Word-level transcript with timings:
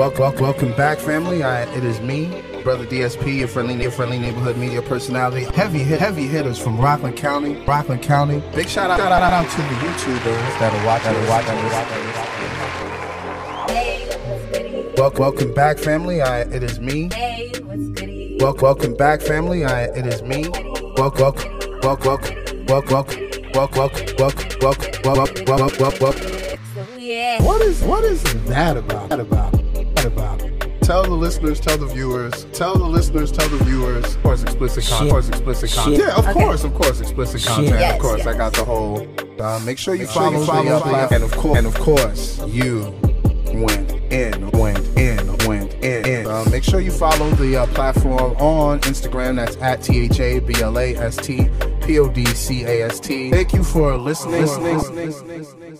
Welcome, 0.00 0.40
welcome, 0.40 0.72
back, 0.76 0.98
family. 0.98 1.42
I, 1.42 1.64
it 1.74 1.84
is 1.84 2.00
me, 2.00 2.42
Brother 2.64 2.86
DSP, 2.86 3.40
your 3.40 3.48
friendly, 3.48 3.74
your 3.82 3.90
friendly 3.90 4.18
neighborhood 4.18 4.56
media 4.56 4.80
personality. 4.80 5.44
Heavy 5.54 5.80
heavy 5.80 6.26
hitters 6.26 6.58
from 6.58 6.80
Rockland 6.80 7.18
County, 7.18 7.62
Rockland 7.66 8.00
County. 8.00 8.42
Big 8.54 8.66
shout 8.66 8.90
out, 8.90 8.98
shout 8.98 9.12
out, 9.12 9.22
out 9.22 9.50
to 9.50 9.56
the 9.58 9.62
YouTubers 9.62 10.58
that 10.58 10.72
are 10.72 10.86
watching, 10.86 11.12
that 11.12 11.20
are 11.20 11.28
watching. 14.72 14.94
Welcome, 14.96 15.20
welcome 15.20 15.52
back, 15.52 15.76
family. 15.76 16.22
I, 16.22 16.44
it 16.44 16.62
is 16.62 16.80
me. 16.80 17.10
Welcome, 18.40 18.62
welcome 18.62 18.94
back, 18.94 19.20
family. 19.20 19.66
I, 19.66 19.82
it 19.82 20.06
is 20.06 20.22
me. 20.22 20.48
Welcome, 20.96 21.20
welcome, 21.20 21.60
welcome, 21.82 22.18
welcome, 22.68 22.88
welcome, 22.94 23.28
welcome, 23.52 24.06
welcome, 24.18 24.48
welcome, 24.62 25.02
welcome, 25.04 25.44
welcome, 25.44 25.98
welcome. 26.00 27.44
What 27.44 27.60
is 27.60 27.82
what 27.82 28.02
is 28.04 28.22
that 28.46 28.78
about? 28.78 29.10
That 29.10 29.20
about? 29.20 29.59
That 30.00 30.06
about? 30.12 30.40
Tell 30.82 31.02
the 31.02 31.10
listeners, 31.10 31.60
tell 31.60 31.76
the 31.76 31.86
viewers, 31.86 32.44
tell 32.52 32.74
the 32.76 32.84
listeners, 32.84 33.30
tell 33.30 33.48
the 33.50 33.62
viewers. 33.64 34.16
Of 34.16 34.22
course, 34.22 34.42
explicit 34.42 34.84
content. 34.86 35.08
Of 35.08 35.12
course, 35.12 35.28
explicit 35.28 35.70
content. 35.72 35.98
Yeah, 35.98 36.16
of 36.16 36.26
Okay. 36.26 36.32
course, 36.32 36.64
of 36.64 36.74
course, 36.74 37.00
explicit 37.00 37.44
content. 37.44 37.78
Yes, 37.80 37.94
of 37.94 38.00
course, 38.00 38.18
yes. 38.18 38.26
I 38.26 38.36
got 38.36 38.52
the 38.54 38.64
whole. 38.64 39.06
Uh, 39.38 39.60
make 39.60 39.76
sure 39.78 39.94
you 39.94 40.06
sure 40.06 40.14
follow, 40.14 40.40
you 40.40 40.46
follow 40.46 40.64
the, 40.64 40.74
uh, 40.74 40.78
the, 40.78 40.84
platform. 40.84 41.16
and 41.16 41.24
of 41.24 41.34
course, 41.34 41.58
and 41.58 41.66
of 41.66 41.74
course, 41.74 42.40
you 42.48 42.94
went 43.62 43.92
in, 44.10 44.50
went 44.52 44.98
in, 44.98 45.36
went 45.46 45.74
in. 45.74 46.06
in. 46.06 46.26
Uh, 46.26 46.44
make 46.50 46.64
sure 46.64 46.80
you 46.80 46.90
follow 46.90 47.30
the 47.32 47.56
uh, 47.58 47.66
platform 47.68 48.34
on 48.38 48.80
Instagram. 48.80 49.36
That's 49.36 49.56
at 49.58 49.82
T 49.82 50.00
H 50.06 50.18
A 50.18 50.38
B 50.40 50.54
L 50.62 50.78
A 50.78 50.96
S 50.96 51.16
T 51.16 51.48
P 51.82 51.98
O 51.98 52.08
D 52.08 52.24
C 52.24 52.64
A 52.64 52.86
S 52.86 52.98
T. 53.00 53.30
Thank 53.30 53.52
you 53.52 53.62
for 53.62 53.96
listening. 53.98 54.42
listening. 54.42 55.44
Yeah, 55.68 55.76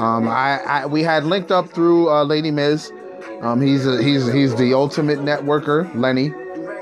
Um, 0.01 0.29
I, 0.29 0.61
I 0.61 0.87
we 0.87 1.03
had 1.03 1.25
linked 1.25 1.51
up 1.51 1.71
through 1.71 2.09
uh, 2.09 2.25
Lady 2.25 2.51
Miz. 2.51 2.93
Um, 3.41 3.61
he's 3.61 3.87
a, 3.87 4.03
he's 4.03 4.31
he's 4.33 4.55
the 4.57 4.75
ultimate 4.75 5.19
networker, 5.19 5.93
Lenny. 5.95 6.33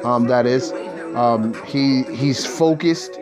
Um, 0.05 0.27
that 0.27 0.47
is. 0.47 0.73
Um, 1.15 1.55
he 1.65 2.03
he's 2.15 2.45
focused. 2.45 3.19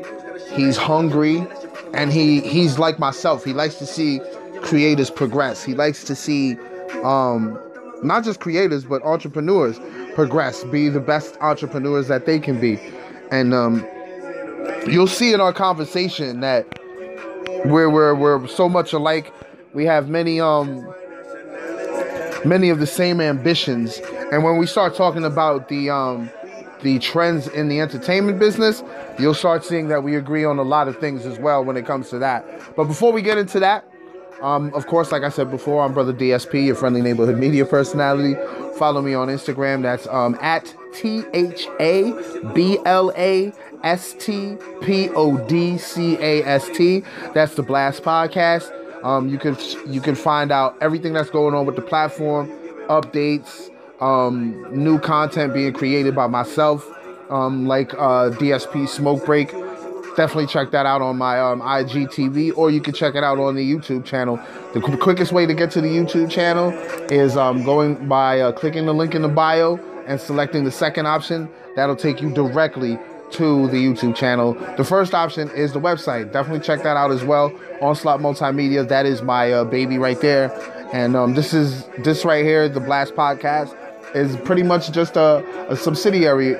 He's 0.52 0.76
hungry, 0.76 1.46
and 1.92 2.12
he 2.12 2.40
he's 2.40 2.78
like 2.78 2.98
myself. 2.98 3.44
He 3.44 3.52
likes 3.52 3.76
to 3.76 3.86
see 3.86 4.20
creators 4.62 5.10
progress. 5.10 5.62
He 5.62 5.74
likes 5.74 6.04
to 6.04 6.16
see 6.16 6.56
um, 7.04 7.58
not 8.02 8.24
just 8.24 8.40
creators 8.40 8.84
but 8.84 9.02
entrepreneurs 9.02 9.78
progress, 10.14 10.64
be 10.64 10.88
the 10.88 11.00
best 11.00 11.36
entrepreneurs 11.40 12.08
that 12.08 12.26
they 12.26 12.38
can 12.38 12.60
be, 12.60 12.78
and 13.30 13.52
um, 13.54 13.86
you'll 14.86 15.06
see 15.06 15.32
in 15.32 15.40
our 15.40 15.52
conversation 15.52 16.40
that 16.40 16.66
we're 17.64 17.90
we're 17.90 18.14
we're 18.14 18.46
so 18.46 18.68
much 18.68 18.92
alike. 18.92 19.32
We 19.72 19.84
have 19.86 20.08
many 20.08 20.40
um 20.40 20.86
many 22.44 22.70
of 22.70 22.78
the 22.78 22.86
same 22.86 23.20
ambitions, 23.20 23.98
and 24.32 24.44
when 24.44 24.58
we 24.58 24.66
start 24.66 24.94
talking 24.94 25.24
about 25.24 25.68
the 25.68 25.90
um 25.90 26.30
the 26.82 26.98
trends 26.98 27.48
in 27.48 27.68
the 27.68 27.80
entertainment 27.80 28.38
business, 28.38 28.82
you'll 29.18 29.34
start 29.34 29.64
seeing 29.64 29.88
that 29.88 30.02
we 30.02 30.16
agree 30.16 30.44
on 30.44 30.58
a 30.58 30.62
lot 30.62 30.86
of 30.86 30.98
things 30.98 31.24
as 31.24 31.38
well 31.38 31.64
when 31.64 31.76
it 31.76 31.86
comes 31.86 32.10
to 32.10 32.18
that. 32.18 32.44
But 32.76 32.84
before 32.84 33.10
we 33.12 33.22
get 33.22 33.38
into 33.38 33.58
that, 33.60 33.88
um, 34.44 34.74
of 34.74 34.86
course, 34.86 35.10
like 35.10 35.22
I 35.22 35.30
said 35.30 35.50
before, 35.50 35.82
I'm 35.82 35.94
Brother 35.94 36.12
DSP, 36.12 36.66
your 36.66 36.74
friendly 36.74 37.00
neighborhood 37.00 37.38
media 37.38 37.64
personality. 37.64 38.34
Follow 38.76 39.00
me 39.00 39.14
on 39.14 39.28
Instagram. 39.28 39.80
That's 39.80 40.06
um, 40.08 40.36
at 40.42 40.74
T 40.92 41.22
H 41.32 41.66
A 41.80 42.12
B 42.52 42.78
L 42.84 43.10
A 43.16 43.54
S 43.82 44.14
T 44.18 44.58
P 44.82 45.08
O 45.10 45.38
D 45.48 45.78
C 45.78 46.18
A 46.20 46.44
S 46.44 46.68
T. 46.68 47.02
That's 47.32 47.54
the 47.54 47.62
Blast 47.62 48.02
Podcast. 48.02 48.70
Um, 49.02 49.30
you 49.30 49.38
can 49.38 49.56
you 49.86 50.02
can 50.02 50.14
find 50.14 50.52
out 50.52 50.76
everything 50.82 51.14
that's 51.14 51.30
going 51.30 51.54
on 51.54 51.64
with 51.64 51.76
the 51.76 51.82
platform, 51.82 52.48
updates, 52.88 53.70
um, 54.02 54.66
new 54.70 54.98
content 54.98 55.54
being 55.54 55.72
created 55.72 56.14
by 56.14 56.26
myself, 56.26 56.86
um, 57.30 57.66
like 57.66 57.94
uh, 57.94 58.28
DSP 58.28 58.90
Smoke 58.90 59.24
Break 59.24 59.50
definitely 60.16 60.46
check 60.46 60.70
that 60.70 60.86
out 60.86 61.02
on 61.02 61.16
my 61.16 61.40
um, 61.40 61.60
IGTV, 61.60 62.56
or 62.56 62.70
you 62.70 62.80
can 62.80 62.94
check 62.94 63.14
it 63.14 63.24
out 63.24 63.38
on 63.38 63.54
the 63.54 63.74
YouTube 63.74 64.04
channel. 64.04 64.40
The 64.72 64.80
qu- 64.80 64.96
quickest 64.96 65.32
way 65.32 65.46
to 65.46 65.54
get 65.54 65.70
to 65.72 65.80
the 65.80 65.88
YouTube 65.88 66.30
channel 66.30 66.70
is 67.10 67.36
um, 67.36 67.64
going 67.64 68.08
by 68.08 68.40
uh, 68.40 68.52
clicking 68.52 68.86
the 68.86 68.94
link 68.94 69.14
in 69.14 69.22
the 69.22 69.28
bio 69.28 69.76
and 70.06 70.20
selecting 70.20 70.64
the 70.64 70.70
second 70.70 71.06
option. 71.06 71.48
That'll 71.76 71.96
take 71.96 72.20
you 72.20 72.30
directly 72.32 72.98
to 73.32 73.66
the 73.68 73.76
YouTube 73.76 74.14
channel. 74.14 74.54
The 74.76 74.84
first 74.84 75.14
option 75.14 75.50
is 75.50 75.72
the 75.72 75.80
website. 75.80 76.32
Definitely 76.32 76.64
check 76.64 76.82
that 76.84 76.96
out 76.96 77.10
as 77.10 77.24
well. 77.24 77.52
Onslaught 77.80 78.20
Multimedia. 78.20 78.86
That 78.86 79.06
is 79.06 79.22
my 79.22 79.52
uh, 79.52 79.64
baby 79.64 79.98
right 79.98 80.20
there. 80.20 80.52
And 80.92 81.16
um, 81.16 81.34
this 81.34 81.52
is 81.52 81.84
this 81.98 82.24
right 82.24 82.44
here, 82.44 82.68
the 82.68 82.80
Blast 82.80 83.14
Podcast, 83.14 83.74
is 84.14 84.36
pretty 84.36 84.62
much 84.62 84.92
just 84.92 85.16
a, 85.16 85.44
a 85.68 85.76
subsidiary 85.76 86.54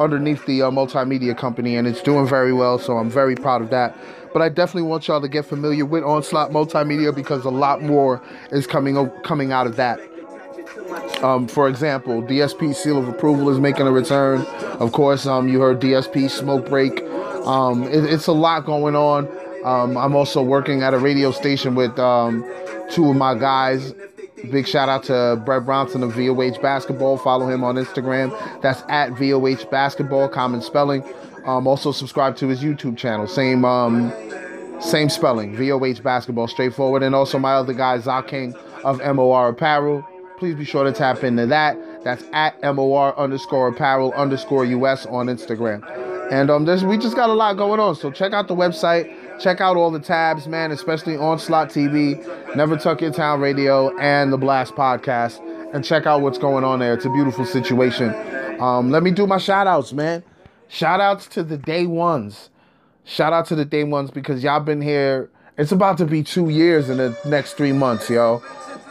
underneath 0.00 0.44
the 0.46 0.62
uh, 0.62 0.70
multimedia 0.70 1.36
company, 1.36 1.76
and 1.76 1.86
it's 1.86 2.02
doing 2.02 2.26
very 2.26 2.52
well. 2.52 2.78
So 2.78 2.98
I'm 2.98 3.10
very 3.10 3.34
proud 3.34 3.62
of 3.62 3.70
that. 3.70 3.96
But 4.32 4.42
I 4.42 4.48
definitely 4.48 4.82
want 4.82 5.08
y'all 5.08 5.20
to 5.20 5.28
get 5.28 5.46
familiar 5.46 5.86
with 5.86 6.04
Onslaught 6.04 6.50
Multimedia 6.50 7.14
because 7.14 7.44
a 7.44 7.50
lot 7.50 7.82
more 7.82 8.22
is 8.50 8.66
coming 8.66 9.08
coming 9.22 9.52
out 9.52 9.66
of 9.66 9.76
that. 9.76 9.98
Um, 11.22 11.48
for 11.48 11.68
example, 11.68 12.22
DSP 12.22 12.74
Seal 12.74 12.98
of 12.98 13.08
Approval 13.08 13.48
is 13.48 13.58
making 13.58 13.86
a 13.86 13.92
return. 13.92 14.42
Of 14.78 14.92
course, 14.92 15.26
um, 15.26 15.48
you 15.48 15.60
heard 15.60 15.80
DSP 15.80 16.30
Smoke 16.30 16.68
Break. 16.68 17.02
Um, 17.46 17.84
it, 17.84 18.04
it's 18.04 18.26
a 18.26 18.32
lot 18.32 18.66
going 18.66 18.94
on. 18.94 19.26
Um, 19.64 19.96
I'm 19.96 20.14
also 20.14 20.42
working 20.42 20.82
at 20.82 20.94
a 20.94 20.98
radio 20.98 21.30
station 21.30 21.74
with 21.74 21.98
um, 21.98 22.44
two 22.90 23.08
of 23.10 23.16
my 23.16 23.34
guys. 23.34 23.94
Big 24.50 24.66
shout 24.68 24.88
out 24.88 25.02
to 25.04 25.40
Brett 25.44 25.64
Bronson 25.64 26.02
of 26.02 26.12
VOH 26.12 26.60
Basketball. 26.60 27.16
Follow 27.16 27.48
him 27.48 27.64
on 27.64 27.76
Instagram. 27.76 28.30
That's 28.60 28.82
at 28.88 29.12
VOH 29.12 29.70
Basketball, 29.70 30.28
common 30.28 30.60
spelling. 30.60 31.02
Um, 31.46 31.66
also 31.66 31.90
subscribe 31.90 32.36
to 32.36 32.48
his 32.48 32.60
YouTube 32.60 32.98
channel. 32.98 33.26
Same 33.26 33.64
um, 33.64 34.12
same 34.80 35.08
spelling, 35.08 35.56
VOH 35.56 36.02
Basketball, 36.02 36.48
straightforward. 36.48 37.02
And 37.02 37.14
also 37.14 37.38
my 37.38 37.54
other 37.54 37.72
guy, 37.72 37.98
Zah 37.98 38.22
King 38.22 38.54
of 38.84 39.00
MOR 39.14 39.48
Apparel. 39.48 40.06
Please 40.38 40.54
be 40.54 40.64
sure 40.64 40.84
to 40.84 40.92
tap 40.92 41.24
into 41.24 41.46
that. 41.46 41.78
That's 42.04 42.24
at 42.32 42.60
MOR 42.74 43.18
underscore 43.18 43.68
apparel 43.68 44.12
underscore 44.12 44.64
US 44.66 45.06
on 45.06 45.26
Instagram. 45.26 45.82
And 46.30 46.50
um, 46.50 46.66
we 46.86 46.98
just 46.98 47.16
got 47.16 47.30
a 47.30 47.32
lot 47.32 47.56
going 47.56 47.80
on. 47.80 47.94
So 47.94 48.10
check 48.10 48.32
out 48.32 48.48
the 48.48 48.54
website. 48.54 49.12
Check 49.38 49.60
out 49.60 49.76
all 49.76 49.90
the 49.90 50.00
tabs, 50.00 50.46
man, 50.46 50.72
especially 50.72 51.16
Onslaught 51.16 51.68
TV, 51.68 52.16
Never 52.56 52.76
Tuck 52.76 53.02
Your 53.02 53.12
Town 53.12 53.40
Radio, 53.40 53.96
and 53.98 54.32
the 54.32 54.38
Blast 54.38 54.74
Podcast. 54.74 55.40
And 55.74 55.84
check 55.84 56.06
out 56.06 56.22
what's 56.22 56.38
going 56.38 56.64
on 56.64 56.78
there. 56.78 56.94
It's 56.94 57.04
a 57.04 57.10
beautiful 57.10 57.44
situation. 57.44 58.14
Um, 58.60 58.90
let 58.90 59.02
me 59.02 59.10
do 59.10 59.26
my 59.26 59.38
shout 59.38 59.66
outs, 59.66 59.92
man. 59.92 60.24
Shout 60.68 61.00
outs 61.00 61.26
to 61.28 61.42
the 61.42 61.58
day 61.58 61.86
ones. 61.86 62.48
Shout 63.04 63.32
out 63.32 63.46
to 63.46 63.54
the 63.54 63.64
day 63.64 63.84
ones 63.84 64.10
because 64.10 64.42
y'all 64.42 64.60
been 64.60 64.80
here. 64.80 65.30
It's 65.58 65.72
about 65.72 65.98
to 65.98 66.06
be 66.06 66.22
two 66.22 66.48
years 66.48 66.88
in 66.88 66.96
the 66.96 67.16
next 67.26 67.54
three 67.54 67.72
months, 67.72 68.08
yo. 68.08 68.42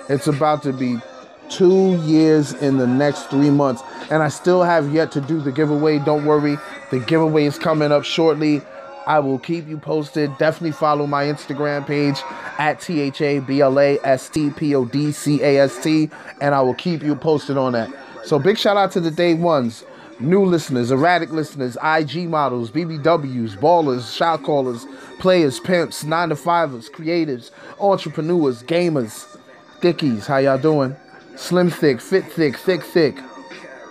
It's 0.10 0.28
about 0.28 0.62
to 0.64 0.74
be 0.74 1.00
two 1.50 1.96
years 2.04 2.54
in 2.54 2.78
the 2.78 2.88
next 2.88 3.30
three 3.30 3.50
months. 3.50 3.82
And 4.12 4.22
I 4.22 4.30
still 4.30 4.64
have 4.64 4.94
yet 4.94 5.12
to 5.14 5.22
do 5.22 5.42
the 5.42 5.52
giveaway. 5.52 6.00
Don't 6.00 6.26
worry, 6.26 6.58
the 6.92 7.00
giveaway 7.00 7.46
is 7.46 7.58
coming 7.58 7.92
up 7.92 8.04
shortly. 8.04 8.62
I 9.08 9.20
will 9.20 9.40
keep 9.40 9.68
you 9.68 9.78
posted. 9.78 10.36
Definitely 10.38 10.72
follow 10.72 11.06
my 11.06 11.26
Instagram 11.26 11.86
page 11.86 12.18
at 12.58 12.82
T 12.82 13.02
H 13.02 13.22
A 13.22 13.40
B 13.40 13.62
L 13.62 13.80
A 13.80 14.00
S 14.04 14.30
T 14.30 14.50
P 14.50 14.74
O 14.76 14.86
D 14.86 15.12
C 15.12 15.42
A 15.42 15.60
S 15.60 15.82
T, 15.84 16.10
and 16.42 16.56
I 16.56 16.62
will 16.62 16.74
keep 16.74 17.04
you 17.04 17.16
posted 17.16 17.58
on 17.58 17.74
that. 17.74 17.90
So, 18.26 18.40
big 18.40 18.58
shout 18.58 18.78
out 18.78 18.92
to 18.94 19.00
the 19.00 19.12
day 19.12 19.36
ones, 19.36 19.86
new 20.20 20.44
listeners, 20.44 20.90
erratic 20.90 21.32
listeners, 21.32 21.78
IG 21.84 22.28
models, 22.28 22.72
BBWs, 22.72 23.58
ballers, 23.58 24.16
shot 24.16 24.44
callers, 24.44 24.86
players, 25.20 25.60
pimps, 25.60 26.04
nine 26.04 26.30
to 26.30 26.36
fivers, 26.36 26.90
creatives, 26.90 27.52
entrepreneurs, 27.80 28.64
gamers, 28.64 29.38
dickies. 29.82 30.26
How 30.26 30.38
y'all 30.38 30.58
doing? 30.58 30.96
Slim 31.36 31.70
thick, 31.70 32.02
fit 32.02 32.26
thick, 32.26 32.58
thick 32.58 32.82
thick. 32.82 33.20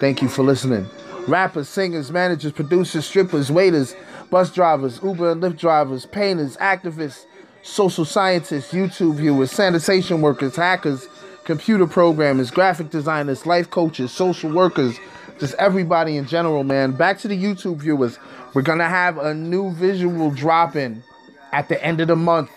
Thank 0.00 0.22
you 0.22 0.28
for 0.28 0.42
listening. 0.42 0.86
Rappers, 1.28 1.68
singers, 1.68 2.10
managers, 2.10 2.52
producers, 2.52 3.06
strippers, 3.06 3.50
waiters, 3.52 3.94
bus 4.34 4.50
drivers, 4.50 4.98
Uber 5.00 5.30
and 5.30 5.40
Lyft 5.40 5.58
drivers, 5.58 6.06
painters, 6.06 6.56
activists, 6.56 7.24
social 7.62 8.04
scientists, 8.04 8.72
YouTube 8.72 9.14
viewers, 9.14 9.52
sanitation 9.52 10.22
workers, 10.22 10.56
hackers, 10.56 11.06
computer 11.44 11.86
programmers, 11.86 12.50
graphic 12.50 12.90
designers, 12.90 13.46
life 13.46 13.70
coaches, 13.70 14.10
social 14.10 14.50
workers, 14.50 14.98
just 15.38 15.54
everybody 15.54 16.16
in 16.16 16.26
general, 16.26 16.64
man. 16.64 16.90
Back 16.90 17.20
to 17.20 17.28
the 17.28 17.40
YouTube 17.40 17.76
viewers. 17.76 18.18
We're 18.54 18.62
gonna 18.62 18.88
have 18.88 19.18
a 19.18 19.32
new 19.32 19.70
visual 19.70 20.32
dropping 20.32 21.04
at 21.52 21.68
the 21.68 21.80
end 21.80 22.00
of 22.00 22.08
the 22.08 22.16
month. 22.16 22.50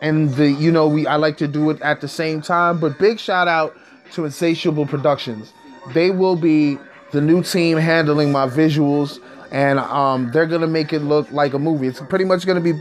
And 0.00 0.32
the 0.34 0.48
you 0.48 0.70
know, 0.70 0.86
we 0.86 1.08
I 1.08 1.16
like 1.16 1.38
to 1.38 1.48
do 1.48 1.70
it 1.70 1.82
at 1.82 2.00
the 2.00 2.06
same 2.06 2.40
time, 2.40 2.78
but 2.78 3.00
big 3.00 3.18
shout 3.18 3.48
out 3.48 3.76
to 4.12 4.26
Insatiable 4.26 4.86
Productions. 4.86 5.52
They 5.92 6.12
will 6.12 6.36
be 6.36 6.78
the 7.10 7.20
new 7.20 7.42
team 7.42 7.78
handling 7.78 8.30
my 8.30 8.46
visuals 8.46 9.18
and 9.50 9.78
um, 9.78 10.30
they're 10.32 10.46
gonna 10.46 10.66
make 10.66 10.92
it 10.92 11.00
look 11.00 11.30
like 11.32 11.54
a 11.54 11.58
movie. 11.58 11.86
It's 11.88 12.00
pretty 12.00 12.24
much 12.24 12.46
gonna 12.46 12.60
be 12.60 12.72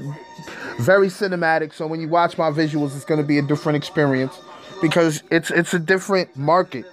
very 0.80 1.08
cinematic. 1.08 1.74
So 1.74 1.88
when 1.88 2.00
you 2.00 2.08
watch 2.08 2.38
my 2.38 2.52
visuals, 2.52 2.96
it's 2.96 3.06
gonna 3.06 3.24
be 3.24 3.38
a 3.38 3.42
different 3.42 3.76
experience 3.78 4.40
because 4.82 5.24
it's 5.32 5.52
it's 5.52 5.74
a 5.74 5.80
different 5.80 6.36
market 6.36 6.86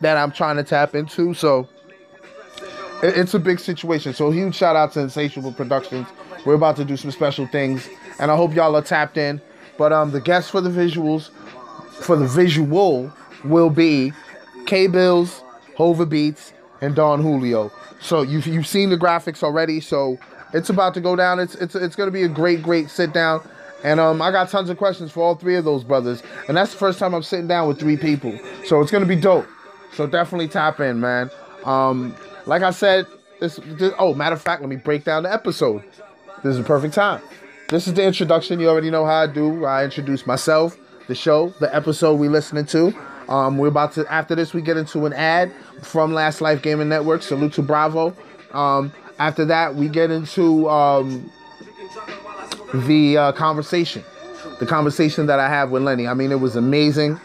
that 0.00 0.16
I'm 0.16 0.32
trying 0.32 0.56
to 0.56 0.64
tap 0.64 0.94
into. 0.94 1.34
So 1.34 1.68
it- 3.02 3.16
it's 3.16 3.34
a 3.34 3.38
big 3.38 3.58
situation. 3.60 4.12
So 4.14 4.30
huge 4.30 4.54
shout 4.54 4.76
out 4.76 4.92
to 4.94 5.00
Insatiable 5.00 5.52
Productions. 5.52 6.06
We're 6.44 6.54
about 6.54 6.76
to 6.76 6.84
do 6.84 6.96
some 6.96 7.10
special 7.12 7.46
things, 7.46 7.88
and 8.18 8.30
I 8.30 8.36
hope 8.36 8.54
y'all 8.54 8.74
are 8.76 8.82
tapped 8.82 9.16
in. 9.16 9.40
But 9.78 9.92
um, 9.92 10.10
the 10.10 10.20
guests 10.20 10.50
for 10.50 10.60
the 10.60 10.70
visuals, 10.70 11.30
for 12.00 12.16
the 12.16 12.26
visual, 12.26 13.12
will 13.44 13.70
be 13.70 14.12
K 14.66 14.86
Bills, 14.88 15.42
Hova 15.76 16.04
Beats, 16.04 16.52
and 16.80 16.94
Don 16.96 17.22
Julio. 17.22 17.70
So 18.02 18.22
you've 18.22 18.46
you've 18.46 18.66
seen 18.66 18.90
the 18.90 18.98
graphics 18.98 19.42
already. 19.42 19.80
So 19.80 20.18
it's 20.52 20.68
about 20.68 20.94
to 20.94 21.00
go 21.00 21.16
down. 21.16 21.38
It's 21.38 21.54
it's 21.54 21.74
it's 21.74 21.96
gonna 21.96 22.10
be 22.10 22.24
a 22.24 22.28
great 22.28 22.62
great 22.62 22.90
sit 22.90 23.12
down. 23.12 23.48
And 23.84 23.98
um, 23.98 24.22
I 24.22 24.30
got 24.30 24.48
tons 24.48 24.70
of 24.70 24.76
questions 24.76 25.10
for 25.10 25.24
all 25.24 25.34
three 25.34 25.56
of 25.56 25.64
those 25.64 25.82
brothers. 25.82 26.22
And 26.46 26.56
that's 26.56 26.72
the 26.72 26.78
first 26.78 26.98
time 26.98 27.14
I'm 27.14 27.22
sitting 27.22 27.48
down 27.48 27.66
with 27.66 27.80
three 27.80 27.96
people. 27.96 28.38
So 28.64 28.80
it's 28.80 28.90
gonna 28.90 29.06
be 29.06 29.16
dope. 29.16 29.46
So 29.94 30.06
definitely 30.06 30.48
tap 30.48 30.80
in, 30.80 31.00
man. 31.00 31.30
Um, 31.64 32.14
like 32.46 32.62
I 32.62 32.70
said, 32.70 33.06
this, 33.40 33.58
this 33.62 33.92
oh 33.98 34.14
matter 34.14 34.34
of 34.34 34.42
fact, 34.42 34.62
let 34.62 34.68
me 34.68 34.76
break 34.76 35.04
down 35.04 35.22
the 35.22 35.32
episode. 35.32 35.82
This 36.42 36.54
is 36.54 36.58
a 36.58 36.64
perfect 36.64 36.94
time. 36.94 37.22
This 37.68 37.86
is 37.86 37.94
the 37.94 38.04
introduction. 38.04 38.60
You 38.60 38.68
already 38.68 38.90
know 38.90 39.06
how 39.06 39.22
I 39.22 39.26
do. 39.26 39.64
I 39.64 39.84
introduce 39.84 40.26
myself, 40.26 40.76
the 41.06 41.14
show, 41.14 41.50
the 41.60 41.74
episode 41.74 42.16
we 42.16 42.28
listening 42.28 42.66
to. 42.66 42.94
Um, 43.32 43.56
we're 43.56 43.68
about 43.68 43.92
to 43.92 44.06
after 44.12 44.34
this 44.34 44.52
we 44.52 44.60
get 44.60 44.76
into 44.76 45.06
an 45.06 45.14
ad 45.14 45.50
from 45.80 46.12
Last 46.12 46.42
Life 46.42 46.60
Gaming 46.60 46.90
Network. 46.90 47.22
Salute 47.22 47.54
to 47.54 47.62
Bravo. 47.62 48.14
Um, 48.52 48.92
after 49.18 49.46
that 49.46 49.74
we 49.74 49.88
get 49.88 50.10
into 50.10 50.68
um, 50.68 51.32
the 52.74 53.16
uh, 53.16 53.32
conversation, 53.32 54.04
the 54.60 54.66
conversation 54.66 55.26
that 55.26 55.38
I 55.38 55.48
have 55.48 55.70
with 55.70 55.82
Lenny. 55.82 56.06
I 56.06 56.12
mean, 56.12 56.30
it 56.30 56.40
was 56.40 56.56
amazing. 56.56 57.18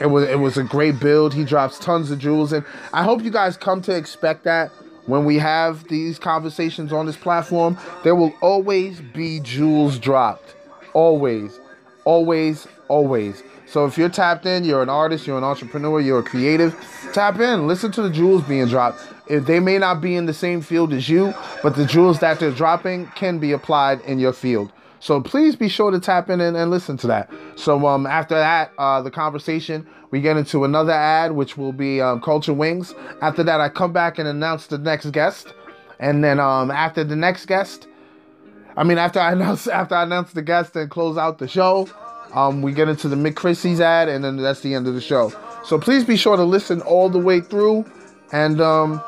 It 0.00 0.06
was 0.06 0.26
it 0.26 0.38
was 0.38 0.56
a 0.56 0.64
great 0.64 0.98
build. 0.98 1.34
He 1.34 1.44
drops 1.44 1.78
tons 1.78 2.10
of 2.10 2.18
jewels, 2.18 2.54
and 2.54 2.64
I 2.94 3.02
hope 3.02 3.22
you 3.22 3.30
guys 3.30 3.58
come 3.58 3.82
to 3.82 3.94
expect 3.94 4.44
that 4.44 4.70
when 5.04 5.26
we 5.26 5.36
have 5.36 5.86
these 5.88 6.18
conversations 6.18 6.90
on 6.90 7.04
this 7.04 7.16
platform. 7.18 7.76
There 8.02 8.14
will 8.14 8.32
always 8.40 9.02
be 9.02 9.40
jewels 9.40 9.98
dropped, 9.98 10.54
always, 10.94 11.60
always, 12.06 12.66
always. 12.88 13.42
So 13.66 13.86
if 13.86 13.98
you're 13.98 14.08
tapped 14.08 14.46
in, 14.46 14.64
you're 14.64 14.82
an 14.82 14.88
artist, 14.88 15.26
you're 15.26 15.38
an 15.38 15.44
entrepreneur, 15.44 16.00
you're 16.00 16.20
a 16.20 16.22
creative, 16.22 16.76
tap 17.12 17.40
in, 17.40 17.66
listen 17.66 17.90
to 17.92 18.02
the 18.02 18.10
jewels 18.10 18.42
being 18.42 18.66
dropped. 18.66 19.00
If 19.26 19.46
they 19.46 19.58
may 19.58 19.78
not 19.78 20.00
be 20.00 20.16
in 20.16 20.26
the 20.26 20.34
same 20.34 20.60
field 20.60 20.92
as 20.92 21.08
you, 21.08 21.34
but 21.62 21.76
the 21.76 21.86
jewels 21.86 22.20
that 22.20 22.38
they're 22.38 22.50
dropping 22.50 23.06
can 23.14 23.38
be 23.38 23.52
applied 23.52 24.00
in 24.02 24.18
your 24.18 24.32
field. 24.32 24.70
So 25.00 25.20
please 25.20 25.54
be 25.54 25.68
sure 25.68 25.90
to 25.90 26.00
tap 26.00 26.30
in 26.30 26.40
and, 26.40 26.56
and 26.56 26.70
listen 26.70 26.96
to 26.98 27.06
that. 27.08 27.30
So 27.56 27.86
um, 27.86 28.06
after 28.06 28.34
that, 28.34 28.72
uh, 28.78 29.02
the 29.02 29.10
conversation, 29.10 29.86
we 30.10 30.20
get 30.20 30.36
into 30.36 30.64
another 30.64 30.92
ad, 30.92 31.32
which 31.32 31.56
will 31.56 31.72
be 31.72 32.00
um, 32.00 32.20
Culture 32.20 32.54
Wings. 32.54 32.94
After 33.20 33.42
that, 33.42 33.60
I 33.60 33.68
come 33.68 33.92
back 33.92 34.18
and 34.18 34.28
announce 34.28 34.66
the 34.66 34.78
next 34.78 35.10
guest. 35.10 35.52
And 35.98 36.24
then 36.24 36.40
um, 36.40 36.70
after 36.70 37.04
the 37.04 37.16
next 37.16 37.46
guest, 37.46 37.86
I 38.76 38.84
mean, 38.84 38.98
after 38.98 39.20
I 39.20 39.32
announce 39.34 39.66
after 39.66 39.94
I 39.94 40.04
announce 40.04 40.32
the 40.32 40.42
guest 40.42 40.76
and 40.76 40.90
close 40.90 41.18
out 41.18 41.38
the 41.38 41.48
show, 41.48 41.88
um, 42.34 42.62
we 42.62 42.72
get 42.72 42.88
into 42.88 43.08
the 43.08 43.16
Mick 43.16 43.80
ad, 43.80 44.08
and 44.08 44.24
then 44.24 44.36
that's 44.36 44.60
the 44.60 44.74
end 44.74 44.86
of 44.86 44.94
the 44.94 45.00
show. 45.00 45.32
So 45.64 45.78
please 45.78 46.04
be 46.04 46.16
sure 46.16 46.36
to 46.36 46.44
listen 46.44 46.80
all 46.82 47.08
the 47.08 47.18
way 47.18 47.40
through. 47.40 47.86
And 48.32 48.60
um, 48.60 49.02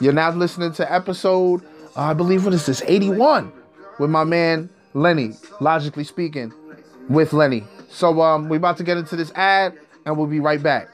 you're 0.00 0.12
now 0.12 0.30
listening 0.30 0.72
to 0.74 0.92
episode, 0.92 1.64
uh, 1.96 2.02
I 2.02 2.14
believe, 2.14 2.44
what 2.44 2.52
is 2.54 2.66
this, 2.66 2.82
81, 2.86 3.50
with 3.98 4.10
my 4.10 4.24
man 4.24 4.68
Lenny. 4.92 5.32
Logically 5.60 6.04
speaking, 6.04 6.52
with 7.08 7.32
Lenny. 7.32 7.64
So 7.88 8.20
um, 8.20 8.48
we're 8.48 8.56
about 8.56 8.76
to 8.78 8.84
get 8.84 8.98
into 8.98 9.16
this 9.16 9.32
ad, 9.34 9.78
and 10.04 10.16
we'll 10.16 10.26
be 10.26 10.40
right 10.40 10.62
back. 10.62 10.88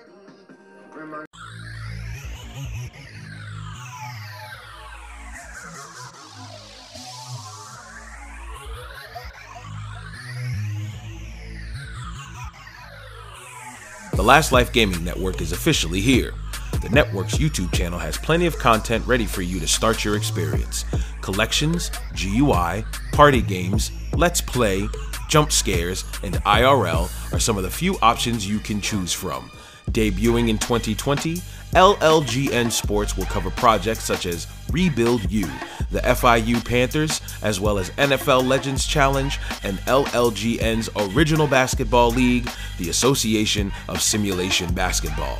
The 14.17 14.23
Last 14.23 14.51
Life 14.51 14.73
Gaming 14.73 15.05
Network 15.05 15.43
is 15.43 15.53
officially 15.53 16.01
here. 16.01 16.33
The 16.81 16.89
network's 16.89 17.35
YouTube 17.35 17.71
channel 17.75 17.99
has 17.99 18.17
plenty 18.17 18.47
of 18.47 18.59
content 18.59 19.07
ready 19.07 19.27
for 19.27 19.43
you 19.43 19.61
to 19.61 19.69
start 19.69 20.07
your 20.07 20.17
experience. 20.17 20.87
Collections, 21.21 21.91
GUI, 22.15 22.87
party 23.13 23.43
games, 23.43 23.93
let's 24.15 24.41
play, 24.41 24.89
jump 25.29 25.53
scares, 25.53 26.07
and 26.23 26.37
IRL 26.45 27.11
are 27.31 27.39
some 27.39 27.59
of 27.59 27.63
the 27.63 27.71
few 27.71 27.99
options 28.01 28.49
you 28.49 28.59
can 28.59 28.81
choose 28.81 29.13
from. 29.13 29.51
Debuting 29.91 30.49
in 30.49 30.57
2020, 30.57 31.43
LLGN 31.77 32.73
Sports 32.73 33.19
will 33.19 33.27
cover 33.27 33.51
projects 33.51 34.03
such 34.03 34.25
as 34.25 34.47
Rebuild 34.73 35.31
U, 35.31 35.47
the 35.91 36.01
FIU 36.01 36.65
Panthers, 36.65 37.21
as 37.43 37.61
well 37.61 37.77
as 37.77 37.91
NFL 37.91 38.49
Legends 38.49 38.87
Challenge 38.87 39.39
and 39.63 39.77
LLGN's 39.81 40.89
Original 40.97 41.47
Basketball 41.47 42.13
League, 42.13 42.49
the 42.79 42.89
Association 42.89 43.71
of 43.91 44.01
Simulation 44.01 44.73
Basketball. 44.73 45.39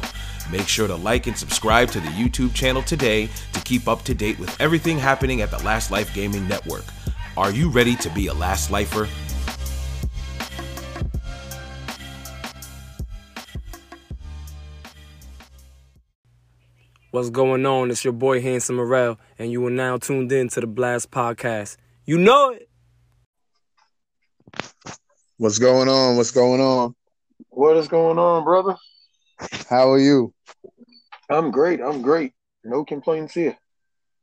Make 0.53 0.69
sure 0.69 0.87
to 0.87 0.97
like 0.97 1.27
and 1.27 1.39
subscribe 1.39 1.91
to 1.93 2.01
the 2.01 2.09
YouTube 2.09 2.53
channel 2.53 2.83
today 2.83 3.31
to 3.55 3.61
keep 3.63 3.89
up 3.89 4.03
to 4.03 4.15
date 4.15 4.39
with 4.39 4.61
everything 4.61 4.99
happening 4.99 5.41
at 5.41 5.51
the 5.51 5.65
Last 5.65 5.91
Life 5.91 6.13
Gaming 6.13 6.47
Network. 6.47 6.85
Are 7.39 7.51
you 7.51 7.71
ready 7.71 7.97
to 7.97 8.11
be 8.11 8.27
a 8.27 8.35
Last 8.35 8.71
Lifer? 8.71 9.09
What's 17.17 17.31
going 17.31 17.65
on? 17.65 17.91
It's 17.91 18.05
your 18.05 18.13
boy 18.13 18.43
Handsome 18.43 18.77
Morel, 18.77 19.19
and 19.39 19.51
you 19.51 19.67
are 19.67 19.71
now 19.71 19.97
tuned 19.97 20.31
in 20.33 20.51
to 20.51 20.61
the 20.61 20.67
Blast 20.67 21.11
Podcast. 21.11 21.79
You 22.05 22.19
know 22.19 22.51
it. 22.51 22.69
What's 25.39 25.59
going 25.59 25.89
on? 25.89 26.19
What's 26.19 26.31
going 26.31 26.61
on? 26.61 26.95
What 27.49 27.79
is 27.79 27.89
going 27.89 28.19
on, 28.19 28.45
brother? 28.45 28.77
How 29.71 29.91
are 29.93 29.99
you? 29.99 30.35
I'm 31.31 31.51
great. 31.51 31.81
I'm 31.81 32.03
great. 32.03 32.35
No 32.65 32.85
complaints 32.85 33.33
here. 33.33 33.57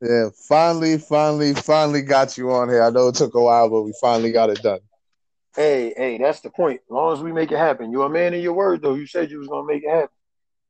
Yeah, 0.00 0.28
finally, 0.48 0.98
finally, 0.98 1.52
finally 1.52 2.00
got 2.00 2.38
you 2.38 2.52
on 2.52 2.68
here. 2.68 2.84
I 2.84 2.90
know 2.90 3.08
it 3.08 3.16
took 3.16 3.34
a 3.34 3.40
while, 3.40 3.68
but 3.68 3.82
we 3.82 3.92
finally 4.00 4.30
got 4.30 4.50
it 4.50 4.62
done. 4.62 4.78
Hey, 5.56 5.94
hey, 5.96 6.18
that's 6.18 6.42
the 6.42 6.50
point. 6.50 6.82
As 6.88 6.90
long 6.90 7.12
as 7.12 7.24
we 7.24 7.32
make 7.32 7.50
it 7.50 7.58
happen. 7.58 7.90
You're 7.90 8.06
a 8.06 8.08
man 8.08 8.34
of 8.34 8.40
your 8.40 8.52
word, 8.52 8.82
though. 8.82 8.94
You 8.94 9.08
said 9.08 9.32
you 9.32 9.40
was 9.40 9.48
gonna 9.48 9.66
make 9.66 9.82
it 9.82 9.90
happen. 9.90 10.10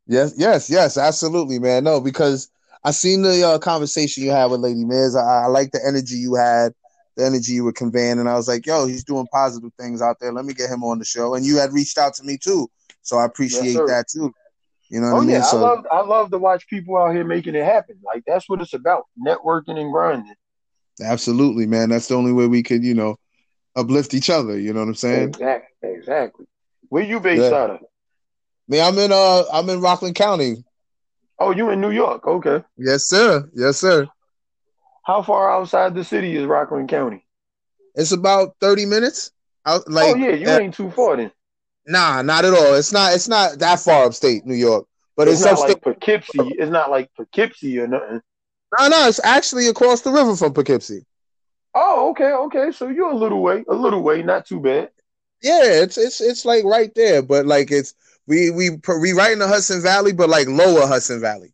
Yes, 0.06 0.34
yes, 0.37 0.68
yes, 0.68 0.99
absolutely, 0.99 1.58
man. 1.58 1.84
No, 1.84 2.00
because 2.00 2.50
I 2.84 2.90
seen 2.90 3.23
the 3.23 3.42
uh, 3.46 3.58
conversation 3.58 4.23
you 4.23 4.30
had 4.30 4.46
with 4.46 4.61
Lady 4.61 4.84
Miz. 4.84 5.16
I, 5.16 5.44
I 5.44 5.46
like 5.46 5.73
the 5.73 5.80
energy 5.87 6.16
you 6.16 6.34
had, 6.34 6.73
the 7.16 7.25
energy 7.25 7.52
you 7.52 7.64
were 7.64 7.73
conveying, 7.73 8.18
and 8.18 8.28
I 8.28 8.34
was 8.34 8.49
like, 8.49 8.66
"Yo, 8.66 8.87
he's 8.87 9.04
doing 9.04 9.26
positive 9.32 9.73
things 9.78 10.02
out 10.02 10.16
there. 10.20 10.32
Let 10.32 10.44
me 10.44 10.52
get 10.54 10.70
him 10.70 10.84
on 10.84 10.99
the 10.99 11.04
show." 11.04 11.34
And 11.34 11.44
you 11.46 11.56
had 11.56 11.73
reached 11.73 11.96
out 11.99 12.14
to 12.14 12.25
me 12.25 12.37
too, 12.37 12.68
so 13.02 13.16
I 13.16 13.25
appreciate 13.25 13.75
sir. 13.75 13.87
that 13.87 14.08
too. 14.08 14.32
You 14.90 15.00
know 15.00 15.08
what 15.08 15.16
Oh 15.16 15.23
I 15.23 15.26
mean? 15.26 15.30
yeah, 15.30 15.46
I 15.49 15.52
So 15.52 15.58
love 15.58 15.87
I 15.90 16.00
love 16.02 16.30
to 16.30 16.38
watch 16.38 16.66
people 16.68 16.96
out 16.96 17.14
here 17.14 17.25
making 17.25 17.54
it 17.54 17.64
happen. 17.64 17.96
Like 18.04 18.25
that's 18.26 18.49
what 18.49 18.61
it's 18.61 18.75
about. 18.75 19.04
Networking 19.18 19.78
and 19.78 19.92
grinding. 19.92 20.34
absolutely, 21.02 21.66
man. 21.66 21.88
That's 21.90 22.08
the 22.08 22.14
only 22.14 22.32
way 22.32 22.46
we 22.46 22.62
could, 22.62 22.84
you 22.84 22.94
know, 22.94 23.16
uplift 23.76 24.14
each 24.14 24.30
other. 24.30 24.58
You 24.58 24.73
know 24.73 24.80
what 24.80 24.88
I'm 24.88 24.94
saying? 24.94 25.34
Exactly. 25.34 25.90
Exactly. 25.90 26.46
Where 26.88 27.02
you 27.04 27.20
based 27.20 27.50
Yeah. 27.50 27.56
out 27.56 27.70
of? 27.70 27.80
Man, 28.68 28.85
I'm 28.87 28.99
in 28.99 29.12
uh, 29.12 29.44
I'm 29.52 29.68
in 29.68 29.80
Rockland 29.80 30.14
County. 30.14 30.64
Oh, 31.38 31.50
you 31.50 31.71
in 31.71 31.80
New 31.80 31.90
York. 31.90 32.26
Okay. 32.26 32.62
Yes, 32.76 33.09
sir. 33.09 33.49
Yes, 33.54 33.78
sir. 33.78 34.09
How 35.04 35.23
far 35.23 35.50
outside 35.50 35.94
the 35.94 36.04
city 36.04 36.37
is 36.37 36.47
Rockland 36.47 36.88
County? 36.88 37.26
It's 37.94 38.12
about 38.12 38.56
thirty 38.61 38.87
minutes. 38.87 39.30
Out, 39.66 39.88
like, 39.90 40.14
oh 40.14 40.16
yeah, 40.16 40.33
you 40.33 40.49
ain't 40.49 40.75
too 40.75 40.90
far 40.90 41.16
then. 41.16 41.30
nah, 41.87 42.21
not 42.23 42.44
at 42.44 42.52
all. 42.52 42.75
It's 42.75 42.92
not. 42.92 43.14
It's 43.14 43.28
not 43.28 43.59
that 43.59 43.80
far 43.80 44.04
upstate 44.04 44.44
New 44.47 44.54
York, 44.54 44.87
but 45.16 45.28
It's, 45.28 45.40
it's, 45.40 45.44
not 45.44 45.52
upstate. 45.52 45.68
like 45.76 45.83
Poughkeepsie. 45.83 46.54
It's 46.59 46.71
not 46.71 46.90
like 46.90 47.11
Poughkeepsie 47.16 47.78
or 47.80 47.87
nothing. 47.87 48.21
no, 48.78 48.88
no, 48.88 49.09
it's 49.09 49.21
actually 49.25 49.68
across 49.68 50.02
the 50.02 50.11
river 50.11 50.37
from 50.37 50.52
Poughkeepsie. 50.52 51.04
Oh, 51.75 52.11
okay, 52.11 52.33
okay. 52.33 52.73
So 52.73 52.88
you're 52.88 53.11
a 53.11 53.16
little 53.16 53.42
way, 53.42 53.64
a 53.68 53.75
little 53.75 54.02
way, 54.02 54.23
not 54.23 54.47
too 54.47 54.61
bad. 54.61 54.90
Yeah, 55.42 55.62
it's 55.64 55.99
it's 55.99 56.21
it's 56.21 56.44
like 56.44 56.64
right 56.64 56.94
there, 56.94 57.23
but 57.23 57.47
like 57.47 57.71
it's 57.71 57.94
we 58.26 58.50
we 58.50 58.71
in 58.71 59.38
the 59.38 59.49
Hudson 59.49 59.83
Valley, 59.83 60.12
but 60.12 60.28
like 60.28 60.47
lower 60.49 60.87
Hudson 60.87 61.21
Valley. 61.21 61.52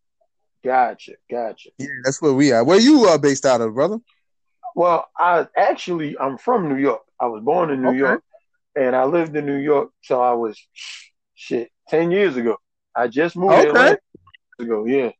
Gotcha, 0.62 1.12
gotcha. 1.30 1.70
Yeah, 1.78 1.86
that's 2.04 2.20
where 2.20 2.34
we 2.34 2.52
are. 2.52 2.64
Where 2.64 2.78
you 2.78 3.06
uh 3.06 3.18
based 3.18 3.46
out 3.46 3.60
of, 3.60 3.74
brother? 3.74 3.98
Well, 4.74 5.08
I 5.18 5.46
actually 5.56 6.16
I'm 6.18 6.38
from 6.38 6.68
New 6.68 6.76
York. 6.76 7.02
I 7.20 7.26
was 7.26 7.42
born 7.42 7.70
in 7.70 7.82
New 7.82 7.88
Okay. 7.90 7.98
York, 7.98 8.22
and 8.76 8.94
I 8.94 9.04
lived 9.04 9.34
in 9.36 9.46
New 9.46 9.56
York 9.56 9.90
till 10.06 10.20
I 10.20 10.32
was 10.32 10.58
shit 11.34 11.70
ten 11.88 12.10
years 12.10 12.36
ago. 12.36 12.56
I 12.94 13.08
just 13.08 13.36
moved 13.36 13.52
Okay. 13.54 13.68
Atlanta 13.68 13.98
ago. 14.60 14.84
Yeah, 14.86 15.10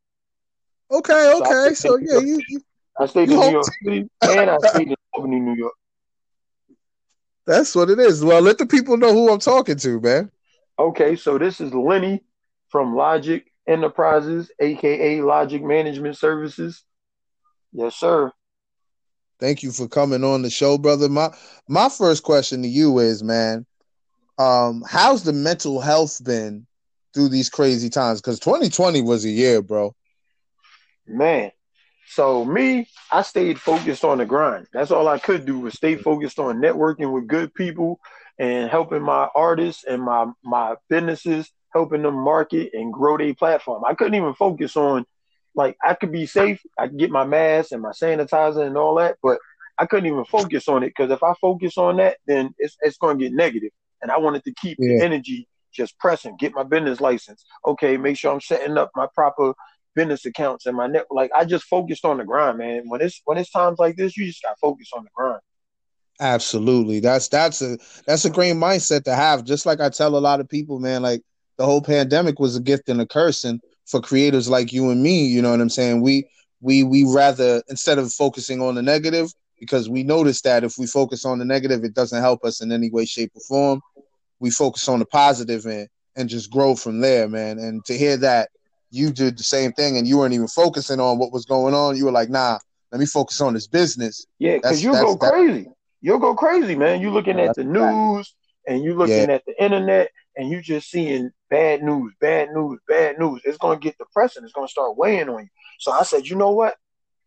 Okay, 0.91 1.33
So 1.37 1.41
okay. 1.43 1.63
could 1.63 1.77
So 1.77 1.97
yeah, 1.97 2.17
you, 2.19 2.43
you 2.47 2.61
I 2.99 3.05
stayed 3.07 3.29
You 3.29 3.35
in 3.35 3.39
New 3.39 3.51
York 3.51 3.69
City, 3.83 4.09
and 4.21 4.49
I 4.49 4.57
stayed 4.59 4.87
in 4.89 4.95
Albany, 5.13 5.39
New 5.39 5.55
York. 5.55 5.73
that's 7.45 7.75
what 7.75 7.89
it 7.89 7.99
is. 7.99 8.23
Well, 8.23 8.41
let 8.41 8.57
the 8.57 8.65
people 8.65 8.97
know 8.97 9.13
who 9.13 9.31
I'm 9.31 9.39
talking 9.39 9.77
to, 9.77 9.99
man. 9.99 10.31
Okay, 10.81 11.15
so 11.15 11.37
this 11.37 11.61
is 11.61 11.75
Lenny 11.75 12.23
from 12.69 12.95
Logic 12.95 13.45
Enterprises, 13.67 14.49
aka 14.59 15.21
Logic 15.21 15.61
Management 15.61 16.17
Services. 16.17 16.83
Yes, 17.71 17.95
sir. 17.95 18.31
Thank 19.39 19.61
you 19.61 19.71
for 19.71 19.87
coming 19.87 20.23
on 20.23 20.41
the 20.41 20.49
show, 20.49 20.79
brother. 20.79 21.07
My 21.07 21.29
my 21.67 21.87
first 21.87 22.23
question 22.23 22.63
to 22.63 22.67
you 22.67 22.97
is, 22.97 23.21
man, 23.21 23.67
um, 24.39 24.83
how's 24.89 25.23
the 25.23 25.33
mental 25.33 25.81
health 25.81 26.19
been 26.23 26.65
through 27.13 27.29
these 27.29 27.47
crazy 27.47 27.91
times? 27.91 28.19
Because 28.19 28.39
2020 28.39 29.03
was 29.03 29.23
a 29.23 29.29
year, 29.29 29.61
bro. 29.61 29.93
Man. 31.05 31.51
So 32.07 32.43
me, 32.43 32.89
I 33.11 33.21
stayed 33.21 33.59
focused 33.59 34.03
on 34.03 34.17
the 34.17 34.25
grind. 34.25 34.65
That's 34.73 34.89
all 34.89 35.07
I 35.07 35.19
could 35.19 35.45
do 35.45 35.59
was 35.59 35.75
stay 35.75 35.95
focused 35.95 36.39
on 36.39 36.57
networking 36.57 37.13
with 37.13 37.27
good 37.27 37.53
people 37.53 37.99
and 38.39 38.69
helping 38.69 39.01
my 39.01 39.27
artists 39.35 39.83
and 39.83 40.01
my 40.01 40.27
my 40.43 40.75
businesses, 40.89 41.51
helping 41.73 42.03
them 42.03 42.15
market 42.15 42.71
and 42.73 42.93
grow 42.93 43.17
their 43.17 43.33
platform. 43.33 43.83
I 43.87 43.93
couldn't 43.93 44.15
even 44.15 44.33
focus 44.33 44.75
on 44.75 45.05
like 45.55 45.77
I 45.83 45.93
could 45.95 46.11
be 46.11 46.25
safe, 46.25 46.61
I 46.79 46.87
could 46.87 46.97
get 46.99 47.11
my 47.11 47.25
mask 47.25 47.71
and 47.71 47.81
my 47.81 47.91
sanitizer 47.91 48.65
and 48.65 48.77
all 48.77 48.95
that, 48.95 49.17
but 49.21 49.39
I 49.77 49.85
couldn't 49.85 50.05
even 50.07 50.25
focus 50.25 50.67
on 50.67 50.83
it 50.83 50.93
because 50.95 51.11
if 51.11 51.23
I 51.23 51.33
focus 51.41 51.77
on 51.77 51.97
that, 51.97 52.17
then 52.27 52.53
it's 52.57 52.77
it's 52.81 52.97
going 52.97 53.17
to 53.17 53.23
get 53.25 53.33
negative. 53.33 53.71
And 54.01 54.11
I 54.11 54.17
wanted 54.17 54.43
to 54.45 54.53
keep 54.53 54.77
Yeah. 54.79 54.97
the 54.97 55.03
energy 55.03 55.47
just 55.73 55.97
pressing, 55.99 56.37
get 56.37 56.53
my 56.53 56.63
business 56.63 56.99
license. 57.01 57.45
Okay, 57.65 57.97
make 57.97 58.17
sure 58.17 58.33
I'm 58.33 58.41
setting 58.41 58.77
up 58.77 58.91
my 58.95 59.07
proper 59.13 59.53
business 59.95 60.25
accounts 60.25 60.65
and 60.65 60.75
my 60.75 60.87
net. 60.87 61.05
Like 61.11 61.31
I 61.35 61.45
just 61.45 61.65
focused 61.65 62.05
on 62.05 62.17
the 62.17 62.23
grind, 62.25 62.57
man. 62.57 62.83
When 62.87 63.01
it's 63.01 63.21
when 63.25 63.37
it's 63.37 63.51
times 63.51 63.79
like 63.79 63.95
this, 63.95 64.17
you 64.17 64.25
just 64.25 64.41
got 64.43 64.51
to 64.51 64.55
focus 64.61 64.89
on 64.95 65.03
the 65.03 65.09
grind. 65.15 65.41
Absolutely. 66.21 66.99
That's 66.99 67.27
that's 67.27 67.61
a 67.63 67.77
that's 68.05 68.25
a 68.25 68.29
great 68.29 68.53
mindset 68.55 69.03
to 69.05 69.15
have. 69.15 69.43
Just 69.43 69.65
like 69.65 69.81
I 69.81 69.89
tell 69.89 70.15
a 70.15 70.19
lot 70.19 70.39
of 70.39 70.47
people, 70.47 70.79
man, 70.79 71.01
like 71.01 71.23
the 71.57 71.65
whole 71.65 71.81
pandemic 71.81 72.39
was 72.39 72.55
a 72.55 72.61
gift 72.61 72.89
and 72.89 73.01
a 73.01 73.07
curse. 73.07 73.43
And 73.43 73.59
for 73.87 73.99
creators 73.99 74.47
like 74.47 74.71
you 74.71 74.91
and 74.91 75.01
me, 75.01 75.25
you 75.25 75.41
know 75.41 75.49
what 75.49 75.59
I'm 75.59 75.69
saying? 75.69 76.01
We 76.01 76.29
we 76.61 76.83
we 76.83 77.03
rather 77.11 77.63
instead 77.69 77.97
of 77.97 78.13
focusing 78.13 78.61
on 78.61 78.75
the 78.75 78.83
negative, 78.83 79.33
because 79.59 79.89
we 79.89 80.03
notice 80.03 80.41
that 80.41 80.63
if 80.63 80.77
we 80.77 80.85
focus 80.85 81.25
on 81.25 81.39
the 81.39 81.45
negative, 81.45 81.83
it 81.83 81.95
doesn't 81.95 82.21
help 82.21 82.45
us 82.45 82.61
in 82.61 82.71
any 82.71 82.91
way, 82.91 83.05
shape, 83.05 83.31
or 83.33 83.41
form. 83.41 83.81
We 84.39 84.51
focus 84.51 84.87
on 84.87 84.99
the 84.99 85.05
positive 85.07 85.65
and 85.65 85.87
and 86.15 86.29
just 86.29 86.51
grow 86.51 86.75
from 86.75 87.01
there, 87.01 87.27
man. 87.27 87.57
And 87.57 87.83
to 87.85 87.97
hear 87.97 88.15
that 88.17 88.49
you 88.91 89.11
did 89.11 89.39
the 89.39 89.43
same 89.43 89.71
thing 89.71 89.97
and 89.97 90.05
you 90.05 90.19
weren't 90.19 90.35
even 90.35 90.47
focusing 90.49 90.99
on 90.99 91.17
what 91.17 91.31
was 91.31 91.45
going 91.45 91.73
on, 91.73 91.97
you 91.97 92.05
were 92.05 92.11
like, 92.11 92.29
nah, 92.29 92.59
let 92.91 92.99
me 92.99 93.07
focus 93.07 93.41
on 93.41 93.55
this 93.55 93.65
business. 93.65 94.27
Yeah, 94.37 94.57
because 94.57 94.83
you'll 94.83 94.93
that's- 94.93 95.15
go 95.15 95.25
that- 95.25 95.33
crazy. 95.33 95.67
You'll 96.01 96.19
go 96.19 96.35
crazy, 96.35 96.75
man. 96.75 97.01
You're 97.01 97.11
looking 97.11 97.39
at 97.39 97.55
the 97.55 97.63
news 97.63 98.33
and 98.67 98.83
you're 98.83 98.95
looking 98.95 99.29
Yeah. 99.29 99.35
at 99.35 99.45
the 99.45 99.63
internet 99.63 100.09
and 100.35 100.49
you're 100.49 100.61
just 100.61 100.89
seeing 100.89 101.31
bad 101.49 101.83
news, 101.83 102.13
bad 102.19 102.49
news, 102.51 102.79
bad 102.87 103.19
news. 103.19 103.41
It's 103.45 103.57
gonna 103.57 103.79
get 103.79 103.97
depressing. 103.97 104.43
It's 104.43 104.53
gonna 104.53 104.67
start 104.67 104.97
weighing 104.97 105.29
on 105.29 105.43
you. 105.43 105.49
So 105.79 105.91
I 105.91 106.03
said, 106.03 106.27
you 106.27 106.35
know 106.35 106.51
what? 106.51 106.75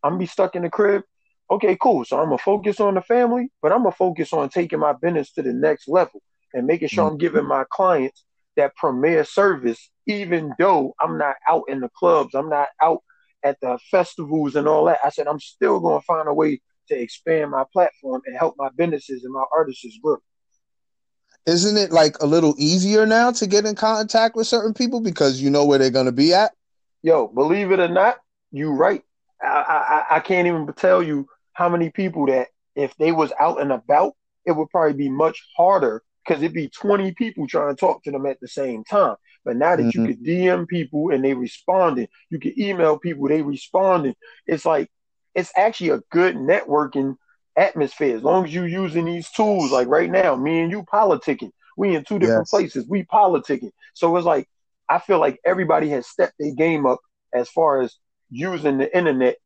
I'm 0.02 0.12
gonna 0.12 0.18
be 0.18 0.26
stuck 0.26 0.56
in 0.56 0.62
the 0.62 0.70
crib. 0.70 1.02
Okay, 1.50 1.76
cool. 1.80 2.04
So 2.04 2.18
I'm 2.18 2.26
gonna 2.26 2.38
focus 2.38 2.80
on 2.80 2.94
the 2.94 3.02
family, 3.02 3.50
but 3.62 3.72
I'm 3.72 3.78
gonna 3.82 3.92
focus 3.92 4.32
on 4.32 4.48
taking 4.48 4.78
my 4.80 4.92
business 4.92 5.32
to 5.32 5.42
the 5.42 5.52
next 5.52 5.88
level 5.88 6.22
and 6.52 6.66
making 6.66 6.88
sure 6.88 7.06
I'm 7.06 7.18
giving 7.18 7.44
my 7.46 7.64
clients 7.70 8.24
that 8.56 8.74
premier 8.76 9.24
service, 9.24 9.90
even 10.06 10.52
though 10.58 10.94
I'm 11.00 11.18
not 11.18 11.36
out 11.48 11.64
in 11.68 11.80
the 11.80 11.90
clubs, 11.90 12.34
I'm 12.34 12.48
not 12.48 12.68
out 12.80 13.02
at 13.42 13.60
the 13.60 13.78
festivals 13.90 14.56
and 14.56 14.66
all 14.66 14.86
that. 14.86 14.98
I 15.04 15.10
said 15.10 15.26
I'm 15.26 15.40
still 15.40 15.80
gonna 15.80 16.00
find 16.00 16.28
a 16.28 16.34
way 16.34 16.60
to 16.88 16.98
expand 16.98 17.50
my 17.50 17.64
platform 17.72 18.22
and 18.26 18.36
help 18.36 18.54
my 18.58 18.68
businesses 18.76 19.24
and 19.24 19.32
my 19.32 19.44
artists 19.52 19.98
grow. 20.02 20.18
isn't 21.46 21.76
it 21.76 21.92
like 21.92 22.16
a 22.20 22.26
little 22.26 22.54
easier 22.58 23.06
now 23.06 23.30
to 23.32 23.46
get 23.46 23.66
in 23.66 23.74
contact 23.74 24.36
with 24.36 24.46
certain 24.46 24.74
people 24.74 25.00
because 25.00 25.40
you 25.40 25.50
know 25.50 25.64
where 25.64 25.78
they're 25.78 25.90
going 25.90 26.06
to 26.06 26.12
be 26.12 26.32
at? 26.32 26.52
Yo, 27.02 27.28
believe 27.28 27.70
it 27.70 27.80
or 27.80 27.88
not, 27.88 28.18
you 28.50 28.70
right. 28.72 29.02
I, 29.42 30.04
I 30.10 30.16
I 30.16 30.20
can't 30.20 30.46
even 30.46 30.72
tell 30.74 31.02
you 31.02 31.26
how 31.52 31.68
many 31.68 31.90
people 31.90 32.26
that 32.26 32.48
if 32.74 32.96
they 32.96 33.12
was 33.12 33.32
out 33.38 33.60
and 33.60 33.72
about, 33.72 34.14
it 34.46 34.52
would 34.52 34.70
probably 34.70 34.94
be 34.94 35.08
much 35.08 35.42
harder 35.56 36.02
because 36.26 36.42
it'd 36.42 36.54
be 36.54 36.68
20 36.68 37.12
people 37.12 37.46
trying 37.46 37.74
to 37.74 37.78
talk 37.78 38.02
to 38.04 38.10
them 38.10 38.26
at 38.26 38.40
the 38.40 38.48
same 38.48 38.84
time. 38.84 39.16
But 39.44 39.56
now 39.56 39.76
that 39.76 39.92
Mhm. 39.92 39.94
you 39.94 40.02
could 40.02 40.22
DM 40.22 40.66
people 40.66 41.10
and 41.10 41.22
they 41.22 41.34
responding, 41.34 42.08
you 42.30 42.38
can 42.40 42.58
email 42.58 42.98
people, 42.98 43.28
they 43.28 43.42
responding. 43.42 44.14
It's 44.46 44.64
like 44.64 44.90
it's 45.34 45.52
actually 45.56 45.90
a 45.90 46.00
good 46.10 46.36
networking 46.36 47.16
atmosphere 47.56 48.16
as 48.16 48.22
long 48.22 48.44
as 48.44 48.54
you're 48.54 48.66
using 48.68 49.04
these 49.04 49.30
tools. 49.30 49.70
Like 49.72 49.88
right 49.88 50.10
now, 50.10 50.34
me 50.36 50.60
and 50.60 50.70
you 50.70 50.82
politicking. 50.84 51.50
We 51.76 51.94
in 51.96 52.04
two 52.04 52.18
different 52.18 52.48
Yes. 52.48 52.50
places. 52.50 52.86
We 52.88 53.04
politicking. 53.04 53.70
So 53.94 54.16
it's 54.16 54.26
like 54.26 54.48
I 54.88 54.98
feel 54.98 55.18
like 55.18 55.40
everybody 55.44 55.88
has 55.90 56.06
stepped 56.06 56.34
their 56.38 56.54
game 56.54 56.86
up 56.86 57.00
as 57.32 57.48
far 57.48 57.80
as 57.80 57.96
using 58.30 58.78
the 58.78 58.96
internet 58.96 59.36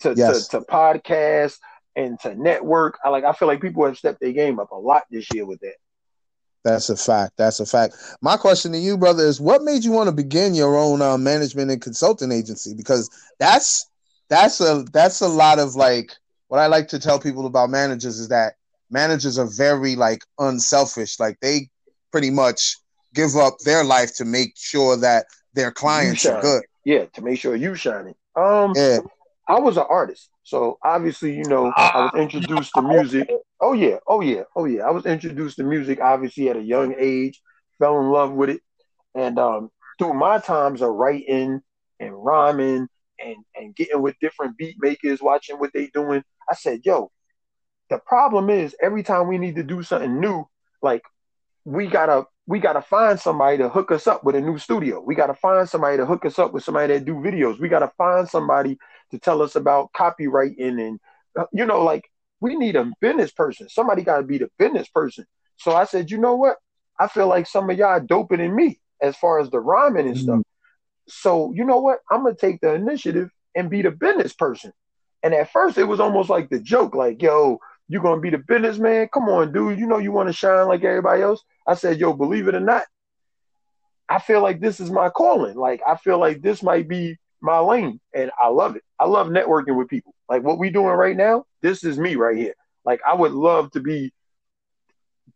to 0.00 0.14
Yes. 0.14 0.48
to, 0.48 0.58
to 0.60 0.66
podcast 0.66 1.58
and 1.96 2.18
to 2.20 2.34
network. 2.34 2.98
I 3.04 3.08
like 3.10 3.24
I 3.24 3.32
feel 3.32 3.48
like 3.48 3.60
people 3.60 3.84
have 3.86 3.98
stepped 3.98 4.20
their 4.20 4.32
game 4.32 4.58
up 4.58 4.70
a 4.70 4.76
lot 4.76 5.04
this 5.10 5.32
year 5.32 5.46
with 5.46 5.60
that. 5.60 5.74
That's 6.64 6.88
a 6.88 6.96
fact. 6.96 7.34
That's 7.36 7.60
a 7.60 7.66
fact. 7.66 7.94
My 8.22 8.36
question 8.38 8.72
to 8.72 8.78
you, 8.78 8.96
brother, 8.96 9.22
is 9.24 9.38
what 9.40 9.62
made 9.62 9.84
you 9.84 9.92
want 9.92 10.08
to 10.08 10.14
begin 10.14 10.54
your 10.54 10.78
own 10.78 11.02
uh, 11.02 11.18
management 11.18 11.70
and 11.70 11.80
consulting 11.80 12.32
agency? 12.32 12.74
Because 12.74 13.10
that's 13.38 13.86
that's 14.28 14.60
a 14.60 14.84
that's 14.92 15.20
a 15.20 15.28
lot 15.28 15.58
of 15.58 15.74
like 15.74 16.12
what 16.48 16.60
I 16.60 16.66
like 16.66 16.88
to 16.88 16.98
tell 16.98 17.18
people 17.18 17.46
about 17.46 17.70
managers 17.70 18.18
is 18.18 18.28
that 18.28 18.54
managers 18.90 19.38
are 19.38 19.48
very 19.56 19.96
like 19.96 20.24
unselfish. 20.38 21.18
Like 21.18 21.38
they 21.40 21.68
pretty 22.12 22.30
much 22.30 22.76
give 23.14 23.36
up 23.36 23.58
their 23.64 23.84
life 23.84 24.14
to 24.16 24.24
make 24.24 24.52
sure 24.56 24.96
that 24.96 25.26
their 25.54 25.70
clients 25.70 26.24
are 26.26 26.40
good. 26.40 26.64
Yeah, 26.84 27.06
to 27.14 27.22
make 27.22 27.38
sure 27.38 27.56
you 27.56 27.74
shining. 27.74 28.14
Um 28.36 28.72
Yeah. 28.76 29.00
I 29.48 29.58
was 29.58 29.76
an 29.76 29.84
artist. 29.88 30.30
So 30.42 30.78
obviously, 30.82 31.34
you 31.34 31.44
know, 31.44 31.72
I 31.76 31.98
was 31.98 32.12
introduced 32.16 32.72
to 32.74 32.82
music. 32.82 33.28
Oh 33.60 33.72
yeah, 33.72 33.96
oh 34.06 34.20
yeah, 34.20 34.42
oh 34.56 34.64
yeah. 34.64 34.82
I 34.86 34.90
was 34.90 35.06
introduced 35.06 35.56
to 35.56 35.64
music 35.64 36.00
obviously 36.00 36.48
at 36.48 36.56
a 36.56 36.62
young 36.62 36.94
age, 36.98 37.40
fell 37.78 38.00
in 38.00 38.10
love 38.10 38.32
with 38.32 38.50
it. 38.50 38.60
And 39.14 39.38
um 39.38 39.70
through 39.98 40.14
my 40.14 40.38
times 40.38 40.82
of 40.82 40.90
writing 40.90 41.60
and 42.00 42.24
rhyming 42.24 42.88
and 43.18 43.36
and 43.54 43.74
getting 43.74 44.02
with 44.02 44.16
different 44.20 44.56
beat 44.56 44.76
makers, 44.80 45.22
watching 45.22 45.56
what 45.56 45.72
they 45.72 45.88
doing. 45.88 46.22
I 46.50 46.54
said, 46.54 46.80
yo, 46.84 47.10
the 47.90 47.98
problem 47.98 48.50
is 48.50 48.74
every 48.82 49.02
time 49.02 49.28
we 49.28 49.38
need 49.38 49.56
to 49.56 49.62
do 49.62 49.82
something 49.82 50.20
new, 50.20 50.46
like 50.82 51.02
we 51.64 51.86
gotta 51.86 52.26
we 52.46 52.58
gotta 52.58 52.82
find 52.82 53.18
somebody 53.18 53.58
to 53.58 53.68
hook 53.68 53.90
us 53.90 54.06
up 54.06 54.24
with 54.24 54.34
a 54.34 54.40
new 54.40 54.58
studio. 54.58 55.00
We 55.00 55.14
gotta 55.14 55.34
find 55.34 55.68
somebody 55.68 55.96
to 55.96 56.06
hook 56.06 56.26
us 56.26 56.38
up 56.38 56.52
with 56.52 56.64
somebody 56.64 56.94
that 56.94 57.04
do 57.04 57.14
videos. 57.14 57.60
We 57.60 57.68
gotta 57.68 57.92
find 57.96 58.28
somebody 58.28 58.78
to 59.10 59.18
tell 59.18 59.42
us 59.42 59.56
about 59.56 59.92
copyrighting 59.92 60.80
and 60.80 61.00
uh, 61.38 61.46
you 61.52 61.64
know, 61.64 61.82
like 61.82 62.04
we 62.40 62.56
need 62.56 62.76
a 62.76 62.92
business 63.00 63.32
person. 63.32 63.68
Somebody 63.68 64.02
gotta 64.02 64.22
be 64.22 64.38
the 64.38 64.50
business 64.58 64.88
person. 64.88 65.24
So 65.56 65.72
I 65.74 65.84
said, 65.84 66.10
you 66.10 66.18
know 66.18 66.36
what? 66.36 66.56
I 66.98 67.08
feel 67.08 67.28
like 67.28 67.46
some 67.46 67.70
of 67.70 67.78
y'all 67.78 68.00
doper 68.00 68.36
than 68.36 68.54
me 68.54 68.80
as 69.00 69.16
far 69.16 69.40
as 69.40 69.50
the 69.50 69.60
rhyming 69.60 70.06
and 70.06 70.16
stuff. 70.16 70.40
So 71.08 71.52
you 71.54 71.64
know 71.64 71.78
what? 71.78 71.98
I'm 72.10 72.22
gonna 72.24 72.34
take 72.34 72.60
the 72.60 72.74
initiative 72.74 73.30
and 73.54 73.70
be 73.70 73.82
the 73.82 73.90
business 73.90 74.32
person. 74.32 74.72
And 75.22 75.34
at 75.34 75.52
first 75.52 75.78
it 75.78 75.84
was 75.84 76.00
almost 76.00 76.28
like 76.30 76.50
the 76.50 76.60
joke, 76.60 76.94
like, 76.94 77.22
yo, 77.22 77.58
you 77.88 78.00
gonna 78.00 78.20
be 78.20 78.30
the 78.30 78.38
businessman? 78.38 79.08
Come 79.12 79.28
on, 79.28 79.52
dude. 79.52 79.78
You 79.78 79.86
know 79.86 79.98
you 79.98 80.12
want 80.12 80.28
to 80.28 80.32
shine 80.32 80.68
like 80.68 80.84
everybody 80.84 81.22
else. 81.22 81.42
I 81.66 81.74
said, 81.74 81.98
yo, 81.98 82.12
believe 82.12 82.48
it 82.48 82.54
or 82.54 82.60
not, 82.60 82.84
I 84.08 84.18
feel 84.18 84.42
like 84.42 84.60
this 84.60 84.80
is 84.80 84.90
my 84.90 85.08
calling. 85.08 85.56
Like 85.56 85.80
I 85.86 85.96
feel 85.96 86.18
like 86.18 86.42
this 86.42 86.62
might 86.62 86.88
be 86.88 87.16
my 87.40 87.58
lane, 87.58 88.00
and 88.14 88.30
I 88.40 88.48
love 88.48 88.76
it. 88.76 88.82
I 88.98 89.06
love 89.06 89.28
networking 89.28 89.76
with 89.76 89.88
people. 89.88 90.14
Like 90.28 90.42
what 90.42 90.58
we 90.58 90.70
doing 90.70 90.86
right 90.86 91.16
now. 91.16 91.44
This 91.62 91.84
is 91.84 91.98
me 91.98 92.16
right 92.16 92.36
here. 92.36 92.54
Like 92.84 93.00
I 93.06 93.14
would 93.14 93.32
love 93.32 93.70
to 93.72 93.80
be 93.80 94.12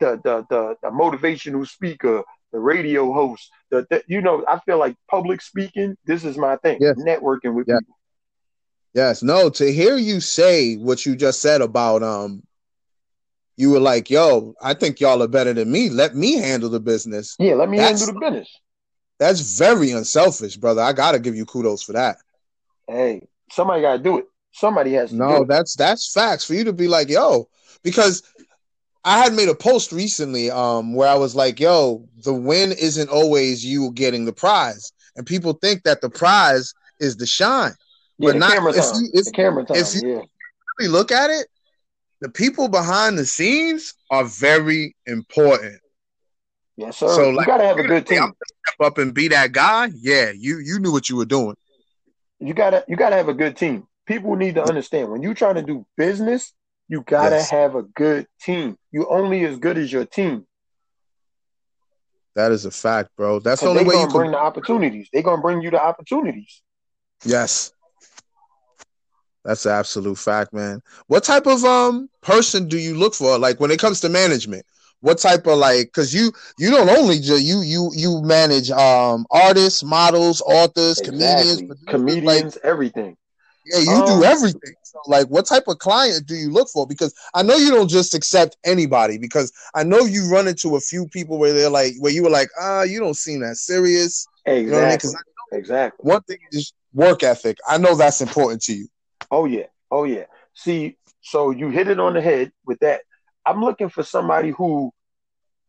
the 0.00 0.20
the 0.24 0.46
the, 0.48 0.76
the 0.82 0.90
motivational 0.90 1.66
speaker, 1.66 2.22
the 2.52 2.58
radio 2.58 3.12
host. 3.12 3.50
The, 3.70 3.86
the 3.90 4.02
you 4.06 4.20
know 4.20 4.44
I 4.48 4.58
feel 4.60 4.78
like 4.78 4.96
public 5.10 5.40
speaking. 5.42 5.96
This 6.06 6.24
is 6.24 6.36
my 6.36 6.56
thing. 6.56 6.78
Yes. 6.80 6.96
Networking 6.98 7.54
with 7.54 7.66
Yeah. 7.68 7.78
people. 7.80 7.94
Yes, 8.94 9.22
no, 9.22 9.50
to 9.50 9.70
hear 9.72 9.96
you 9.96 10.20
say 10.20 10.76
what 10.76 11.04
you 11.06 11.14
just 11.14 11.40
said 11.40 11.60
about 11.60 12.02
um 12.02 12.42
you 13.56 13.70
were 13.70 13.80
like, 13.80 14.08
yo, 14.08 14.54
I 14.62 14.74
think 14.74 15.00
y'all 15.00 15.20
are 15.22 15.26
better 15.28 15.52
than 15.52 15.70
me. 15.70 15.90
Let 15.90 16.14
me 16.14 16.36
handle 16.36 16.70
the 16.70 16.78
business. 16.80 17.34
Yeah, 17.40 17.54
let 17.54 17.68
me 17.68 17.76
That's- 17.78 18.00
handle 18.06 18.20
the 18.20 18.26
business. 18.30 18.48
That's 19.18 19.58
very 19.58 19.90
unselfish, 19.90 20.56
brother. 20.56 20.80
I 20.80 20.92
gotta 20.92 21.18
give 21.18 21.34
you 21.34 21.44
kudos 21.44 21.82
for 21.82 21.92
that. 21.94 22.18
Hey, 22.86 23.26
somebody 23.50 23.82
got 23.82 23.96
to 23.96 24.02
do 24.02 24.18
it. 24.18 24.26
Somebody 24.52 24.92
has 24.94 25.10
to 25.10 25.16
do 25.16 25.18
No, 25.18 25.42
it. 25.42 25.48
that's 25.48 25.74
that's 25.74 26.12
facts 26.12 26.44
for 26.44 26.54
you 26.54 26.64
to 26.64 26.72
be 26.72 26.86
like, 26.88 27.08
yo, 27.10 27.48
because 27.82 28.22
I 29.04 29.18
had 29.18 29.32
made 29.32 29.48
a 29.48 29.54
post 29.54 29.92
recently 29.92 30.50
um 30.50 30.94
where 30.94 31.08
I 31.08 31.14
was 31.14 31.34
like, 31.34 31.60
yo, 31.60 32.06
the 32.24 32.34
win 32.34 32.72
isn't 32.72 33.08
always 33.08 33.64
you 33.64 33.92
getting 33.92 34.24
the 34.24 34.32
prize. 34.32 34.92
And 35.16 35.26
people 35.26 35.54
think 35.54 35.82
that 35.84 36.00
the 36.00 36.10
prize 36.10 36.72
is 37.00 37.16
the 37.16 37.26
shine. 37.26 37.72
yeah, 38.18 38.26
but 38.28 38.32
the 38.34 38.38
not- 38.38 38.52
camera 38.52 38.72
time. 38.72 38.82
if- 39.12 39.24
the 39.26 39.32
camera 39.32 39.64
time. 39.64 39.76
if 39.76 39.94
you- 39.94 40.08
yeah. 40.16 40.22
Really 40.78 40.92
look 40.92 41.10
at 41.10 41.30
it, 41.30 41.48
the 42.20 42.28
people 42.28 42.68
behind 42.68 43.18
the 43.18 43.26
scenes 43.26 43.94
are 44.10 44.24
very 44.24 44.94
important. 45.06 45.80
Yes, 46.76 46.98
sir. 46.98 47.08
So, 47.08 47.30
you 47.30 47.44
gotta 47.44 47.64
have 47.66 47.78
a 47.78 47.82
good 47.82 48.06
team. 48.06 48.32
Step 48.66 48.80
up 48.86 48.98
and 48.98 49.12
be 49.12 49.26
that 49.28 49.50
guy. 49.50 49.90
Yeah, 49.96 50.30
you 50.30 50.58
you 50.58 50.78
knew 50.78 50.92
what 50.92 51.08
you 51.08 51.16
were 51.16 51.24
doing. 51.24 51.56
You 52.38 52.54
gotta 52.54 52.84
you 52.86 52.94
gotta 52.96 53.16
have 53.16 53.28
a 53.28 53.34
good 53.34 53.56
team. 53.56 53.88
People 54.06 54.36
need 54.36 54.54
to 54.54 54.62
understand 54.62 55.10
when 55.10 55.20
you're 55.22 55.34
trying 55.34 55.56
to 55.56 55.62
do 55.62 55.84
business, 55.96 56.52
you 56.88 57.02
gotta 57.02 57.42
Yes. 57.42 57.44
have 57.44 57.74
a 57.76 57.82
good 57.82 58.26
team. 58.40 58.76
You 58.90 59.06
only 59.08 59.44
as 59.44 59.58
good 59.58 59.78
as 59.78 59.92
your 59.92 60.04
team. 60.06 60.46
That 62.34 62.52
is 62.52 62.64
a 62.64 62.70
fact, 62.70 63.10
bro. 63.16 63.40
That's 63.40 63.62
the 63.62 63.68
only 63.68 63.82
way 63.84 63.96
you 63.96 64.08
can. 64.08 64.08
bring 64.08 64.32
the 64.32 64.38
opportunities. 64.38 65.08
They're 65.12 65.22
gonna 65.22 65.42
bring 65.42 65.62
you 65.62 65.70
the 65.70 65.82
opportunities. 65.82 66.62
Yes. 67.24 67.72
That's 69.44 69.64
an 69.66 69.72
absolute 69.72 70.18
fact, 70.18 70.52
man. 70.52 70.80
What 71.06 71.24
type 71.24 71.46
of 71.46 71.64
um 71.64 72.08
person 72.22 72.68
do 72.68 72.78
you 72.78 72.94
look 72.94 73.14
for? 73.14 73.38
Like 73.38 73.60
when 73.60 73.70
it 73.70 73.78
comes 73.78 74.00
to 74.00 74.08
management, 74.08 74.64
what 75.00 75.18
type 75.18 75.46
of 75.46 75.58
like 75.58 75.86
because 75.86 76.12
you 76.14 76.32
you 76.58 76.70
don't 76.70 76.88
only 76.88 77.18
ju- 77.20 77.40
you 77.42 77.60
you 77.62 77.90
you 77.94 78.22
manage 78.22 78.70
um 78.70 79.26
artists, 79.30 79.82
models, 79.82 80.42
authors, 80.42 81.00
comedians, 81.00 81.62
Exactly. 81.62 81.62
producers, 81.62 82.22
Comedians, 82.24 82.56
like 82.56 82.58
everything. 82.64 83.16
Yeah, 83.70 83.78
you 83.78 84.06
do 84.06 84.24
everything. 84.24 84.74
So 84.82 85.00
like 85.06 85.26
what 85.28 85.46
type 85.46 85.64
of 85.68 85.78
client 85.78 86.26
do 86.26 86.34
you 86.34 86.50
look 86.50 86.68
for? 86.68 86.86
Because 86.86 87.14
I 87.34 87.42
know 87.42 87.56
you 87.56 87.70
don't 87.70 87.88
just 87.90 88.14
accept 88.14 88.56
anybody 88.64 89.18
because 89.18 89.52
I 89.74 89.84
know 89.84 90.00
you 90.00 90.28
run 90.30 90.48
into 90.48 90.76
a 90.76 90.80
few 90.80 91.06
people 91.08 91.38
where 91.38 91.52
they're 91.52 91.70
like 91.70 91.94
where 92.00 92.12
you 92.12 92.22
were 92.22 92.30
like, 92.30 92.48
ah, 92.60 92.82
you 92.82 92.98
don't 93.00 93.16
seem 93.16 93.40
that 93.40 93.56
serious. 93.56 94.26
Exactly. 94.46 94.70
know 94.70 94.76
what 94.78 94.84
I 94.84 94.90
mean? 94.90 94.98
'Cause 94.98 95.16
exactly. 95.52 96.10
One 96.10 96.22
thing 96.22 96.38
is 96.52 96.72
work 96.94 97.22
ethic. 97.22 97.58
I 97.66 97.78
know 97.78 97.94
that's 97.94 98.20
important 98.20 98.62
to 98.62 98.74
you. 98.74 98.88
Oh 99.30 99.44
yeah. 99.44 99.66
Oh 99.90 100.04
yeah. 100.04 100.24
See, 100.54 100.96
so 101.20 101.50
you 101.50 101.68
hit 101.70 101.88
it 101.88 102.00
on 102.00 102.14
the 102.14 102.20
head 102.20 102.52
with 102.66 102.78
that. 102.80 103.02
I'm 103.44 103.60
looking 103.62 103.88
for 103.88 104.02
somebody 104.02 104.50
who 104.50 104.92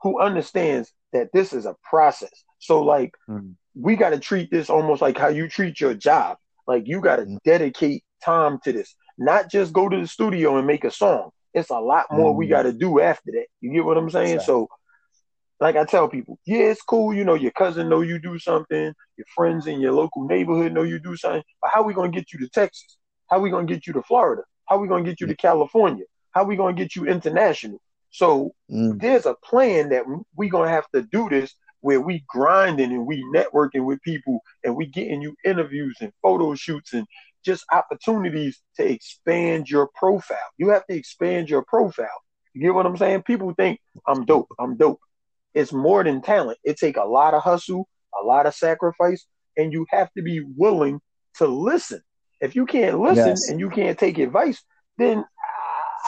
who 0.01 0.19
understands 0.21 0.91
that 1.11 1.29
this 1.33 1.51
is 1.53 1.65
a 1.65 1.75
process. 1.83 2.31
So 2.59 2.81
like 2.83 3.15
Mm. 3.29 3.55
we 3.75 3.95
got 3.95 4.09
to 4.11 4.19
treat 4.19 4.49
this 4.51 4.69
almost 4.69 5.01
like 5.01 5.17
how 5.17 5.27
you 5.27 5.47
treat 5.47 5.79
your 5.79 5.93
job. 5.93 6.37
Like 6.69 6.83
you 6.87 7.01
got 7.01 7.17
to 7.17 7.39
dedicate 7.45 8.03
time 8.23 8.59
to 8.65 8.73
this, 8.73 8.95
not 9.17 9.51
just 9.51 9.73
go 9.73 9.89
to 9.89 9.99
the 9.99 10.07
studio 10.07 10.57
and 10.57 10.67
make 10.67 10.85
a 10.85 10.91
song. 10.91 11.31
It's 11.53 11.71
a 11.71 11.79
lot 11.79 12.07
more 12.11 12.33
we 12.35 12.47
Mm. 12.47 12.51
got 12.51 12.63
to 12.63 12.73
do 12.73 13.01
after 13.01 13.31
that. 13.33 13.47
You 13.61 13.73
get 13.73 13.85
what 13.85 13.97
I'm 13.97 14.11
saying? 14.11 14.35
Exactly. 14.35 14.53
So 14.53 14.69
like 15.59 15.75
I 15.75 15.85
tell 15.85 16.07
people, 16.07 16.39
yeah, 16.45 16.65
it's 16.71 16.81
cool. 16.83 17.13
You 17.13 17.25
know, 17.25 17.33
your 17.35 17.51
cousin 17.51 17.89
know 17.89 18.01
you 18.01 18.19
do 18.19 18.39
something. 18.39 18.93
Your 19.17 19.25
friends 19.35 19.67
in 19.67 19.81
your 19.81 19.93
local 19.93 20.25
neighborhood 20.27 20.73
know 20.73 20.83
you 20.83 20.99
do 20.99 21.17
something. 21.17 21.43
But 21.61 21.71
how 21.73 21.83
we 21.83 21.93
gonna 21.93 22.09
get 22.11 22.31
you 22.33 22.39
to 22.39 22.49
Texas? 22.49 22.97
How 23.29 23.39
we 23.39 23.49
gonna 23.49 23.65
get 23.67 23.87
you 23.87 23.93
to 23.93 24.03
Florida? 24.03 24.43
How 24.67 24.77
we 24.77 24.87
gonna 24.87 25.03
get 25.03 25.19
you 25.19 25.27
to 25.27 25.35
California? 25.35 26.05
How 26.31 26.43
we 26.43 26.55
gonna 26.55 26.73
get 26.73 26.95
you 26.95 27.05
international? 27.07 27.81
So 28.11 28.53
Mm. 28.71 28.99
there's 29.01 29.25
a 29.25 29.35
plan 29.43 29.89
that 29.89 30.05
we 30.35 30.49
gonna 30.49 30.69
have 30.69 30.87
to 30.93 31.01
do 31.01 31.29
this 31.29 31.55
where 31.81 32.01
we 32.01 32.23
grinding 32.27 32.91
and 32.91 33.05
we 33.05 33.23
networking 33.33 33.85
with 33.85 34.01
people 34.01 34.41
and 34.63 34.75
we 34.75 34.85
getting 34.85 35.21
you 35.21 35.35
interviews 35.45 35.97
and 36.01 36.11
photo 36.21 36.55
shoots 36.55 36.93
and 36.93 37.05
just 37.45 37.65
opportunities 37.71 38.61
to 38.75 38.89
expand 38.89 39.69
your 39.69 39.89
profile. 39.95 40.37
You 40.57 40.69
have 40.69 40.85
to 40.87 40.95
expand 40.95 41.49
your 41.49 41.63
profile. 41.63 42.07
You 42.53 42.61
get 42.61 42.73
what 42.73 42.85
I'm 42.85 42.97
saying? 42.97 43.23
People 43.23 43.53
think 43.53 43.79
I'm 44.07 44.25
dope. 44.25 44.49
I'm 44.59 44.75
dope. 44.75 44.99
It's 45.53 45.71
more 45.71 46.03
than 46.03 46.21
talent. 46.21 46.57
It 46.63 46.77
take 46.77 46.97
a 46.97 47.05
lot 47.05 47.33
of 47.33 47.43
hustle, 47.43 47.87
a 48.19 48.25
lot 48.25 48.45
of 48.45 48.53
sacrifice, 48.53 49.25
and 49.57 49.71
you 49.71 49.85
have 49.89 50.11
to 50.13 50.21
be 50.21 50.43
willing 50.57 50.99
to 51.35 51.47
listen. 51.47 52.01
If 52.41 52.55
you 52.55 52.65
can't 52.65 52.99
listen 52.99 53.27
Yes. 53.29 53.49
and 53.49 53.59
you 53.59 53.69
can't 53.69 53.97
take 53.97 54.17
advice, 54.17 54.63
then 54.97 55.25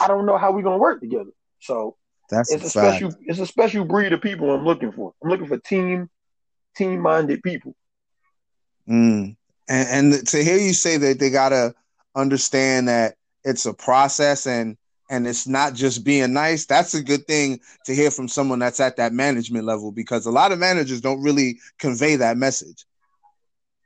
I 0.00 0.08
don't 0.08 0.26
know 0.26 0.38
how 0.38 0.52
we're 0.52 0.62
gonna 0.62 0.78
work 0.78 1.00
together. 1.00 1.30
So 1.60 1.96
That's 2.32 2.50
it's 2.50 2.64
a 2.64 2.70
fact. 2.70 2.96
special 2.96 3.14
it's 3.26 3.40
a 3.40 3.46
special 3.46 3.84
breed 3.84 4.14
of 4.14 4.22
people 4.22 4.50
I'm 4.50 4.64
looking 4.64 4.90
for. 4.90 5.12
I'm 5.22 5.28
looking 5.28 5.46
for 5.46 5.58
team 5.58 6.08
team 6.74 7.00
minded 7.00 7.42
people. 7.42 7.76
Mm. 8.88 9.36
And, 9.68 10.14
and 10.14 10.26
to 10.28 10.42
hear 10.42 10.56
you 10.56 10.72
say 10.72 10.96
that 10.96 11.18
they 11.18 11.28
gotta 11.28 11.74
understand 12.16 12.88
that 12.88 13.16
it's 13.44 13.66
a 13.66 13.74
process 13.74 14.46
and 14.46 14.78
and 15.10 15.26
it's 15.26 15.46
not 15.46 15.74
just 15.74 16.04
being 16.04 16.32
nice. 16.32 16.64
That's 16.64 16.94
a 16.94 17.02
good 17.02 17.26
thing 17.26 17.60
to 17.84 17.94
hear 17.94 18.10
from 18.10 18.28
someone 18.28 18.60
that's 18.60 18.80
at 18.80 18.96
that 18.96 19.12
management 19.12 19.66
level 19.66 19.92
because 19.92 20.24
a 20.24 20.30
lot 20.30 20.52
of 20.52 20.58
managers 20.58 21.02
don't 21.02 21.22
really 21.22 21.58
convey 21.78 22.16
that 22.16 22.38
message. 22.38 22.86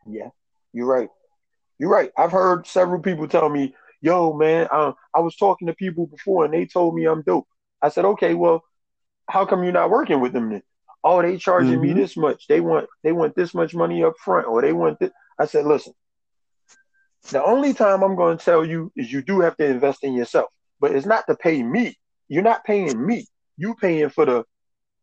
Yeah, 0.08 0.28
you're 0.72 0.86
right. 0.86 1.08
You're 1.80 1.90
right. 1.90 2.12
I've 2.16 2.30
heard 2.30 2.68
several 2.68 3.00
people 3.00 3.26
tell 3.26 3.48
me, 3.48 3.74
"Yo, 4.00 4.34
man, 4.34 4.68
uh, 4.70 4.92
I 5.12 5.18
was 5.18 5.34
talking 5.34 5.66
to 5.66 5.74
people 5.74 6.06
before 6.06 6.44
and 6.44 6.54
they 6.54 6.64
told 6.64 6.94
me 6.94 7.06
I'm 7.06 7.22
dope." 7.22 7.48
I 7.82 7.88
said, 7.88 8.04
"Okay, 8.04 8.34
well, 8.34 8.64
how 9.28 9.44
come 9.46 9.62
you're 9.64 9.72
not 9.72 9.90
working 9.90 10.20
with 10.20 10.32
them 10.32 10.50
then?" 10.50 10.62
Oh, 11.04 11.22
they 11.22 11.36
charging 11.36 11.80
me 11.80 11.92
Mhm. 11.92 11.96
this 11.96 12.16
much. 12.16 12.46
They 12.48 12.60
want 12.60 12.88
they 13.02 13.12
want 13.12 13.36
this 13.36 13.54
much 13.54 13.74
money 13.74 14.02
up 14.02 14.14
front, 14.18 14.46
or 14.46 14.62
they 14.62 14.72
want 14.72 14.98
this. 14.98 15.10
I 15.38 15.46
said, 15.46 15.66
"Listen, 15.66 15.92
the 17.30 17.44
only 17.44 17.74
time 17.74 18.02
I'm 18.02 18.16
going 18.16 18.38
to 18.38 18.44
tell 18.44 18.64
you 18.64 18.92
is 18.96 19.12
you 19.12 19.22
do 19.22 19.40
have 19.40 19.56
to 19.58 19.66
invest 19.66 20.04
in 20.04 20.14
yourself, 20.14 20.50
but 20.80 20.92
it's 20.92 21.06
not 21.06 21.26
to 21.28 21.36
pay 21.36 21.62
me. 21.62 21.96
You're 22.28 22.42
not 22.42 22.64
paying 22.64 23.04
me. 23.04 23.26
You 23.56 23.74
paying 23.74 24.10
for 24.10 24.24
the 24.26 24.44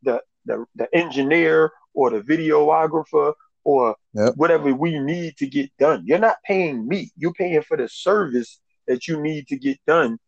the 0.04 0.22
the, 0.46 0.66
the 0.76 0.94
engineer 0.94 1.72
or 1.94 2.10
the 2.10 2.22
videographer 2.22 3.34
or 3.64 3.96
Yep. 4.14 4.34
whatever 4.36 4.74
we 4.74 5.00
need 5.00 5.38
to 5.38 5.48
get 5.48 5.72
done. 5.78 6.04
You're 6.06 6.20
not 6.20 6.38
paying 6.46 6.88
me. 6.88 7.12
You're 7.18 7.34
paying 7.34 7.62
for 7.62 7.78
the 7.78 7.88
service 7.88 8.60
that 8.88 9.08
you 9.08 9.22
need 9.22 9.48
to 9.48 9.58
get 9.58 9.80
done 9.88 10.20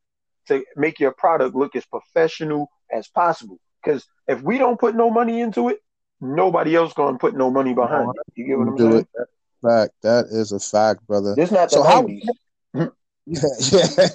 to 0.48 0.64
make 0.76 1.00
your 1.00 1.12
product 1.12 1.56
look 1.56 1.76
as 1.76 1.86
professional 1.86 2.70
as 2.92 3.08
possible. 3.08 3.58
Because 3.84 4.06
if 4.28 4.42
we 4.42 4.58
don't 4.58 4.80
put 4.80 4.96
no 4.96 5.10
money 5.10 5.42
into 5.42 5.70
it, 5.70 5.80
nobody 6.22 6.76
else 6.76 6.94
gonna 6.94 7.18
put 7.18 7.36
no 7.36 7.50
money 7.52 7.74
behind 7.74 8.10
it. 8.16 8.34
You 8.36 8.48
get 8.48 8.58
what 8.60 8.68
I'm 8.70 8.76
Do 8.78 8.92
saying? 8.92 9.08
it. 9.16 9.28
Fact. 9.62 9.94
That 10.04 10.26
is 10.32 10.52
a 10.52 10.60
fact, 10.60 11.06
brother. 11.08 11.36
This 11.36 11.52
not 11.52 11.70
the 11.70 11.76
So 11.76 11.84
how- 11.84 12.04
90s. 12.04 12.28
Yeah, 13.28 13.42
yeah. 13.72 14.08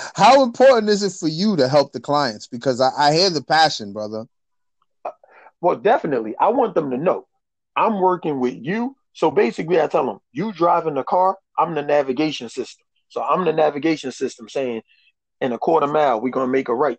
How- 0.16 0.42
important 0.42 0.88
is 0.88 1.02
it 1.02 1.12
for 1.12 1.28
you 1.28 1.54
to 1.56 1.68
help 1.68 1.92
the 1.92 2.00
clients? 2.00 2.46
Because 2.46 2.80
I, 2.80 2.88
I 2.96 3.12
hear 3.12 3.28
the 3.28 3.44
passion, 3.44 3.92
brother. 3.92 4.24
Uh, 5.04 5.10
well, 5.60 5.76
definitely. 5.76 6.34
I 6.40 6.48
want 6.48 6.74
them 6.74 6.90
to 6.90 6.96
know 6.96 7.26
I'm 7.76 8.00
working 8.00 8.40
with 8.40 8.54
you 8.54 8.96
So 9.12 9.30
basically, 9.30 9.78
I 9.80 9.86
tell 9.88 10.06
them, 10.06 10.18
you 10.32 10.52
driving 10.52 10.94
the 10.94 11.02
car, 11.04 11.36
I'm 11.58 11.74
the 11.74 11.82
navigation 11.82 12.48
system. 12.48 12.86
So 13.10 13.22
I'm 13.22 13.44
the 13.44 13.52
navigation 13.52 14.12
system 14.12 14.48
saying, 14.48 14.80
in 15.40 15.52
a 15.52 15.58
quarter 15.58 15.86
mile, 15.86 16.20
we're 16.20 16.30
gonna 16.30 16.50
make 16.50 16.68
a 16.68 16.74
right. 16.74 16.98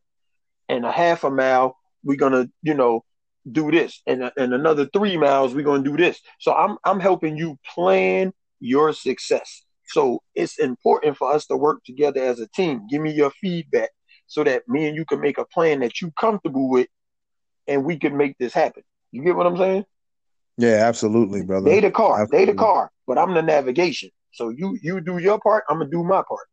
and 0.70 0.86
a 0.86 0.92
half 0.92 1.24
a 1.24 1.32
mile, 1.32 1.76
we're 2.04 2.18
gonna, 2.18 2.48
you 2.62 2.74
know, 2.74 3.04
do 3.52 3.72
this. 3.72 4.02
And 4.08 4.32
in 4.38 4.54
another 4.54 4.88
three 4.94 5.18
miles, 5.18 5.54
we're 5.56 5.64
gonna 5.66 5.84
do 5.84 5.98
this. 5.98 6.20
So 6.40 6.54
I'm 6.54 6.78
I'm 6.84 7.00
helping 7.00 7.38
you 7.38 7.58
plan 7.74 8.34
your 8.60 8.94
success. 8.94 9.64
So 9.88 10.22
it's 10.36 10.60
important 10.60 11.18
for 11.18 11.34
us 11.34 11.48
to 11.48 11.58
work 11.58 11.84
together 11.84 12.24
as 12.24 12.40
a 12.40 12.48
team. 12.50 12.88
Give 12.90 13.02
me 13.02 13.12
your 13.12 13.32
feedback 13.42 13.90
so 14.28 14.44
that 14.44 14.68
me 14.68 14.88
and 14.88 14.96
you 14.96 15.06
can 15.06 15.20
make 15.20 15.40
a 15.40 15.46
plan 15.46 15.80
that 15.80 16.02
you 16.02 16.12
comfortable 16.12 16.70
with 16.70 16.88
and 17.68 17.84
we 17.84 17.98
can 17.98 18.16
make 18.16 18.38
this 18.38 18.54
happen. 18.54 18.84
You 19.12 19.24
get 19.24 19.36
what 19.36 19.48
I'm 19.48 19.58
saying? 19.58 19.86
Yeah, 20.58 20.86
absolutely, 20.88 21.44
brother. 21.44 21.70
They 21.70 21.80
the 21.80 21.90
car, 21.90 22.28
they 22.30 22.46
the 22.46 22.54
car, 22.54 22.92
but 23.08 23.18
I'm 23.18 23.34
the 23.34 23.42
navigation. 23.42 24.10
So 24.34 24.50
you 24.50 24.78
you 24.82 25.02
do 25.02 25.18
your 25.18 25.40
part, 25.40 25.64
I'm 25.70 25.80
gonna 25.80 25.90
do 25.90 26.04
my 26.04 26.22
part. 26.28 26.46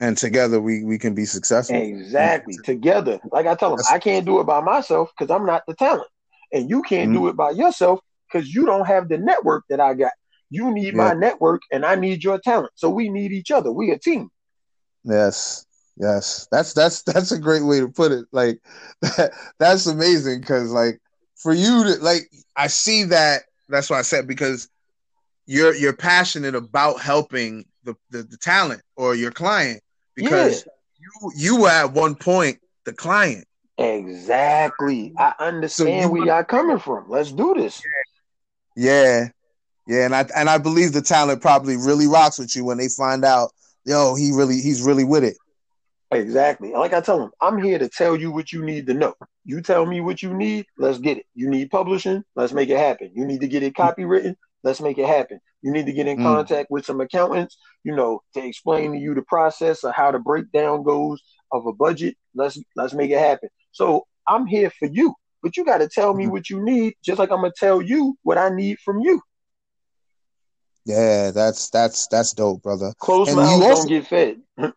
And 0.00 0.16
together 0.16 0.60
we 0.60 0.84
we 0.84 0.98
can 0.98 1.14
be 1.14 1.24
successful. 1.24 1.76
Exactly. 1.76 2.56
Together. 2.64 3.18
Like 3.32 3.46
I 3.46 3.54
tell 3.54 3.74
them, 3.74 3.84
I 3.90 3.98
can't 3.98 4.26
do 4.26 4.40
it 4.40 4.44
by 4.44 4.60
myself 4.60 5.10
because 5.16 5.34
I'm 5.34 5.46
not 5.46 5.62
the 5.66 5.74
talent. 5.74 6.08
And 6.52 6.68
you 6.68 6.82
can't 6.82 7.12
do 7.12 7.20
mm-hmm. 7.20 7.28
it 7.28 7.36
by 7.36 7.50
yourself 7.50 8.00
because 8.30 8.54
you 8.54 8.66
don't 8.66 8.86
have 8.86 9.08
the 9.08 9.18
network 9.18 9.64
that 9.68 9.80
I 9.80 9.94
got. 9.94 10.12
You 10.50 10.70
need 10.70 10.94
my 10.94 11.12
network 11.12 11.62
and 11.72 11.84
I 11.84 11.96
need 11.96 12.22
your 12.22 12.38
talent. 12.38 12.72
So 12.76 12.88
we 12.88 13.08
need 13.08 13.32
each 13.32 13.50
other. 13.50 13.72
We 13.72 13.90
a 13.90 13.98
team. 13.98 14.30
Yes. 15.02 15.66
Yes. 15.96 16.46
That's 16.52 16.72
that's 16.72 17.02
that's 17.02 17.32
a 17.32 17.38
great 17.38 17.64
way 17.64 17.80
to 17.80 17.88
put 17.88 18.12
it. 18.12 18.26
Like 18.32 18.60
that's 19.58 19.86
amazing 19.86 20.42
cuz 20.42 20.70
like 20.70 21.00
for 21.36 21.52
you 21.52 21.84
to 21.84 22.02
like 22.02 22.30
I 22.54 22.66
see 22.68 23.04
that 23.04 23.42
that's 23.68 23.90
why 23.90 23.98
I 23.98 24.02
said 24.02 24.26
because 24.26 24.68
you're 25.46 25.74
you're 25.74 25.96
passionate 25.96 26.54
about 26.54 27.00
helping 27.00 27.64
the 27.84 27.94
the, 28.10 28.22
the 28.22 28.36
talent 28.36 28.82
or 28.96 29.14
your 29.14 29.30
client 29.30 29.82
because 30.16 30.66
you 30.98 31.32
you 31.36 31.60
were 31.60 31.68
at 31.68 31.92
one 31.92 32.14
point 32.14 32.58
the 32.84 32.92
client. 32.92 33.46
Exactly. 33.78 35.12
I 35.18 35.34
understand 35.38 36.04
you 36.04 36.10
where 36.10 36.26
y'all 36.26 36.44
coming 36.44 36.78
from. 36.78 37.04
Let's 37.08 37.30
do 37.30 37.54
this. 37.54 37.82
Yeah. 38.74 39.28
Yeah, 39.86 40.04
and 40.04 40.14
I 40.14 40.26
and 40.34 40.50
I 40.50 40.58
believe 40.58 40.92
the 40.92 41.02
talent 41.02 41.40
probably 41.40 41.76
really 41.76 42.06
rocks 42.06 42.38
with 42.38 42.56
you 42.56 42.64
when 42.64 42.78
they 42.78 42.88
find 42.88 43.24
out, 43.24 43.52
yo, 43.84 44.16
he 44.16 44.32
really 44.32 44.60
he's 44.60 44.82
really 44.82 45.04
with 45.04 45.22
it. 45.22 45.36
Exactly. 46.10 46.72
Like 46.72 46.92
I 46.92 47.00
tell 47.00 47.18
them, 47.18 47.30
I'm 47.40 47.62
here 47.62 47.78
to 47.78 47.88
tell 47.88 48.16
you 48.16 48.30
what 48.32 48.52
you 48.52 48.64
need 48.64 48.86
to 48.86 48.94
know. 48.94 49.14
You 49.44 49.60
tell 49.60 49.86
me 49.86 50.00
what 50.00 50.22
you 50.22 50.34
need, 50.34 50.66
let's 50.76 50.98
get 50.98 51.18
it. 51.18 51.26
You 51.34 51.48
need 51.48 51.70
publishing, 51.70 52.24
let's 52.34 52.52
make 52.52 52.68
it 52.68 52.78
happen. 52.78 53.12
You 53.14 53.26
need 53.26 53.40
to 53.40 53.48
get 53.48 53.62
it 53.62 53.74
copywritten, 53.74 54.34
let's 54.64 54.80
make 54.80 54.98
it 54.98 55.06
happen. 55.06 55.40
You 55.66 55.72
need 55.72 55.86
to 55.86 55.92
get 55.92 56.06
in 56.06 56.18
Mm. 56.18 56.22
contact 56.22 56.70
with 56.70 56.86
some 56.86 57.00
accountants, 57.00 57.58
you 57.82 57.94
know, 57.94 58.22
to 58.34 58.40
explain 58.46 58.92
to 58.92 58.98
you 58.98 59.14
the 59.14 59.22
process 59.22 59.82
of 59.82 59.92
how 59.94 60.12
the 60.12 60.20
breakdown 60.20 60.84
goes 60.84 61.20
of 61.50 61.66
a 61.66 61.72
budget. 61.72 62.14
Let's 62.36 62.56
let's 62.76 62.94
make 62.94 63.10
it 63.10 63.18
happen. 63.18 63.48
So 63.72 64.06
I'm 64.28 64.46
here 64.46 64.70
for 64.78 64.86
you, 64.86 65.14
but 65.42 65.56
you 65.56 65.64
got 65.64 65.78
to 65.78 65.88
tell 65.88 66.14
me 66.14 66.26
Mhm. 66.26 66.30
what 66.30 66.48
you 66.50 66.62
need, 66.62 66.94
just 67.04 67.18
like 67.18 67.30
I'm 67.32 67.40
gonna 67.40 67.52
tell 67.58 67.82
you 67.82 68.16
what 68.22 68.38
I 68.38 68.48
need 68.50 68.78
from 68.84 69.00
you. 69.00 69.20
Yeah, 70.84 71.32
that's 71.32 71.68
that's 71.70 72.06
that's 72.06 72.32
dope, 72.32 72.62
brother. 72.62 72.92
Close 72.98 73.26
And 73.28 73.36
you 73.38 73.42
mouths 73.42 73.64
also- 73.64 73.82
don't 73.82 73.88
get 73.88 74.06
fed. 74.06 74.42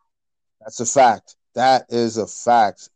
That's 0.62 0.80
a 0.82 0.86
fact. 0.86 1.36
That 1.56 1.86
is 1.90 2.18
a 2.18 2.28
fact. 2.28 2.90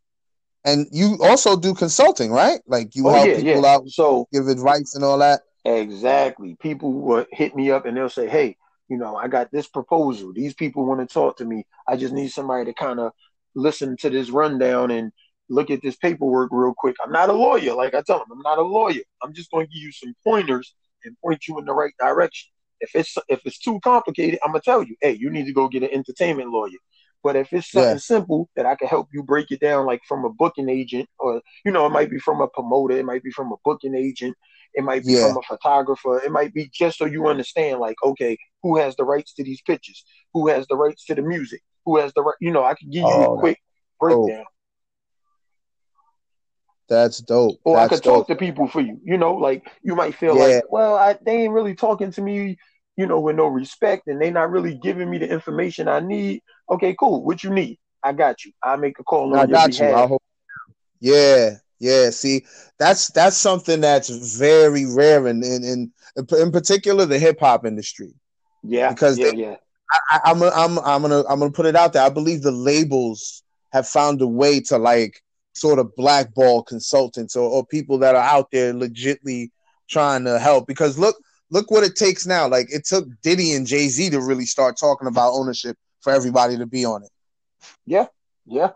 And 0.65 0.88
you 0.91 1.17
also 1.21 1.56
do 1.56 1.73
consulting, 1.73 2.32
right? 2.32 2.60
Like 2.67 2.95
you 2.95 3.08
oh 3.08 3.12
help 3.13 3.27
yeah, 3.27 3.36
people 3.36 3.62
yeah. 3.63 3.75
out, 3.75 3.88
So 3.89 4.27
give 4.34 4.47
advice 4.47 4.95
and 4.95 5.03
all 5.03 5.17
that. 5.19 5.41
Exactly. 5.65 6.56
People 6.60 6.93
will 6.93 7.26
hit 7.32 7.56
me 7.56 7.71
up 7.71 7.86
and 7.86 7.95
they'll 7.95 8.10
say, 8.10 8.28
Hey, 8.28 8.58
you 8.89 8.97
know, 8.97 9.15
I 9.15 9.28
got 9.28 9.52
this 9.52 9.67
proposal. 9.67 10.34
These 10.34 10.54
people 10.54 10.86
want 10.86 10.99
to 11.08 11.12
talk 11.13 11.38
to 11.38 11.45
me. 11.45 11.65
I 11.88 11.95
just 11.95 12.13
need 12.13 12.30
somebody 12.30 12.65
to 12.65 12.73
kind 12.73 12.99
of 12.99 13.12
listen 13.56 13.95
to 13.97 14.10
this 14.10 14.30
rundown 14.30 14.91
and 14.91 15.12
look 15.49 15.69
at 15.71 15.82
this 15.82 15.95
paperwork 15.95 16.49
real 16.52 16.73
quick. 16.78 16.95
I'm 17.04 17.12
not 17.12 17.30
a 17.30 17.34
lawyer. 17.34 17.73
Like 17.76 17.93
I 17.93 18.02
tell 18.02 18.19
them, 18.19 18.28
I'm 18.32 18.41
not 18.41 18.58
a 18.58 18.62
lawyer. 18.63 19.02
I'm 19.21 19.34
just 19.34 19.52
going 19.52 19.67
to 19.67 19.73
give 19.73 19.82
you 19.82 19.91
some 19.91 20.13
pointers 20.23 20.73
and 21.06 21.15
point 21.23 21.47
you 21.47 21.58
in 21.60 21.65
the 21.65 21.73
right 21.73 21.93
direction. 21.99 22.49
If 22.82 22.95
it's 22.95 23.15
if 23.30 23.39
it's 23.45 23.60
too 23.60 23.80
complicated, 23.82 24.39
I'm 24.43 24.52
gonna 24.52 24.62
tell 24.62 24.84
you, 24.84 24.95
hey, 25.02 25.13
you 25.13 25.30
need 25.30 25.45
to 25.45 25.54
go 25.54 25.69
get 25.69 25.84
an 25.84 25.89
entertainment 25.93 26.49
lawyer. 26.49 26.78
But 27.23 27.38
if 27.38 27.54
it's 27.54 27.71
something 27.71 27.93
Yeah. 27.93 27.99
simple 27.99 28.49
that 28.56 28.65
I 28.65 28.76
can 28.76 28.88
help 28.89 29.08
you 29.13 29.23
break 29.23 29.52
it 29.52 29.62
down, 29.62 29.86
like 29.86 30.02
from 30.08 30.26
a 30.26 30.30
booking 30.30 30.67
agent, 30.67 31.08
or 31.17 31.41
you 31.63 31.71
know, 31.71 31.86
it 31.86 31.91
might 31.91 32.10
be 32.10 32.19
from 32.19 32.41
a 32.41 32.47
promoter, 32.49 32.97
it 32.97 33.06
might 33.06 33.23
be 33.23 33.32
from 33.32 33.52
a 33.54 33.56
booking 33.63 33.95
agent, 33.95 34.36
it 34.74 34.84
might 34.84 35.06
be 35.06 35.14
Yeah. 35.14 35.22
from 35.22 35.38
a 35.38 35.42
photographer. 35.42 36.20
It 36.20 36.32
might 36.32 36.54
be 36.54 36.70
just 36.74 36.98
so 36.98 37.06
you 37.06 37.28
understand, 37.28 37.80
like, 37.80 37.96
okay, 38.04 38.38
who 38.62 38.78
has 38.78 38.96
the 38.96 39.06
rights 39.06 39.34
to 39.36 39.44
these 39.44 39.62
pictures? 39.62 40.04
Who 40.34 40.48
has 40.50 40.68
the 40.68 40.76
rights 40.78 41.06
to 41.06 41.16
the 41.16 41.22
music? 41.22 41.62
Who 41.86 41.98
has 41.98 42.14
the 42.14 42.24
right? 42.24 42.36
You 42.42 42.52
know, 42.52 42.64
I 42.64 42.76
can 42.76 42.90
give 42.90 43.08
you 43.08 43.24
Oh, 43.24 43.26
a 43.26 43.40
quick 43.40 43.60
dope. 44.08 44.36
breakdown, 44.36 44.46
That's 46.90 47.20
dope. 47.22 47.60
or 47.64 47.80
I 47.80 47.86
That's 47.86 47.88
could 47.88 48.04
talk 48.04 48.28
to 48.28 48.36
people 48.36 48.68
for 48.68 48.82
you. 48.82 49.00
You 49.04 49.18
know, 49.18 49.34
like 49.36 49.70
you 49.84 49.96
might 49.96 50.16
feel 50.16 50.36
Yeah. 50.36 50.38
like, 50.38 50.64
well, 50.70 50.96
I, 50.96 51.18
they 51.26 51.44
ain't 51.44 51.54
really 51.54 51.76
talking 51.76 52.12
to 52.12 52.22
me, 52.22 52.58
you 52.98 53.08
know, 53.08 53.20
with 53.20 53.36
no 53.36 53.48
respect, 53.48 54.08
and 54.08 54.22
they 54.22 54.32
not 54.32 54.52
really 54.52 54.76
giving 54.76 55.10
me 55.10 55.18
the 55.20 55.30
information 55.30 55.88
I 55.88 56.00
need. 56.00 56.42
Okay, 56.70 56.96
cool. 57.00 57.24
What 57.24 57.44
you 57.44 57.50
need? 57.52 57.80
I 58.04 58.14
got 58.14 58.44
you. 58.46 58.52
I 58.64 58.76
make 58.76 59.00
a 59.00 59.04
call 59.04 59.36
on 59.36 59.46
I 59.46 59.48
your 59.48 59.60
got 59.60 59.80
you. 59.80 59.92
behalf. 59.92 59.94
I'll 59.94 60.20
Yeah, 61.00 61.58
yeah. 61.84 62.10
See, 62.10 62.46
that's 62.80 63.12
that's 63.12 63.38
something 63.38 63.82
that's 63.82 64.10
very 64.39 64.86
rare 64.86 65.28
in 65.28 65.43
in 65.43 65.63
in, 65.63 65.91
in 66.39 66.52
particular 66.52 67.06
the 67.06 67.19
hip 67.19 67.39
hop 67.39 67.65
industry. 67.65 68.13
yeah, 68.63 68.89
because 68.89 69.19
yeah, 69.19 69.32
they- 69.32 69.38
yeah. 69.38 69.56
I, 70.10 70.19
I'm 70.26 70.41
I'm 70.41 70.80
I'm 70.80 71.02
gonna 71.02 71.24
I'm 71.30 71.39
gonna 71.39 71.52
put 71.52 71.65
it 71.67 71.76
out 71.76 71.93
there. 71.93 72.04
I 72.04 72.10
believe 72.10 72.41
the 72.41 72.52
labels 72.52 73.43
have 73.74 73.88
found 73.88 74.22
a 74.22 74.28
way 74.28 74.60
to 74.62 74.78
like 74.78 75.22
sort 75.54 75.78
of 75.78 75.96
blackball 75.96 76.63
consultants 76.63 77.36
or, 77.36 77.48
or 77.48 77.65
people 77.65 78.00
that 78.00 78.15
are 78.15 78.24
out 78.24 78.50
there 78.52 78.74
legitly 78.74 79.52
trying 79.89 80.24
to 80.26 80.39
help. 80.39 80.65
Because 80.67 80.98
look 80.98 81.15
look 81.52 81.69
what 81.69 81.84
it 81.84 81.96
takes 81.96 82.26
now. 82.26 82.48
Like 82.48 82.74
it 82.74 82.86
took 82.86 83.06
Diddy 83.22 83.52
and 83.54 83.67
Jay 83.67 83.88
Z 83.89 84.10
to 84.12 84.22
really 84.22 84.46
start 84.46 84.78
talking 84.80 85.08
about 85.08 85.34
ownership 85.34 85.78
for 86.02 86.12
everybody 86.13 86.58
to 86.58 86.65
be 86.65 86.86
on 86.86 87.04
it. 87.04 87.12
Yeah, 87.86 88.08
yeah. 88.46 88.72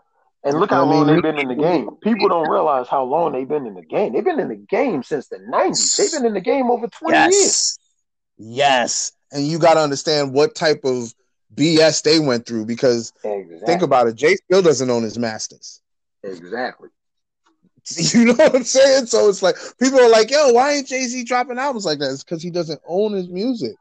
And 0.48 0.60
look 0.60 0.72
I 0.72 0.76
how 0.76 0.84
mean, 0.84 1.06
long 1.06 1.06
they've 1.06 1.22
been 1.22 1.38
in 1.38 1.48
the 1.48 1.54
game. 1.54 1.90
People 2.02 2.28
don't 2.28 2.48
realize 2.48 2.88
how 2.88 3.04
long 3.04 3.32
they've 3.32 3.48
been 3.48 3.66
in 3.66 3.74
the 3.74 3.82
game. 3.82 4.12
They've 4.12 4.24
been 4.24 4.40
in 4.40 4.48
the 4.48 4.56
game 4.56 5.02
since 5.02 5.28
the 5.28 5.38
90s. 5.38 5.96
They've 5.96 6.12
been 6.12 6.26
in 6.26 6.34
the 6.34 6.40
game 6.40 6.70
over 6.70 6.86
20 6.88 7.26
years. 7.28 7.34
Yes. 7.36 7.78
Yes. 8.38 9.12
And 9.32 9.46
you 9.46 9.58
got 9.58 9.74
to 9.74 9.80
understand 9.80 10.32
what 10.32 10.54
type 10.54 10.80
of 10.84 11.14
BS 11.54 12.02
they 12.02 12.18
went 12.18 12.46
through 12.46 12.66
because 12.66 13.12
Exactly. 13.24 13.66
think 13.66 13.82
about 13.82 14.06
it. 14.08 14.14
Jay 14.16 14.36
still 14.36 14.62
doesn't 14.62 14.90
own 14.90 15.02
his 15.02 15.18
masters. 15.18 15.80
exactly. 16.22 16.88
You 18.12 18.26
know 18.26 18.34
what 18.34 18.54
I'm 18.54 18.64
saying? 18.64 19.06
So 19.06 19.28
it's 19.30 19.42
like 19.42 19.56
people 19.80 19.98
are 19.98 20.10
like, 20.10 20.30
"Yo, 20.30 20.50
why 20.52 20.72
ain't 20.74 20.86
Jay 20.88 21.04
Z 21.04 21.24
dropping 21.24 21.58
albums 21.58 21.86
like 21.86 21.98
that?" 22.00 22.12
It's 22.12 22.22
because 22.22 22.42
he 22.42 22.50
doesn't 22.50 22.82
own 22.86 23.14
his 23.14 23.28
music, 23.28 23.76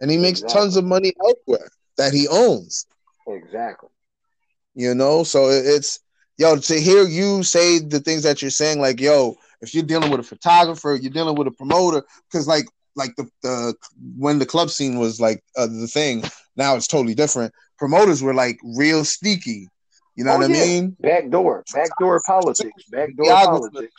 and 0.00 0.10
he 0.10 0.16
makes 0.18 0.40
Exactly. 0.40 0.62
tons 0.62 0.76
of 0.76 0.84
money 0.84 1.12
elsewhere 1.24 1.68
that 1.96 2.12
he 2.12 2.26
owns. 2.26 2.86
Exactly. 3.28 3.88
You 4.76 4.94
know, 4.94 5.24
so 5.24 5.48
it's 5.48 5.98
yo 6.38 6.56
to 6.56 6.80
hear 6.80 7.02
you 7.04 7.42
say 7.42 7.78
the 7.80 7.98
things 7.98 8.22
that 8.24 8.42
you're 8.42 8.50
saying, 8.50 8.78
like, 8.80 9.00
yo, 9.00 9.36
if 9.62 9.74
you're 9.74 9.82
dealing 9.84 10.10
with 10.10 10.20
a 10.20 10.24
photographer, 10.24 10.94
you're 11.00 11.10
dealing 11.12 11.34
with 11.34 11.48
a 11.48 11.50
promoter, 11.50 12.04
because 12.30 12.46
like 12.46 12.66
like 12.94 13.16
the 13.16 13.26
the 13.42 13.74
when 14.18 14.38
the 14.38 14.46
club 14.46 14.70
scene 14.70 14.98
was 14.98 15.18
like 15.20 15.42
uh, 15.56 15.66
the 15.66 15.86
thing, 15.88 16.22
now 16.56 16.76
it's 16.76 16.86
totally 16.86 17.14
different. 17.14 17.52
Promoters 17.78 18.22
were 18.22 18.34
like 18.34 18.58
real 18.76 19.04
sneaky. 19.04 19.68
You 20.14 20.24
know 20.24 20.32
Oh, 20.32 20.38
what 20.38 20.50
I 20.50 20.54
yeah. 20.54 20.60
mean? 20.64 20.96
Backdoor. 21.00 21.64
Backdoor 21.74 22.20
politics. 22.26 22.84
Backdoor 22.90 23.26
Photographer. 23.26 23.70
politics. 23.70 23.94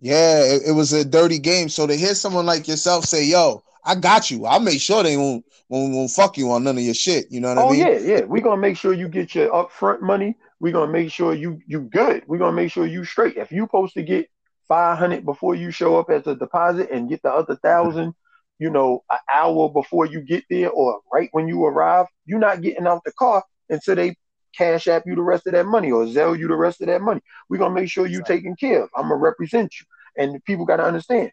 Yeah, 0.00 0.42
it, 0.44 0.62
it 0.68 0.72
was 0.72 0.92
a 0.92 1.04
dirty 1.04 1.38
game. 1.38 1.68
So 1.68 1.86
to 1.86 1.94
hear 1.96 2.14
someone 2.14 2.46
like 2.46 2.68
yourself 2.68 3.04
say, 3.04 3.24
"Yo, 3.24 3.62
I 3.86 3.94
got 3.94 4.30
you. 4.30 4.44
I'll 4.46 4.60
make 4.60 4.80
sure 4.80 5.02
they 5.02 5.16
won't 5.16 5.44
won't, 5.68 5.94
won't 5.94 6.10
fuck 6.10 6.36
you 6.36 6.50
on 6.50 6.64
none 6.64 6.76
of 6.76 6.82
your 6.82 6.94
shit." 6.94 7.26
You 7.30 7.40
know 7.40 7.54
what 7.54 7.58
Oh 7.58 7.68
I 7.68 7.72
mean? 7.72 7.86
Oh 7.86 7.90
yeah, 7.90 7.98
yeah. 7.98 8.24
We're 8.24 8.42
gonna 8.42 8.60
make 8.60 8.76
sure 8.76 8.92
you 8.92 9.08
get 9.08 9.34
your 9.34 9.50
upfront 9.50 10.00
money. 10.00 10.36
We're 10.60 10.72
gonna 10.72 10.92
make 10.92 11.10
sure 11.10 11.34
you 11.34 11.60
you 11.66 11.80
good. 11.80 12.24
We're 12.26 12.38
gonna 12.38 12.56
make 12.56 12.72
sure 12.72 12.86
you 12.86 13.04
straight. 13.04 13.36
If 13.36 13.52
you 13.52 13.62
supposed 13.64 13.94
to 13.94 14.02
get 14.02 14.28
five 14.68 14.98
hundred 14.98 15.24
before 15.24 15.54
you 15.54 15.70
show 15.70 15.98
up 15.98 16.10
as 16.10 16.26
a 16.26 16.34
deposit 16.34 16.90
and 16.90 17.08
get 17.08 17.22
the 17.22 17.32
other 17.32 17.56
thousand, 17.56 18.14
you 18.58 18.70
know, 18.70 19.04
an 19.10 19.18
hour 19.32 19.68
before 19.68 20.06
you 20.06 20.20
get 20.20 20.44
there 20.50 20.70
or 20.70 21.00
right 21.12 21.28
when 21.32 21.48
you 21.48 21.64
arrive, 21.64 22.06
you're 22.24 22.38
not 22.38 22.62
getting 22.62 22.86
out 22.86 23.02
the 23.04 23.12
car 23.12 23.42
until 23.68 23.94
they 23.94 24.16
cash 24.56 24.88
app 24.88 25.04
you 25.06 25.14
the 25.14 25.22
rest 25.22 25.46
of 25.46 25.52
that 25.52 25.66
money 25.66 25.90
or 25.90 26.04
Zelle 26.06 26.38
you 26.38 26.48
the 26.48 26.56
rest 26.56 26.80
of 26.80 26.86
that 26.86 27.02
money. 27.02 27.20
We're 27.48 27.58
gonna 27.58 27.74
make 27.74 27.90
sure 27.90 28.06
you 28.06 28.22
taken 28.22 28.56
care 28.56 28.82
of. 28.84 28.90
I'm 28.96 29.04
gonna 29.04 29.16
represent 29.16 29.72
you. 29.78 29.86
And 30.18 30.42
people 30.44 30.64
gotta 30.64 30.84
understand. 30.84 31.30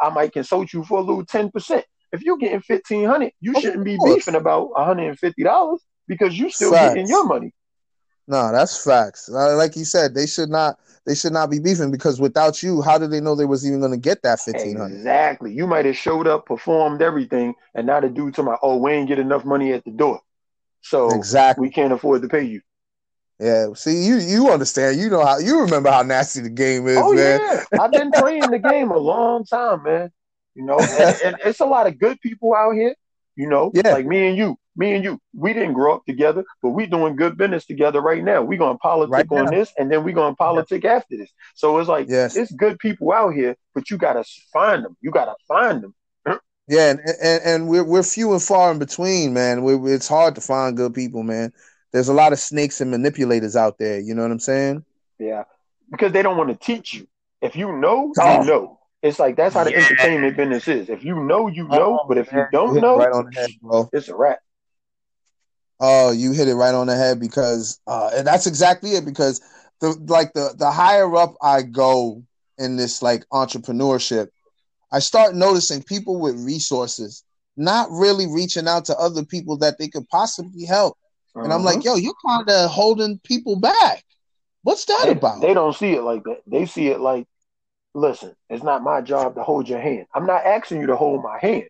I 0.00 0.10
might 0.10 0.32
consult 0.32 0.72
you 0.72 0.84
for 0.84 0.98
a 0.98 1.02
little 1.02 1.24
ten 1.24 1.50
percent. 1.50 1.84
If 2.12 2.22
you're 2.22 2.36
getting 2.36 2.60
fifteen 2.60 3.06
hundred, 3.06 3.32
you 3.40 3.52
Of 3.54 3.62
shouldn't 3.62 3.84
be 3.84 3.96
course. 3.96 4.16
beefing 4.16 4.34
about 4.34 4.70
hundred 4.76 5.08
and 5.08 5.18
fifty 5.18 5.42
dollars 5.42 5.80
because 6.08 6.38
you're 6.38 6.50
still 6.50 6.72
Facts. 6.72 6.94
getting 6.94 7.08
your 7.08 7.24
money. 7.24 7.52
No, 8.28 8.52
that's 8.52 8.84
facts. 8.84 9.28
Like 9.28 9.74
you 9.76 9.84
said, 9.84 10.14
they 10.14 10.26
should 10.26 10.48
not. 10.48 10.78
They 11.04 11.16
should 11.16 11.32
not 11.32 11.50
be 11.50 11.58
beefing 11.58 11.90
because 11.90 12.20
without 12.20 12.62
you, 12.62 12.80
how 12.80 12.96
did 12.96 13.10
they 13.10 13.20
know 13.20 13.34
they 13.34 13.44
was 13.44 13.66
even 13.66 13.80
going 13.80 13.90
to 13.92 13.98
get 13.98 14.22
that 14.22 14.38
fifteen 14.40 14.76
hundred? 14.76 14.96
Exactly. 14.96 15.52
You 15.52 15.66
might 15.66 15.86
have 15.86 15.96
showed 15.96 16.28
up, 16.28 16.46
performed 16.46 17.02
everything, 17.02 17.54
and 17.74 17.86
now 17.86 17.98
the 18.00 18.08
dude 18.08 18.34
to 18.34 18.42
my 18.44 18.56
oh, 18.62 18.76
we 18.76 18.92
ain't 18.92 19.08
get 19.08 19.18
enough 19.18 19.44
money 19.44 19.72
at 19.72 19.84
the 19.84 19.90
door, 19.90 20.20
so 20.82 21.10
Exactly. 21.10 21.66
we 21.66 21.72
can't 21.72 21.92
afford 21.92 22.22
to 22.22 22.28
pay 22.28 22.44
you. 22.44 22.60
Yeah. 23.38 23.66
See, 23.74 24.04
you 24.04 24.16
you 24.18 24.50
understand. 24.50 24.98
You 25.00 25.08
know 25.10 25.24
how 25.24 25.38
you 25.38 25.60
remember 25.60 25.90
how 25.90 26.02
nasty 26.02 26.40
the 26.40 26.50
game 26.50 26.86
is, 26.86 26.98
Oh 26.98 27.12
man. 27.12 27.40
yeah, 27.40 27.64
I've 27.80 27.92
been 27.92 28.12
playing 28.12 28.50
the 28.50 28.58
game 28.58 28.90
a 28.90 28.98
long 28.98 29.44
time, 29.44 29.82
man. 29.82 30.10
You 30.54 30.64
know, 30.64 30.78
and, 30.78 31.16
and 31.24 31.36
it's 31.44 31.60
a 31.60 31.64
lot 31.66 31.86
of 31.86 31.98
good 31.98 32.20
people 32.20 32.54
out 32.54 32.72
here. 32.74 32.94
You 33.34 33.48
know, 33.48 33.72
Yeah. 33.74 33.92
like 33.94 34.06
me 34.06 34.26
and 34.28 34.36
you, 34.36 34.58
me 34.76 34.92
and 34.94 35.02
you, 35.02 35.18
we 35.34 35.54
didn't 35.54 35.72
grow 35.72 35.94
up 35.96 36.04
together, 36.06 36.44
but 36.62 36.70
we 36.70 36.86
doing 36.86 37.16
good 37.16 37.36
business 37.38 37.64
together 37.64 38.00
right 38.00 38.22
now. 38.22 38.42
We 38.42 38.58
gonna 38.58 38.78
politic 38.78 39.12
Right 39.12 39.26
on 39.30 39.46
this, 39.50 39.72
and 39.78 39.90
then 39.90 40.04
we 40.04 40.12
gonna 40.12 40.36
politic 40.36 40.84
after 40.84 41.16
this. 41.16 41.30
So 41.54 41.78
it's 41.78 41.88
like 41.88 42.08
Yes. 42.08 42.36
it's 42.36 42.52
good 42.52 42.78
people 42.78 43.10
out 43.12 43.30
here, 43.34 43.56
but 43.74 43.90
you 43.90 43.96
gotta 43.98 44.24
find 44.52 44.84
them. 44.84 44.96
You 45.00 45.10
gotta 45.10 45.34
find 45.48 45.82
them. 45.82 45.94
Yeah, 46.68 46.90
and, 46.90 47.00
and 47.00 47.42
and 47.44 47.68
we're 47.68 47.82
we're 47.84 48.04
few 48.04 48.32
and 48.32 48.42
far 48.42 48.70
in 48.70 48.78
between, 48.78 49.34
man. 49.34 49.64
We 49.64 49.74
it's 49.92 50.06
hard 50.08 50.36
to 50.36 50.40
find 50.40 50.76
good 50.76 50.94
people, 50.94 51.22
man. 51.24 51.52
There's 51.92 52.08
a 52.08 52.14
lot 52.14 52.32
of 52.32 52.38
snakes 52.38 52.80
and 52.80 52.90
manipulators 52.90 53.54
out 53.56 53.78
there. 53.78 54.00
You 54.00 54.14
know 54.14 54.22
what 54.22 54.30
I'm 54.30 54.38
saying? 54.40 54.84
Yeah, 55.18 55.44
because 55.90 56.12
they 56.12 56.22
don't 56.22 56.36
want 56.36 56.48
to 56.50 56.56
teach 56.56 56.94
you. 56.94 57.06
If 57.40 57.56
you 57.56 57.72
know, 57.72 58.12
Oh. 58.18 58.40
you 58.40 58.46
know. 58.46 58.78
It's 59.02 59.18
like 59.18 59.34
that's 59.34 59.54
how 59.56 59.64
the 59.64 59.72
Yeah. 59.72 59.78
entertainment 59.78 60.36
business 60.36 60.68
is. 60.68 60.88
If 60.88 61.04
you 61.04 61.16
know, 61.16 61.48
you 61.48 61.66
know. 61.66 61.98
Oh, 62.02 62.06
but 62.08 62.18
if 62.18 62.32
you 62.32 62.44
don't 62.52 62.74
hit 62.74 62.82
know, 62.82 62.98
right 62.98 63.10
on 63.12 63.28
the 63.32 63.40
head, 63.40 63.50
bro. 63.60 63.90
it's 63.92 64.08
a 64.08 64.14
wrap. 64.14 64.38
Oh, 65.80 66.12
you 66.12 66.30
hit 66.30 66.46
it 66.46 66.54
right 66.54 66.72
on 66.74 66.86
the 66.86 66.94
head 66.94 67.18
because 67.18 67.80
uh, 67.88 68.10
and 68.14 68.24
that's 68.24 68.46
exactly 68.46 68.90
it. 68.90 69.04
Because 69.04 69.40
the 69.80 69.90
like 70.06 70.32
the 70.34 70.54
the 70.56 70.70
higher 70.70 71.12
up 71.16 71.34
I 71.42 71.62
go 71.62 72.22
in 72.58 72.76
this 72.76 73.02
like 73.02 73.24
entrepreneurship, 73.32 74.28
I 74.92 75.00
start 75.00 75.34
noticing 75.34 75.82
people 75.82 76.20
with 76.20 76.36
resources 76.36 77.24
not 77.56 77.90
really 77.90 78.26
reaching 78.28 78.68
out 78.68 78.84
to 78.84 78.96
other 78.96 79.24
people 79.24 79.56
that 79.58 79.78
they 79.78 79.88
could 79.88 80.08
possibly 80.08 80.64
help. 80.64 80.96
And 81.34 81.52
I'm 81.52 81.60
Mhm. 81.60 81.64
like, 81.64 81.84
yo, 81.84 81.96
you're 81.96 82.14
kind 82.24 82.48
of 82.48 82.70
holding 82.70 83.18
people 83.20 83.56
back. 83.56 84.04
What's 84.62 84.84
that 84.86 85.04
they, 85.04 85.12
about? 85.12 85.40
they 85.40 85.54
don't 85.54 85.74
see 85.74 85.92
it 85.92 86.02
like 86.02 86.22
that. 86.24 86.42
They 86.46 86.66
see 86.66 86.88
it 86.88 87.00
like, 87.00 87.26
listen, 87.94 88.34
it's 88.48 88.62
not 88.62 88.82
my 88.82 89.00
job 89.00 89.34
to 89.34 89.42
hold 89.42 89.68
your 89.68 89.80
hand. 89.80 90.06
I'm 90.14 90.26
not 90.26 90.44
asking 90.44 90.80
you 90.80 90.86
to 90.88 90.96
hold 90.96 91.22
my 91.22 91.38
hand, 91.38 91.68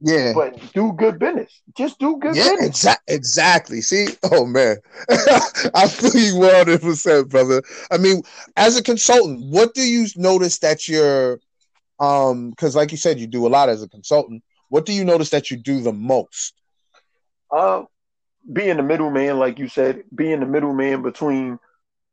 yeah. 0.00 0.32
but 0.34 0.60
do 0.72 0.92
good 0.92 1.18
business. 1.18 1.62
Just 1.76 1.98
do 1.98 2.18
good 2.18 2.34
Yeah, 2.34 2.56
business. 2.56 2.84
exa- 2.84 2.96
exactly. 3.08 3.80
See, 3.80 4.08
oh 4.24 4.44
man, 4.44 4.76
I 5.74 5.88
feel 5.88 6.14
you 6.20 6.36
one 6.38 6.54
hundred 6.54 6.82
percent, 6.82 7.28
brother. 7.30 7.62
I 7.90 7.96
mean, 7.98 8.22
as 8.56 8.76
a 8.76 8.82
consultant, 8.82 9.40
what 9.46 9.74
do 9.74 9.82
you 9.82 10.06
notice 10.16 10.58
that 10.58 10.86
you're, 10.86 11.40
um, 11.98 12.50
because 12.50 12.76
like 12.76 12.90
you 12.90 12.98
said, 12.98 13.18
you 13.18 13.26
do 13.26 13.46
a 13.46 13.48
lot 13.48 13.68
as 13.70 13.82
a 13.82 13.88
consultant. 13.88 14.42
What 14.68 14.84
do 14.84 14.92
you 14.92 15.04
notice 15.04 15.30
that 15.30 15.50
you 15.50 15.56
do 15.56 15.80
the 15.80 15.94
most? 15.94 16.52
Uh, 17.50 17.84
being 18.52 18.76
the 18.76 18.82
middleman, 18.82 19.38
like 19.38 19.58
you 19.58 19.68
said, 19.68 20.04
being 20.14 20.40
the 20.40 20.46
middleman 20.46 21.02
between 21.02 21.58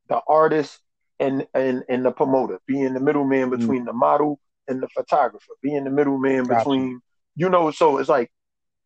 the 0.09 0.21
artist 0.27 0.79
and 1.19 1.47
and 1.53 1.83
and 1.89 2.05
the 2.05 2.11
promoter, 2.11 2.59
being 2.67 2.93
the 2.93 2.99
middleman 2.99 3.49
Mm. 3.49 3.57
between 3.57 3.85
the 3.85 3.93
model 3.93 4.39
and 4.67 4.81
the 4.81 4.87
photographer, 4.89 5.53
being 5.61 5.83
the 5.85 5.89
middleman 5.89 6.47
Gotcha. 6.47 6.57
between, 6.59 7.01
you 7.35 7.49
know, 7.49 7.71
so 7.71 7.97
it's 7.97 8.09
like 8.09 8.31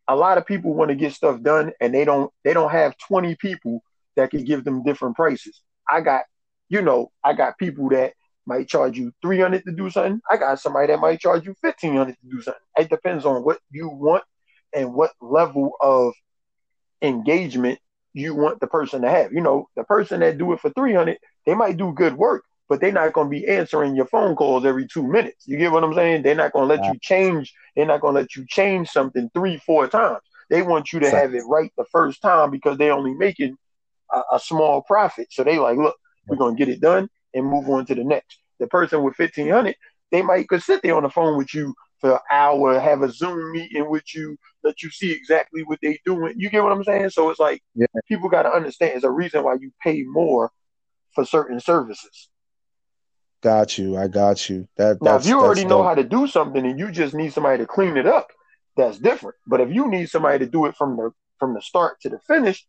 a 0.07 0.15
lot 0.15 0.37
of 0.37 0.45
people 0.45 0.73
want 0.73 0.89
to 0.89 0.95
get 0.95 1.13
stuff 1.13 1.41
done 1.41 1.71
and 1.79 1.93
they 1.93 2.05
don't 2.05 2.31
they 2.43 2.53
don't 2.53 2.71
have 2.71 2.95
20 3.07 3.35
people 3.35 3.81
that 4.15 4.31
can 4.31 4.43
give 4.43 4.63
them 4.63 4.83
different 4.83 5.15
prices. 5.15 5.61
I 5.89 6.01
got, 6.01 6.23
you 6.69 6.81
know, 6.81 7.11
I 7.23 7.33
got 7.33 7.57
people 7.57 7.89
that 7.89 8.13
might 8.45 8.67
charge 8.67 8.97
you 8.97 9.11
300 9.21 9.63
to 9.65 9.71
do 9.71 9.89
something. 9.89 10.21
I 10.29 10.37
got 10.37 10.59
somebody 10.59 10.87
that 10.87 10.99
might 10.99 11.19
charge 11.19 11.45
you 11.45 11.55
1500 11.61 12.13
to 12.13 12.29
do 12.29 12.41
something. 12.41 12.61
It 12.77 12.89
depends 12.89 13.25
on 13.25 13.43
what 13.43 13.59
you 13.71 13.89
want 13.89 14.23
and 14.73 14.93
what 14.93 15.11
level 15.21 15.71
of 15.81 16.13
engagement 17.01 17.79
you 18.13 18.35
want 18.35 18.59
the 18.59 18.67
person 18.67 19.01
to 19.01 19.09
have. 19.09 19.31
You 19.31 19.41
know, 19.41 19.67
the 19.75 19.83
person 19.83 20.19
that 20.21 20.37
do 20.37 20.53
it 20.53 20.59
for 20.59 20.69
300, 20.71 21.17
they 21.45 21.53
might 21.53 21.77
do 21.77 21.93
good 21.93 22.17
work, 22.17 22.43
but 22.67 22.81
they're 22.81 22.91
not 22.91 23.13
going 23.13 23.27
to 23.27 23.31
be 23.31 23.47
answering 23.47 23.95
your 23.95 24.07
phone 24.07 24.35
calls 24.35 24.65
every 24.65 24.87
2 24.87 25.05
minutes. 25.07 25.47
You 25.47 25.57
get 25.57 25.71
what 25.71 25.83
I'm 25.83 25.93
saying? 25.93 26.23
They're 26.23 26.35
not 26.35 26.53
going 26.53 26.67
to 26.67 26.75
let 26.75 26.85
you 26.85 26.99
change, 27.01 27.53
they're 27.75 27.85
not 27.85 28.01
going 28.01 28.15
to 28.15 28.21
let 28.21 28.35
you 28.35 28.45
change 28.47 28.89
something 28.89 29.29
3 29.33 29.57
4 29.57 29.87
times. 29.87 30.19
They 30.49 30.63
want 30.63 30.91
you 30.91 30.99
to 30.99 31.09
have 31.09 31.35
it 31.35 31.43
right 31.45 31.71
the 31.77 31.85
first 31.91 32.21
time 32.21 32.49
because 32.49 32.77
they're 32.77 32.93
only 32.93 33.13
making 33.13 33.55
a, 34.13 34.21
a 34.33 34.39
small 34.39 34.81
profit. 34.81 35.27
So 35.31 35.43
they 35.43 35.59
like, 35.59 35.77
look, 35.77 35.95
we're 36.27 36.37
going 36.37 36.55
to 36.55 36.65
get 36.65 36.73
it 36.73 36.81
done 36.81 37.07
and 37.33 37.45
move 37.45 37.69
on 37.69 37.85
to 37.85 37.95
the 37.95 38.03
next. 38.03 38.39
The 38.59 38.67
person 38.67 39.03
with 39.03 39.17
1500, 39.17 39.75
they 40.11 40.23
might 40.23 40.49
could 40.49 40.63
sit 40.63 40.81
there 40.81 40.95
on 40.95 41.03
the 41.03 41.09
phone 41.09 41.37
with 41.37 41.53
you 41.53 41.75
for 41.99 42.13
an 42.13 42.19
hour, 42.31 42.79
have 42.79 43.01
a 43.01 43.11
Zoom 43.11 43.51
meeting 43.51 43.89
with 43.89 44.13
you, 44.15 44.37
let 44.63 44.81
you 44.81 44.89
see 44.89 45.11
exactly 45.11 45.63
what 45.63 45.79
they 45.81 45.99
doing. 46.05 46.33
You 46.37 46.49
get 46.49 46.63
what 46.63 46.71
I'm 46.71 46.83
saying? 46.83 47.09
So 47.11 47.29
it's 47.29 47.39
like 47.39 47.61
Yeah. 47.75 47.87
people 48.07 48.29
got 48.29 48.43
to 48.43 48.51
understand 48.51 48.93
there's 48.93 49.03
a 49.03 49.11
reason 49.11 49.43
why 49.43 49.55
you 49.59 49.71
pay 49.83 50.03
more 50.03 50.51
for 51.13 51.25
certain 51.25 51.59
services. 51.59 52.29
Got 53.41 53.77
you. 53.77 53.97
I 53.97 54.07
got 54.07 54.49
you. 54.49 54.67
That 54.77 55.01
Now, 55.01 55.15
if 55.15 55.25
you 55.25 55.39
already 55.39 55.63
know 55.63 55.77
dope. 55.77 55.85
how 55.85 55.95
to 55.95 56.03
do 56.03 56.27
something 56.27 56.65
and 56.65 56.77
you 56.77 56.91
just 56.91 57.13
need 57.13 57.31
somebody 57.33 57.57
to 57.59 57.65
clean 57.65 57.95
it 57.95 58.05
up, 58.05 58.27
that's 58.75 58.97
different. 58.97 59.35
But 59.47 59.61
if 59.61 59.71
you 59.71 59.87
need 59.89 60.09
somebody 60.09 60.39
to 60.39 60.45
do 60.45 60.65
it 60.65 60.75
from 60.75 60.97
the 60.97 61.11
from 61.39 61.53
the 61.53 61.61
start 61.61 62.01
to 62.01 62.09
the 62.09 62.19
finish, 62.19 62.67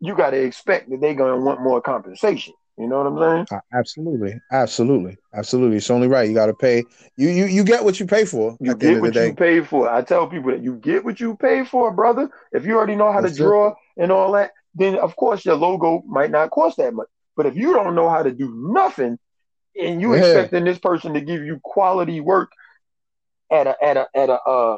you 0.00 0.16
got 0.16 0.30
to 0.30 0.42
expect 0.42 0.90
that 0.90 1.00
they're 1.00 1.14
going 1.14 1.38
to 1.38 1.44
want 1.44 1.62
more 1.62 1.80
compensation. 1.80 2.54
You 2.78 2.88
know 2.88 3.02
what 3.02 3.06
I'm 3.06 3.18
saying? 3.36 3.46
Uh, 3.50 3.60
absolutely, 3.74 4.40
absolutely, 4.50 5.18
absolutely. 5.34 5.76
It's 5.76 5.90
only 5.90 6.08
right. 6.08 6.28
You 6.28 6.34
got 6.34 6.46
to 6.46 6.54
pay. 6.54 6.84
You 7.16 7.28
you 7.28 7.46
you 7.46 7.64
get 7.64 7.84
what 7.84 8.00
you 8.00 8.06
pay 8.06 8.24
for. 8.24 8.56
You 8.60 8.70
at 8.70 8.78
the 8.78 8.86
end 8.88 8.94
get 8.94 9.02
what 9.02 9.14
you 9.18 9.34
pay 9.34 9.60
for. 9.60 9.88
I 9.90 10.02
tell 10.02 10.26
people 10.26 10.50
that 10.52 10.62
you 10.62 10.76
get 10.76 11.04
what 11.04 11.20
you 11.20 11.36
pay 11.36 11.64
for, 11.64 11.92
brother. 11.92 12.30
If 12.52 12.64
you 12.64 12.76
already 12.76 12.96
know 12.96 13.12
how 13.12 13.20
That's 13.20 13.34
to 13.34 13.42
it. 13.42 13.44
draw 13.44 13.74
and 13.96 14.12
all 14.12 14.32
that, 14.32 14.52
then 14.74 14.96
of 14.98 15.16
course 15.16 15.44
your 15.44 15.56
logo 15.56 16.02
might 16.06 16.30
not 16.30 16.50
cost 16.50 16.76
that 16.78 16.94
much. 16.94 17.08
But 17.36 17.46
if 17.46 17.56
you 17.56 17.72
don't 17.72 17.94
know 17.94 18.08
how 18.08 18.22
to 18.22 18.32
do 18.32 18.52
nothing 18.72 19.18
and 19.80 20.00
you 20.00 20.14
Yeah. 20.14 20.20
expecting 20.20 20.64
this 20.64 20.78
person 20.78 21.14
to 21.14 21.20
give 21.20 21.42
you 21.42 21.60
quality 21.62 22.20
work 22.20 22.52
at 23.50 23.66
a 23.66 23.76
at 23.84 23.96
a 23.96 24.06
at 24.14 24.30
a 24.30 24.40
uh 24.42 24.76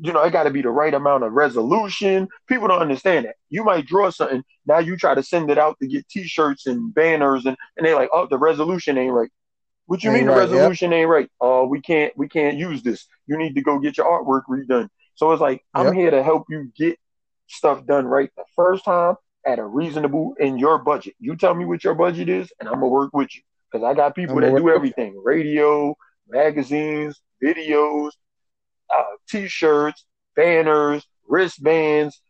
you 0.00 0.12
know, 0.12 0.22
it 0.22 0.30
got 0.30 0.44
to 0.44 0.50
be 0.50 0.62
the 0.62 0.70
right 0.70 0.94
amount 0.94 1.24
of 1.24 1.32
resolution. 1.32 2.28
People 2.48 2.68
don't 2.68 2.80
understand 2.80 3.26
that. 3.26 3.36
You 3.50 3.64
might 3.64 3.86
draw 3.86 4.10
something, 4.10 4.42
now 4.66 4.78
you 4.78 4.96
try 4.96 5.14
to 5.14 5.22
send 5.22 5.50
it 5.50 5.58
out 5.58 5.76
to 5.80 5.86
get 5.88 6.08
T-shirts 6.08 6.66
and 6.66 6.94
banners, 6.94 7.44
and, 7.46 7.56
and 7.76 7.86
they're 7.86 7.94
like, 7.96 8.10
"Oh, 8.12 8.26
the 8.26 8.38
resolution 8.38 8.96
ain't 8.98 9.12
right." 9.12 9.30
What 9.86 10.02
you 10.04 10.10
Ain't 10.10 10.14
mean 10.14 10.26
the 10.26 10.32
right, 10.32 10.50
yep. 10.50 10.72
resolution 10.72 10.92
ain't 10.92 11.08
right? 11.08 11.28
Oh, 11.40 11.66
we 11.66 11.80
can't 11.80 12.16
we 12.16 12.28
can't 12.28 12.56
use 12.56 12.82
this. 12.82 13.06
You 13.26 13.36
need 13.36 13.54
to 13.56 13.62
go 13.62 13.78
get 13.78 13.98
your 13.98 14.06
artwork 14.06 14.42
redone. 14.48 14.88
So 15.16 15.32
it's 15.32 15.40
like 15.40 15.62
I'm 15.74 15.86
Yep. 15.86 15.92
here 15.92 16.10
to 16.10 16.22
help 16.22 16.44
you 16.48 16.70
get 16.76 16.98
stuff 17.48 17.84
done 17.86 18.06
right 18.06 18.30
the 18.36 18.44
first 18.56 18.84
time 18.84 19.16
at 19.46 19.58
a 19.58 19.64
reasonable 19.64 20.34
in 20.38 20.58
your 20.58 20.78
budget. 20.78 21.14
You 21.18 21.36
tell 21.36 21.54
me 21.54 21.64
what 21.64 21.84
your 21.84 21.94
budget 21.94 22.28
is, 22.28 22.52
and 22.60 22.68
I'm 22.68 22.76
gonna 22.76 22.88
work 22.88 23.10
with 23.12 23.34
you 23.34 23.42
because 23.70 23.84
I 23.84 23.94
got 23.94 24.14
people 24.14 24.40
that 24.40 24.56
do 24.56 24.70
everything: 24.70 25.20
radio, 25.24 25.94
magazines, 26.28 27.20
videos, 27.42 28.10
uh, 28.96 29.02
t-shirts, 29.28 30.04
banners, 30.36 31.06
wristbands, 31.28 32.20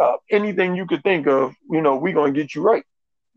uh, 0.00 0.16
anything 0.30 0.74
you 0.74 0.86
could 0.86 1.02
think 1.02 1.26
of. 1.26 1.54
You 1.70 1.80
know, 1.80 1.96
we're 1.96 2.14
gonna 2.14 2.32
get 2.32 2.54
you 2.54 2.62
right, 2.62 2.84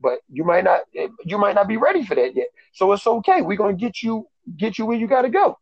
but 0.02 0.20
you 0.30 0.44
might 0.44 0.64
not. 0.64 0.82
You 1.24 1.38
might 1.38 1.56
not 1.56 1.68
be 1.68 1.78
ready 1.78 2.06
for 2.06 2.16
that 2.16 2.36
yet. 2.36 2.48
So 2.74 2.92
it's 2.92 3.08
okay. 3.08 3.42
We're 3.42 3.58
gonna 3.58 3.74
get 3.74 4.02
you 4.02 4.28
get 4.58 4.78
you 4.78 4.86
where 4.86 4.98
you 4.98 5.08
got 5.08 5.24
to 5.24 5.30
go. 5.30 5.58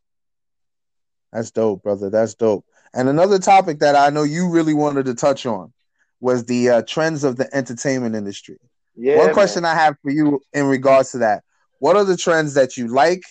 That's 1.32 1.52
dope, 1.52 1.84
brother. 1.84 2.10
That's 2.10 2.36
dope. 2.36 2.66
And 2.94 3.10
another 3.10 3.40
topic 3.40 3.80
that 3.80 3.96
I 3.96 4.10
know 4.10 4.24
you 4.24 4.50
really 4.50 4.74
wanted 4.74 5.06
to 5.06 5.16
touch 5.16 5.46
on 5.46 5.74
was 6.20 6.46
the 6.46 6.70
uh, 6.70 6.82
trends 6.84 7.24
of 7.24 7.38
the 7.38 7.54
entertainment 7.56 8.16
industry. 8.16 8.60
Yeah. 8.96 9.18
One 9.18 9.28
man. 9.28 9.34
question 9.34 9.66
I 9.66 9.74
have 9.74 9.98
for 10.02 10.12
you 10.12 10.42
in 10.54 10.66
regards 10.68 11.12
to 11.12 11.20
that: 11.20 11.44
What 11.80 11.96
are 11.96 12.04
the 12.04 12.18
trends 12.18 12.54
that 12.54 12.78
you 12.78 12.88
like, 12.88 13.24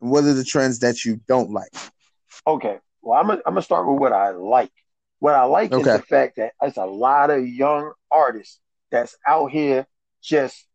and 0.00 0.10
what 0.10 0.24
are 0.24 0.34
the 0.34 0.44
trends 0.44 0.78
that 0.80 1.04
you 1.04 1.20
don't 1.26 1.50
like? 1.50 1.72
Okay. 2.46 2.78
Well, 3.02 3.18
I'm 3.18 3.26
gonna 3.26 3.40
I'm 3.46 3.54
gonna 3.54 3.62
start 3.62 3.88
with 3.88 4.00
what 4.00 4.12
I 4.12 4.30
like. 4.30 4.72
What 5.20 5.34
I 5.34 5.44
like 5.44 5.72
is 5.72 5.84
the 5.84 6.02
fact 6.02 6.36
that 6.36 6.52
there's 6.60 6.76
a 6.76 6.84
lot 6.84 7.30
of 7.30 7.46
young 7.46 7.92
artists 8.10 8.60
that's 8.90 9.16
out 9.26 9.50
here 9.50 9.86
just 10.22 10.66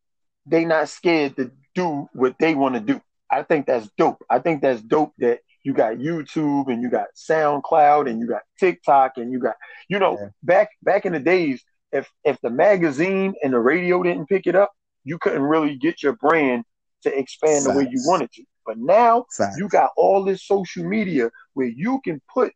they 0.45 0.65
not 0.65 0.89
scared 0.89 1.35
to 1.37 1.51
do 1.75 2.09
what 2.13 2.35
they 2.39 2.53
want 2.55 2.75
to 2.75 2.81
do. 2.81 3.01
I 3.31 3.43
think 3.43 3.65
that's 3.65 3.89
dope. 3.97 4.23
I 4.29 4.39
think 4.39 4.61
that's 4.61 4.81
dope 4.81 5.13
that 5.19 5.39
you 5.63 5.73
got 5.73 5.95
YouTube 5.95 6.67
and 6.67 6.81
you 6.81 6.89
got 6.89 7.07
SoundCloud 7.15 8.09
and 8.09 8.19
you 8.19 8.27
got 8.27 8.41
TikTok 8.59 9.13
and 9.17 9.31
you 9.31 9.39
got 9.39 9.55
you 9.87 9.99
know 9.99 10.17
Yeah. 10.19 10.27
back 10.43 10.69
back 10.83 11.05
in 11.05 11.13
the 11.13 11.19
days 11.19 11.63
if 11.91 12.11
if 12.23 12.39
the 12.41 12.49
magazine 12.49 13.33
and 13.43 13.53
the 13.53 13.59
radio 13.59 14.03
didn't 14.03 14.27
pick 14.27 14.47
it 14.47 14.55
up, 14.55 14.71
you 15.03 15.17
couldn't 15.17 15.43
really 15.43 15.75
get 15.75 16.03
your 16.03 16.13
brand 16.13 16.65
to 17.03 17.17
expand 17.17 17.65
the 17.65 17.71
way 17.71 17.87
you 17.89 18.01
wanted 18.05 18.31
to. 18.33 18.43
But 18.65 18.77
now 18.77 19.25
Fact. 19.35 19.55
you 19.57 19.67
got 19.67 19.91
all 19.97 20.23
this 20.23 20.43
social 20.43 20.85
media 20.85 21.29
where 21.53 21.67
you 21.67 21.99
can 22.03 22.21
put 22.33 22.53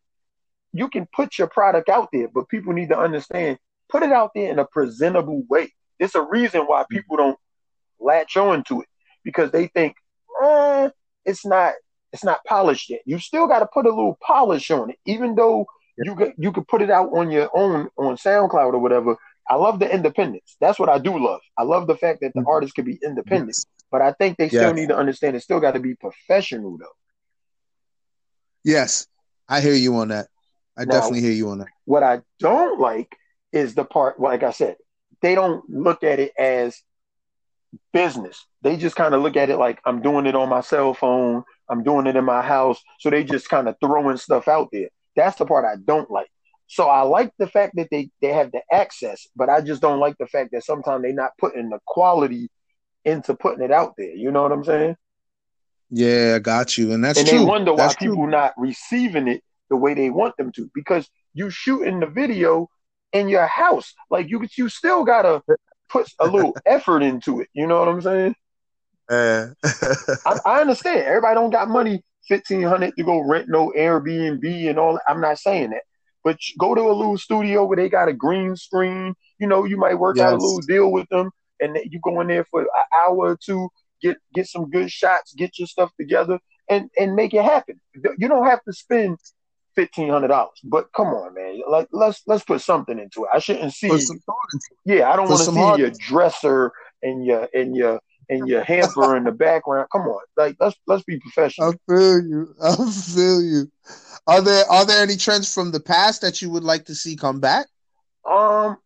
you 0.72 0.88
can 0.88 1.06
put 1.14 1.38
your 1.38 1.48
product 1.48 1.88
out 1.88 2.08
there, 2.12 2.28
but 2.28 2.48
people 2.48 2.72
need 2.72 2.90
to 2.90 2.98
understand 2.98 3.58
put 3.88 4.02
it 4.02 4.12
out 4.12 4.30
there 4.34 4.50
in 4.50 4.58
a 4.58 4.66
presentable 4.66 5.42
way. 5.48 5.72
It's 5.98 6.14
a 6.14 6.22
reason 6.22 6.62
why 6.62 6.84
people 6.90 7.16
don't 7.16 7.38
latch 7.98 8.36
on 8.36 8.62
to 8.64 8.82
it 8.82 8.88
because 9.24 9.50
they 9.50 9.66
think, 9.68 9.96
eh, 10.42 10.90
it's 11.24 11.44
not 11.44 11.74
it's 12.12 12.24
not 12.24 12.44
polished 12.46 12.88
yet. 12.88 13.00
You 13.04 13.18
still 13.18 13.46
got 13.46 13.58
to 13.60 13.66
put 13.66 13.86
a 13.86 13.90
little 13.90 14.18
polish 14.22 14.70
on 14.70 14.90
it, 14.90 14.96
even 15.04 15.34
though 15.34 15.66
you 15.98 16.14
could 16.14 16.32
you 16.38 16.52
could 16.52 16.68
put 16.68 16.82
it 16.82 16.90
out 16.90 17.10
on 17.12 17.30
your 17.30 17.50
own 17.54 17.88
on 17.98 18.16
SoundCloud 18.16 18.72
or 18.74 18.78
whatever. 18.78 19.16
I 19.50 19.54
love 19.54 19.78
the 19.78 19.92
independence. 19.92 20.56
That's 20.60 20.78
what 20.78 20.90
I 20.90 20.98
do 20.98 21.18
love. 21.18 21.40
I 21.56 21.62
love 21.62 21.86
the 21.86 21.96
fact 21.96 22.20
that 22.20 22.32
the 22.34 22.42
Mhm. 22.42 22.48
artist 22.48 22.74
could 22.74 22.84
be 22.84 22.98
independent, 23.02 23.48
Yes. 23.56 23.66
But 23.90 24.02
I 24.02 24.12
think 24.12 24.36
they 24.36 24.48
still 24.48 24.74
need 24.74 24.88
to 24.88 24.96
understand 24.96 25.36
it 25.36 25.40
still 25.40 25.60
got 25.60 25.72
to 25.72 25.80
be 25.80 25.94
professional 25.94 26.76
though. 26.78 26.86
Yes, 28.64 29.06
I 29.48 29.60
hear 29.60 29.74
you 29.74 29.96
on 29.96 30.08
that. 30.08 30.28
I 30.76 30.84
Now- 30.84 30.92
definitely 30.92 31.22
hear 31.22 31.32
you 31.32 31.48
on 31.50 31.58
that. 31.58 31.68
What 31.84 32.02
I 32.02 32.22
don't 32.38 32.78
like 32.80 33.16
is 33.52 33.74
the 33.74 33.84
part, 33.84 34.20
like 34.20 34.42
I 34.42 34.50
said, 34.50 34.76
they 35.22 35.34
don't 35.34 35.68
look 35.68 36.04
at 36.04 36.20
it 36.20 36.32
as 36.38 36.80
business. 37.92 38.46
They 38.62 38.76
just 38.76 38.96
kind 38.96 39.14
of 39.14 39.22
look 39.22 39.36
at 39.36 39.50
it 39.50 39.56
like 39.56 39.80
I'm 39.84 40.02
doing 40.02 40.26
it 40.26 40.34
on 40.34 40.48
my 40.48 40.60
cell 40.60 40.94
phone, 40.94 41.44
I'm 41.68 41.82
doing 41.82 42.06
it 42.06 42.16
in 42.16 42.24
my 42.24 42.42
house. 42.42 42.80
So 43.00 43.10
they 43.10 43.24
just 43.24 43.48
kind 43.48 43.68
of 43.68 43.76
throwing 43.80 44.16
stuff 44.16 44.48
out 44.48 44.68
there. 44.72 44.88
That's 45.16 45.36
the 45.38 45.46
part 45.46 45.64
I 45.64 45.76
don't 45.82 46.10
like. 46.10 46.28
So 46.66 46.88
I 46.88 47.02
like 47.02 47.32
the 47.38 47.46
fact 47.46 47.76
that 47.76 47.88
they, 47.90 48.10
they 48.20 48.28
have 48.28 48.52
the 48.52 48.60
access, 48.70 49.26
but 49.34 49.48
I 49.48 49.62
just 49.62 49.80
don't 49.80 50.00
like 50.00 50.16
the 50.18 50.26
fact 50.26 50.50
that 50.52 50.64
sometimes 50.64 51.02
they're 51.02 51.12
not 51.14 51.32
putting 51.38 51.70
the 51.70 51.78
quality 51.86 52.50
into 53.04 53.34
putting 53.34 53.64
it 53.64 53.72
out 53.72 53.94
there. 53.96 54.14
You 54.14 54.30
know 54.30 54.42
what 54.42 54.52
I'm 54.52 54.64
saying? 54.64 54.96
Yeah, 55.90 56.34
I 56.36 56.38
got 56.38 56.76
you, 56.76 56.92
and 56.92 57.02
that's 57.02 57.18
and 57.18 57.28
true. 57.28 57.38
they 57.38 57.44
wonder 57.44 57.72
why 57.72 57.78
That's 57.78 57.96
people 57.96 58.26
not 58.26 58.52
receiving 58.56 59.28
it 59.28 59.42
the 59.70 59.76
way 59.76 59.94
they 59.94 60.10
want 60.10 60.36
them 60.36 60.52
to 60.52 60.70
because 60.74 61.08
you 61.34 61.50
shooting 61.50 62.00
the 62.00 62.06
video 62.06 62.68
in 63.12 63.28
your 63.28 63.46
house 63.46 63.94
like 64.10 64.28
you 64.28 64.46
you 64.56 64.68
still 64.68 65.04
gotta 65.04 65.42
put 65.88 66.06
a 66.20 66.26
little 66.26 66.54
effort 66.66 67.02
into 67.02 67.40
it. 67.40 67.48
You 67.54 67.66
know 67.66 67.78
what 67.78 67.88
i'm 67.88 68.02
saying? 68.02 68.34
Uh, 69.10 69.46
I, 70.26 70.38
I 70.44 70.60
understand. 70.60 71.00
Everybody 71.00 71.34
don't 71.34 71.50
got 71.50 71.68
money 71.68 72.02
1500 72.28 72.94
to 72.94 73.02
go 73.02 73.20
rent 73.20 73.48
no 73.48 73.72
airbnb 73.74 74.68
and 74.68 74.78
all 74.78 74.94
that. 74.94 75.02
i'm 75.08 75.20
not 75.20 75.38
saying 75.38 75.70
that. 75.70 75.82
But 76.24 76.38
go 76.58 76.74
to 76.74 76.82
a 76.82 76.92
little 76.92 77.16
studio 77.16 77.64
where 77.64 77.76
they 77.76 77.88
got 77.88 78.08
a 78.08 78.12
green 78.12 78.56
screen. 78.56 79.14
You 79.38 79.46
know 79.46 79.64
you 79.64 79.78
might 79.78 79.94
work 79.94 80.18
out 80.18 80.32
a 80.34 80.36
little 80.36 80.60
deal 80.60 80.92
with 80.92 81.08
them 81.08 81.30
and 81.60 81.76
then 81.76 81.82
you 81.90 82.00
go 82.02 82.20
in 82.20 82.28
there 82.28 82.44
for 82.44 82.62
an 82.62 82.68
hour 82.96 83.16
or 83.16 83.38
two 83.42 83.68
get 84.00 84.16
get 84.34 84.46
some 84.46 84.70
good 84.70 84.90
shots 84.90 85.34
get 85.34 85.58
your 85.58 85.66
stuff 85.66 85.90
together 85.98 86.38
and 86.68 86.90
and 86.98 87.14
make 87.14 87.34
it 87.34 87.44
happen. 87.44 87.80
You 87.94 88.28
don't 88.28 88.46
have 88.46 88.62
to 88.64 88.72
spend 88.72 89.18
fifteen 89.74 90.08
hundred 90.08 90.28
dollars 90.28 90.58
but 90.64 90.88
come 90.94 91.08
on 91.08 91.34
man. 91.34 91.60
Like 91.68 91.88
let's 91.92 92.22
let's 92.26 92.44
put 92.44 92.60
something 92.60 92.98
into 92.98 93.24
it. 93.24 93.30
I 93.32 93.38
shouldn't 93.38 93.72
see 93.72 93.88
Put 93.88 94.00
some 94.02 94.20
yeah 94.84 95.10
i 95.10 95.16
don't 95.16 95.28
want 95.28 95.40
to 95.40 95.52
see 95.52 95.60
heart 95.60 95.78
your 95.78 95.90
dresser 95.90 96.72
and 97.02 97.24
your 97.24 97.48
and 97.54 97.76
your 97.76 98.00
and 98.28 98.48
your 98.48 98.62
hamper 98.62 99.16
in 99.16 99.24
the 99.24 99.32
background. 99.32 99.88
Come 99.90 100.02
on. 100.02 100.20
Like 100.36 100.56
let's 100.60 100.76
let's 100.86 101.02
be 101.04 101.18
professional. 101.18 101.70
I 101.70 101.92
feel 101.92 102.20
you. 102.20 102.54
I 102.62 102.76
feel 102.76 103.42
you. 103.42 103.70
Are 104.26 104.42
there 104.42 104.64
are 104.70 104.84
there 104.84 105.02
any 105.02 105.16
trends 105.16 105.52
from 105.52 105.70
the 105.70 105.80
past 105.80 106.20
that 106.22 106.42
you 106.42 106.50
would 106.50 106.64
like 106.64 106.84
to 106.86 106.94
see 106.94 107.16
come 107.16 107.40
back? 107.40 107.66
Um, 108.28 108.76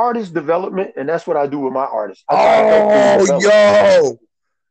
artist 0.00 0.32
development, 0.32 0.92
and 0.96 1.08
that's 1.08 1.26
what 1.26 1.36
I 1.36 1.46
do 1.46 1.58
with 1.60 1.72
my 1.72 1.84
artists. 1.84 2.24
I 2.28 2.34
try 2.34 2.62
to 2.62 2.68
help 2.68 2.92
them 2.92 3.38
Oh, 3.42 4.18
yo, 4.18 4.18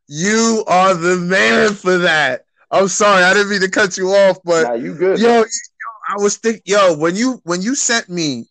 you 0.08 0.64
are 0.66 0.94
the 0.94 1.16
man 1.16 1.74
for 1.74 1.98
that. 1.98 2.44
I'm 2.70 2.88
sorry, 2.88 3.22
I 3.22 3.32
didn't 3.34 3.50
mean 3.50 3.60
to 3.60 3.70
cut 3.70 3.96
you 3.96 4.08
off, 4.10 4.38
but 4.44 4.62
Nah, 4.64 4.72
you 4.74 4.94
good? 4.94 5.20
yo, 5.20 5.28
yo, 5.38 5.44
I 6.08 6.16
was 6.22 6.36
think, 6.36 6.62
yo, 6.64 6.96
when 6.96 7.14
you 7.16 7.40
when 7.44 7.62
you 7.62 7.74
sent 7.74 8.08
me 8.08 8.46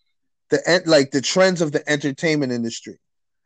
the 0.49 0.81
like 0.85 1.11
the 1.11 1.21
trends 1.21 1.61
of 1.61 1.71
the 1.71 1.87
entertainment 1.89 2.51
industry, 2.51 2.97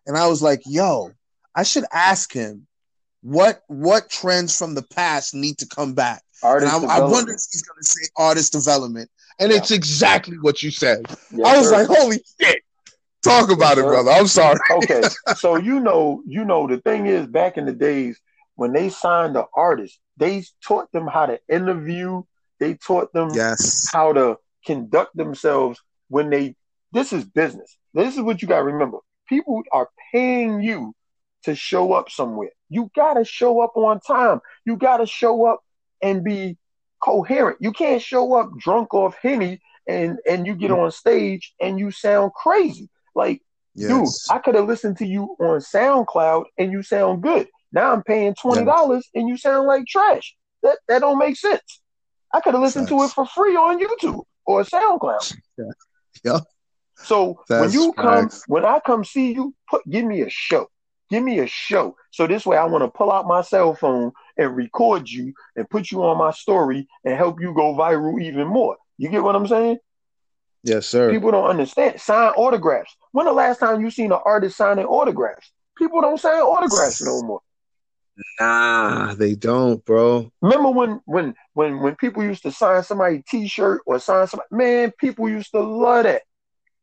and 0.06 0.16
I 0.18 0.28
was 0.28 0.42
like, 0.42 0.62
yo, 0.66 1.12
I 1.56 1.64
should 1.64 1.86
ask 1.92 2.32
him 2.32 2.68
what 3.22 3.62
what 3.68 4.10
trends 4.10 4.58
from 4.58 4.76
the 4.76 4.84
past 4.84 5.34
need 5.34 5.58
to 5.60 5.68
come 5.68 5.94
back. 5.94 6.22
And 6.44 6.66
I, 6.66 6.78
I 6.98 7.00
wonder 7.00 7.32
if 7.32 7.42
he's 7.52 7.64
gonna 7.64 7.82
say 7.84 8.08
artist 8.18 8.52
development, 8.52 9.10
and 9.40 9.52
Yeah. 9.52 9.58
it's 9.58 9.72
exactly 9.72 10.38
what 10.40 10.62
you 10.62 10.72
said. 10.72 11.06
Yes, 11.32 11.48
I 11.48 11.58
was 11.58 11.70
sir. 11.70 11.74
like, 11.74 11.88
holy 11.88 12.20
shit! 12.40 12.62
Talk 13.24 13.52
about 13.52 13.78
it, 13.78 13.84
brother. 13.84 14.12
I'm 14.12 14.28
sorry. 14.28 14.60
okay, 14.72 15.02
so 15.36 15.56
you 15.56 15.80
know, 15.80 16.22
you 16.26 16.44
know, 16.44 16.68
the 16.68 16.80
thing 16.80 17.08
is, 17.08 17.26
back 17.26 17.58
in 17.58 17.66
the 17.66 17.74
days 17.74 18.20
when 18.56 18.74
they 18.74 18.90
signed 18.90 19.36
the 19.36 19.46
artist, 19.56 20.00
they 20.18 20.44
taught 20.66 20.92
them 20.92 21.08
how 21.08 21.26
to 21.26 21.40
interview. 21.50 22.24
They 22.60 22.76
taught 22.76 23.12
them 23.14 23.30
Yes. 23.34 23.90
how 23.92 24.14
to 24.14 24.38
conduct 24.66 25.16
themselves 25.16 25.82
when 26.10 26.30
they. 26.30 26.56
This 26.92 27.12
is 27.12 27.24
business. 27.26 27.78
This 27.94 28.16
is 28.16 28.22
what 28.22 28.42
you 28.42 28.48
got 28.48 28.60
to 28.60 28.66
remember. 28.66 29.00
People 29.28 29.64
are 29.72 29.90
paying 30.12 30.62
you 30.62 30.94
to 31.44 31.56
show 31.56 31.94
up 31.94 32.12
somewhere. 32.12 32.52
You 32.70 32.92
got 32.96 33.16
to 33.16 33.26
show 33.26 33.62
up 33.62 33.76
on 33.76 34.00
time. 34.00 34.42
You 34.66 34.78
got 34.78 34.98
to 34.98 35.08
show 35.08 35.46
up 35.46 35.62
and 36.02 36.24
be 36.24 36.58
coherent. 37.04 37.58
You 37.62 37.72
can't 37.72 38.02
show 38.02 38.36
up 38.36 38.52
drunk 38.58 38.94
off 38.94 39.16
henny 39.22 39.62
and 39.88 40.20
and 40.30 40.46
you 40.48 40.56
get 40.56 40.72
mm. 40.72 40.78
on 40.78 40.92
stage 40.92 41.54
and 41.60 41.80
you 41.80 41.92
sound 41.92 42.34
crazy. 42.34 42.90
Like 43.16 43.42
Yes. 43.76 43.90
Dude, 44.28 44.36
I 44.36 44.40
could 44.40 44.56
have 44.56 44.68
listened 44.68 44.98
to 44.98 45.06
you 45.08 45.36
on 45.40 45.60
SoundCloud 45.60 46.46
and 46.60 46.72
you 46.72 46.84
sound 46.84 47.24
good. 47.24 47.48
Now 47.72 47.92
I'm 47.92 48.04
paying 48.04 48.36
twenty 48.36 48.62
dollars 48.68 49.10
and 49.16 49.28
you 49.28 49.36
sound 49.36 49.66
like 49.68 49.88
trash. 49.88 50.36
That 50.62 50.78
that 50.88 51.00
don't 51.00 51.18
make 51.18 51.36
sense. 51.38 51.82
I 52.34 52.40
could 52.40 52.54
have 52.54 52.62
listened 52.62 52.88
to 52.90 53.04
it 53.04 53.10
for 53.12 53.26
free 53.26 53.56
on 53.56 53.80
YouTube 53.80 54.24
or 54.46 54.64
SoundCloud. 54.64 55.36
Yeah. 55.58 55.66
Yeah. 56.24 56.40
So 56.96 57.44
when 57.62 57.72
you 57.74 57.92
come, 57.94 58.30
when 58.48 58.64
I 58.64 58.80
come 58.80 59.04
see 59.04 59.34
you, 59.34 59.54
put 59.68 59.82
give 59.90 60.06
me 60.06 60.22
a 60.22 60.30
show. 60.30 60.68
Give 61.10 61.24
me 61.24 61.40
a 61.40 61.48
show. 61.48 61.96
So 62.12 62.28
this 62.28 62.46
way 62.46 62.56
I 62.56 62.66
want 62.66 62.84
to 62.84 62.88
pull 62.88 63.12
out 63.12 63.28
my 63.28 63.42
cell 63.42 63.74
phone 63.74 64.12
and 64.38 64.56
record 64.56 65.10
you 65.10 65.34
and 65.56 65.68
put 65.70 65.90
you 65.92 66.04
on 66.04 66.18
my 66.20 66.32
story 66.32 66.88
and 67.04 67.18
help 67.18 67.42
you 67.42 67.54
go 67.56 67.74
viral 67.74 68.22
even 68.22 68.48
more. 68.48 68.78
You 69.00 69.10
get 69.10 69.24
what 69.24 69.36
I'm 69.36 69.48
saying? 69.48 69.80
Yes, 70.64 70.88
sir. 70.88 71.12
People 71.12 71.32
don't 71.32 71.50
understand. 71.50 72.00
Sign 72.00 72.32
autographs. 72.36 72.96
When 73.12 73.26
the 73.26 73.34
last 73.34 73.60
time 73.60 73.82
you 73.82 73.92
seen 73.92 74.12
an 74.12 74.20
artist 74.26 74.56
signing 74.58 74.86
autographs? 74.86 75.52
People 75.78 76.02
don't 76.02 76.20
sign 76.20 76.42
autographs 76.42 77.02
no 77.02 77.22
more. 77.22 77.42
Nah, 78.40 79.14
they 79.16 79.36
don't, 79.36 79.84
bro. 79.86 80.32
Remember 80.42 80.70
when 80.70 81.02
when 81.06 81.36
when 81.54 81.80
when 81.82 81.96
people 81.96 82.24
used 82.24 82.44
to 82.44 82.52
sign 82.52 82.84
somebody 82.84 83.24
T-shirt 83.28 83.82
or 83.86 84.00
sign 84.00 84.28
somebody? 84.28 84.48
Man, 84.52 84.92
people 85.00 85.28
used 85.28 85.52
to 85.52 85.62
love 85.62 86.04
that. 86.04 86.22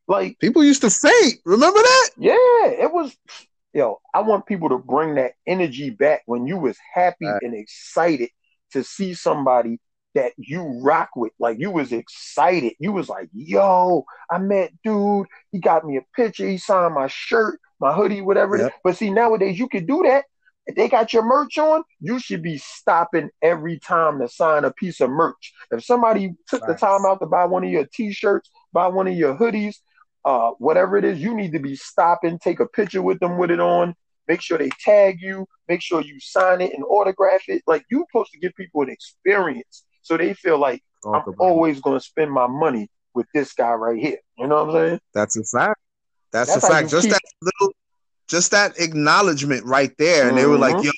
Like, 0.09 0.39
People 0.41 0.65
used 0.65 0.81
to 0.83 0.91
faint. 0.91 1.35
Remember 1.45 1.79
that? 1.79 2.11
yeah, 2.19 2.35
it 2.35 2.93
was. 2.93 3.17
Yo, 3.73 4.01
I 4.13 4.21
want 4.23 4.47
people 4.47 4.69
to 4.71 4.79
bring 4.79 5.15
that 5.15 5.35
energy 5.47 5.91
back 5.91 6.23
when 6.27 6.45
you 6.49 6.59
was 6.59 6.77
happy 6.93 7.27
Right. 7.27 7.41
and 7.43 7.55
excited 7.55 8.31
to 8.73 8.83
see 8.83 9.15
somebody 9.15 9.79
that 10.15 10.33
you 10.37 10.81
rock 10.83 11.11
with. 11.17 11.33
Like 11.39 11.59
you 11.59 11.71
was 11.71 11.93
excited. 11.93 12.75
You 12.79 12.93
was 12.93 13.09
like, 13.09 13.29
yo, 13.33 14.05
I 14.31 14.39
met 14.39 14.73
dude. 14.85 15.27
He 15.53 15.59
got 15.59 15.85
me 15.85 15.97
a 15.97 16.03
picture. 16.15 16.49
He 16.49 16.59
signed 16.59 16.95
my 16.95 17.07
shirt, 17.07 17.61
my 17.81 17.93
hoodie, 17.93 18.21
whatever. 18.21 18.57
Yep. 18.57 18.75
But 18.83 18.97
see, 18.97 19.11
nowadays 19.11 19.59
you 19.59 19.69
can 19.69 19.87
do 19.87 20.03
that. 20.05 20.25
If 20.67 20.77
they 20.77 20.89
got 20.89 21.13
your 21.13 21.25
merch 21.25 21.59
on, 21.59 21.83
you 22.01 22.19
should 22.19 22.43
be 22.43 22.59
stopping 22.59 23.31
every 23.43 23.79
time 23.79 24.21
to 24.21 24.29
sign 24.29 24.65
a 24.65 24.73
piece 24.73 25.01
of 25.01 25.11
merch. 25.11 25.53
If 25.71 25.85
somebody 25.85 26.35
took 26.49 26.65
the 26.67 26.75
time 26.75 27.07
out 27.07 27.19
to 27.21 27.27
buy 27.27 27.47
one 27.47 27.65
of 27.65 27.71
your 27.71 27.87
t-shirts, 27.93 28.51
buy 28.73 28.87
one 28.89 29.09
of 29.09 29.15
your 29.15 29.37
hoodies, 29.37 29.77
uh, 30.25 30.51
whatever 30.59 30.97
it 30.97 31.05
is, 31.05 31.19
you 31.19 31.35
need 31.35 31.53
to 31.53 31.59
be 31.59 31.75
stopping, 31.75 32.39
take 32.39 32.61
a 32.61 32.67
picture 32.67 33.03
with 33.03 33.19
them 33.21 33.39
with 33.39 33.51
it 33.51 33.59
on, 33.59 33.95
make 34.29 34.43
sure 34.43 34.59
they 34.59 34.71
tag 34.85 35.19
you, 35.21 35.47
make 35.67 35.83
sure 35.83 36.03
you 36.03 36.21
sign 36.21 36.61
it 36.61 36.73
and 36.75 36.85
autograph 36.85 37.43
it. 37.49 37.63
Like 37.67 37.85
you're 37.91 38.05
supposed 38.13 38.31
to 38.33 38.39
give 38.39 38.55
people 38.55 38.83
an 38.83 38.91
experience 38.91 39.85
so 40.11 40.17
they 40.17 40.35
feel 40.35 40.59
like 40.59 40.83
Talk 41.05 41.25
I'm 41.29 41.33
it. 41.35 41.37
always 41.39 41.81
gonna 41.81 42.01
spend 42.01 42.33
my 42.33 42.49
money 42.49 42.91
with 43.15 43.27
this 43.33 43.53
guy 43.53 43.73
right 43.75 43.97
here. 43.99 44.19
You 44.37 44.49
know 44.49 44.65
what 44.65 44.75
I'm 44.75 44.89
saying? 44.89 45.01
That's 45.15 45.37
a 45.37 45.45
fact. 45.45 45.81
That's, 46.33 46.53
That's 46.53 46.65
a 46.65 46.69
fact. 46.69 46.91
Just 46.91 47.05
keep- 47.05 47.13
that 47.13 47.21
little, 47.41 47.75
just 48.29 48.51
that 48.51 48.79
acknowledgement 48.81 49.65
right 49.65 49.93
there, 49.99 50.29
and 50.29 50.37
they 50.37 50.47
were 50.47 50.59
like, 50.59 50.75
Mhm. 50.77 50.85
"Yo, 50.85 50.91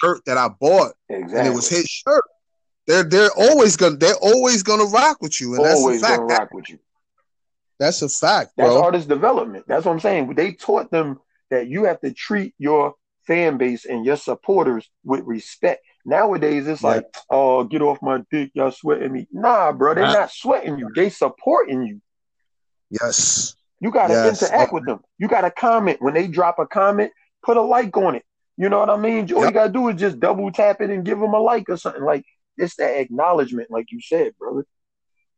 shirt 0.00 0.24
that 0.26 0.36
I 0.36 0.48
bought, 0.48 0.92
Exactly. 1.08 1.38
and 1.38 1.48
it 1.48 1.54
was 1.54 1.68
his 1.68 1.84
shirt." 1.86 2.24
They're 2.88 3.04
they're 3.04 3.30
always 3.36 3.76
gonna 3.76 3.96
they're 3.96 4.14
always 4.16 4.62
gonna 4.64 4.84
rock 4.86 5.18
with 5.20 5.40
you, 5.40 5.54
and 5.54 5.64
always 5.66 6.00
that's 6.00 6.14
a 6.14 6.16
fact. 6.28 6.30
rock 6.40 6.54
with 6.54 6.68
you. 6.70 6.78
that's 7.78 8.02
a 8.02 8.08
fact, 8.08 8.52
That's 8.56 8.70
bro. 8.70 8.82
artist 8.82 9.08
development. 9.08 9.64
That's 9.68 9.84
what 9.84 9.92
I'm 9.92 10.00
saying. 10.00 10.34
They 10.34 10.52
taught 10.52 10.90
them 10.90 11.20
that 11.50 11.68
you 11.68 11.84
have 11.84 12.00
to 12.00 12.12
treat 12.12 12.54
your 12.58 12.94
fan 13.26 13.56
base 13.58 13.84
and 13.84 14.04
your 14.04 14.16
supporters 14.16 14.88
with 15.04 15.20
respect. 15.24 15.84
Nowadays, 16.08 16.66
it's 16.66 16.82
Yeah. 16.82 16.88
like, 16.88 17.04
oh, 17.28 17.64
get 17.64 17.82
off 17.82 17.98
my 18.00 18.22
dick, 18.30 18.50
y'all 18.54 18.70
sweating 18.70 19.12
me. 19.12 19.28
Nah, 19.30 19.72
bro, 19.72 19.94
they're 19.94 20.04
Right. 20.04 20.12
not 20.14 20.30
sweating 20.30 20.78
you. 20.78 20.90
They 20.96 21.10
supporting 21.10 21.82
you. 21.82 22.00
yes, 22.90 23.54
You 23.80 23.92
got 23.92 24.08
to 24.08 24.14
Yes. 24.14 24.42
interact 24.42 24.72
with 24.72 24.86
them. 24.86 25.00
You 25.18 25.28
got 25.28 25.42
to 25.42 25.50
comment. 25.52 26.00
When 26.02 26.12
they 26.14 26.26
drop 26.26 26.58
a 26.58 26.66
comment, 26.66 27.12
put 27.44 27.56
a 27.56 27.60
like 27.62 27.96
on 27.96 28.16
it. 28.16 28.24
You 28.56 28.68
know 28.70 28.80
what 28.80 28.90
I 28.90 28.96
mean? 28.96 29.32
All 29.32 29.44
you 29.44 29.52
got 29.52 29.66
to 29.68 29.72
do 29.72 29.86
is 29.88 30.00
just 30.00 30.18
double 30.18 30.50
tap 30.50 30.80
it 30.80 30.90
and 30.90 31.04
give 31.04 31.20
them 31.20 31.32
a 31.34 31.38
like 31.38 31.68
or 31.68 31.76
something. 31.76 32.02
Like, 32.02 32.24
it's 32.56 32.74
that 32.76 32.98
acknowledgement, 32.98 33.70
like 33.70 33.92
you 33.92 34.00
said, 34.00 34.32
brother. 34.36 34.64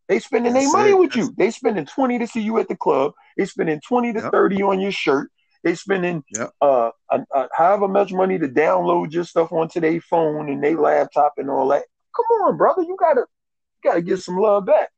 They 0.09 0.21
spending 0.21 0.55
their 0.55 0.71
money 0.73 0.91
it. 0.91 0.99
with 0.99 1.11
That's- 1.11 1.29
you. 1.29 1.35
They 1.37 1.51
spending 1.51 1.85
20 1.85 2.19
to 2.21 2.27
see 2.27 2.41
you 2.41 2.57
at 2.59 2.69
the 2.69 2.77
club. 2.77 3.13
They 3.37 3.45
spending 3.45 3.81
20 3.87 4.13
to 4.15 4.21
Yep. 4.21 4.33
30 4.33 4.63
on 4.63 4.81
your 4.81 4.93
shirt. 4.93 5.31
They 5.63 5.75
spending 5.75 6.25
Yep. 6.35 6.51
uh, 6.61 6.91
uh, 7.11 7.19
uh 7.35 7.47
however 7.53 7.89
much 7.89 8.13
money 8.13 8.39
to 8.39 8.49
download 8.49 9.13
your 9.13 9.25
stuff 9.25 9.53
onto 9.53 9.81
their 9.81 10.01
phone 10.01 10.49
and 10.49 10.63
their 10.63 10.79
laptop 10.79 11.35
and 11.37 11.51
all 11.51 11.69
that. 11.69 11.85
Come 12.17 12.27
on, 12.47 12.57
brother, 12.57 12.83
you 12.83 12.97
gotta 12.99 13.21
you 13.21 13.91
gotta 13.91 14.03
get 14.03 14.19
some 14.21 14.39
love 14.39 14.67
back. 14.67 14.89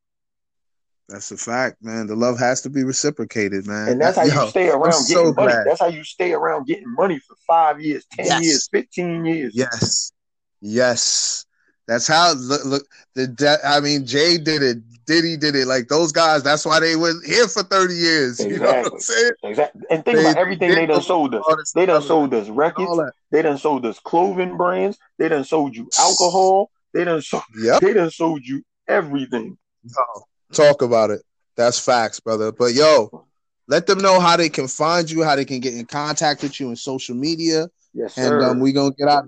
That's 1.08 1.30
a 1.32 1.36
fact, 1.36 1.76
man. 1.82 2.06
The 2.06 2.14
love 2.16 2.38
has 2.38 2.62
to 2.62 2.70
be 2.70 2.84
reciprocated, 2.84 3.66
man. 3.66 3.88
And 3.88 4.00
that's 4.00 4.16
how 4.16 4.24
Yo, 4.24 4.44
you 4.44 4.50
stay 4.50 4.70
I'm 4.70 4.80
around 4.80 4.92
so 4.92 5.14
getting 5.14 5.34
money. 5.34 5.48
glad. 5.48 5.66
That's 5.66 5.80
how 5.80 5.88
you 5.88 6.04
stay 6.04 6.32
around 6.32 6.66
getting 6.66 6.90
money 6.94 7.18
for 7.18 7.36
five 7.46 7.80
years, 7.80 8.06
ten 8.12 8.26
Yes. 8.26 8.42
years, 8.42 8.68
fifteen 8.68 9.24
years. 9.24 9.52
Yes, 9.54 10.12
yes. 10.60 11.44
That's 11.88 12.06
how. 12.06 12.34
Look, 12.34 12.64
look 12.64 12.86
the. 13.14 13.26
de- 13.26 13.66
I 13.66 13.80
mean, 13.80 14.06
Jay 14.06 14.38
did 14.38 14.62
it. 14.62 14.78
Diddy 15.06 15.36
did 15.36 15.56
it. 15.56 15.66
Like 15.66 15.88
those 15.88 16.12
guys. 16.12 16.42
That's 16.42 16.64
why 16.64 16.80
they 16.80 16.96
were 16.96 17.12
here 17.26 17.48
for 17.48 17.62
thirty 17.62 17.94
years. 17.94 18.40
You 18.44 18.58
know 18.58 18.66
what 18.66 18.92
I'm 18.92 18.98
Exactly. 18.98 19.00
saying? 19.00 19.32
Exactly. 19.44 19.82
And 19.90 20.04
think 20.04 20.16
They 20.16 20.22
about 20.24 20.36
everything 20.36 20.70
they 20.70 20.80
did 20.80 20.88
done 20.88 21.02
sold 21.02 21.34
us. 21.34 21.72
They 21.74 21.86
done 21.86 22.02
sold 22.02 22.34
us 22.34 22.48
records. 22.48 23.12
They 23.30 23.42
done 23.42 23.58
sold 23.58 23.86
us 23.86 23.98
clothing 23.98 24.56
brands. 24.56 24.98
They 25.18 25.28
done 25.28 25.44
sold 25.44 25.76
you 25.76 25.88
alcohol. 25.98 26.70
They 26.94 27.04
done 27.04 27.22
sold. 27.22 27.42
Yep. 27.60 27.80
They 27.80 27.92
done 27.94 28.10
sold 28.10 28.46
you 28.46 28.62
everything. 28.88 29.56
Yo, 29.84 30.22
talk 30.52 30.82
about 30.82 31.10
it. 31.10 31.22
That's 31.56 31.78
facts, 31.78 32.20
brother. 32.20 32.52
But 32.52 32.74
yo, 32.74 33.26
let 33.68 33.86
them 33.86 33.98
know 33.98 34.20
how 34.20 34.36
they 34.36 34.48
can 34.48 34.68
find 34.68 35.10
you, 35.10 35.22
how 35.22 35.36
they 35.36 35.44
can 35.44 35.60
get 35.60 35.74
in 35.74 35.86
contact 35.86 36.42
with 36.42 36.58
you 36.60 36.68
in 36.70 36.76
social 36.76 37.14
media, 37.14 37.68
Yes, 37.94 38.14
and 38.16 38.26
sir. 38.26 38.42
um, 38.42 38.60
we 38.60 38.72
gonna 38.72 38.94
get 38.96 39.08
out. 39.08 39.24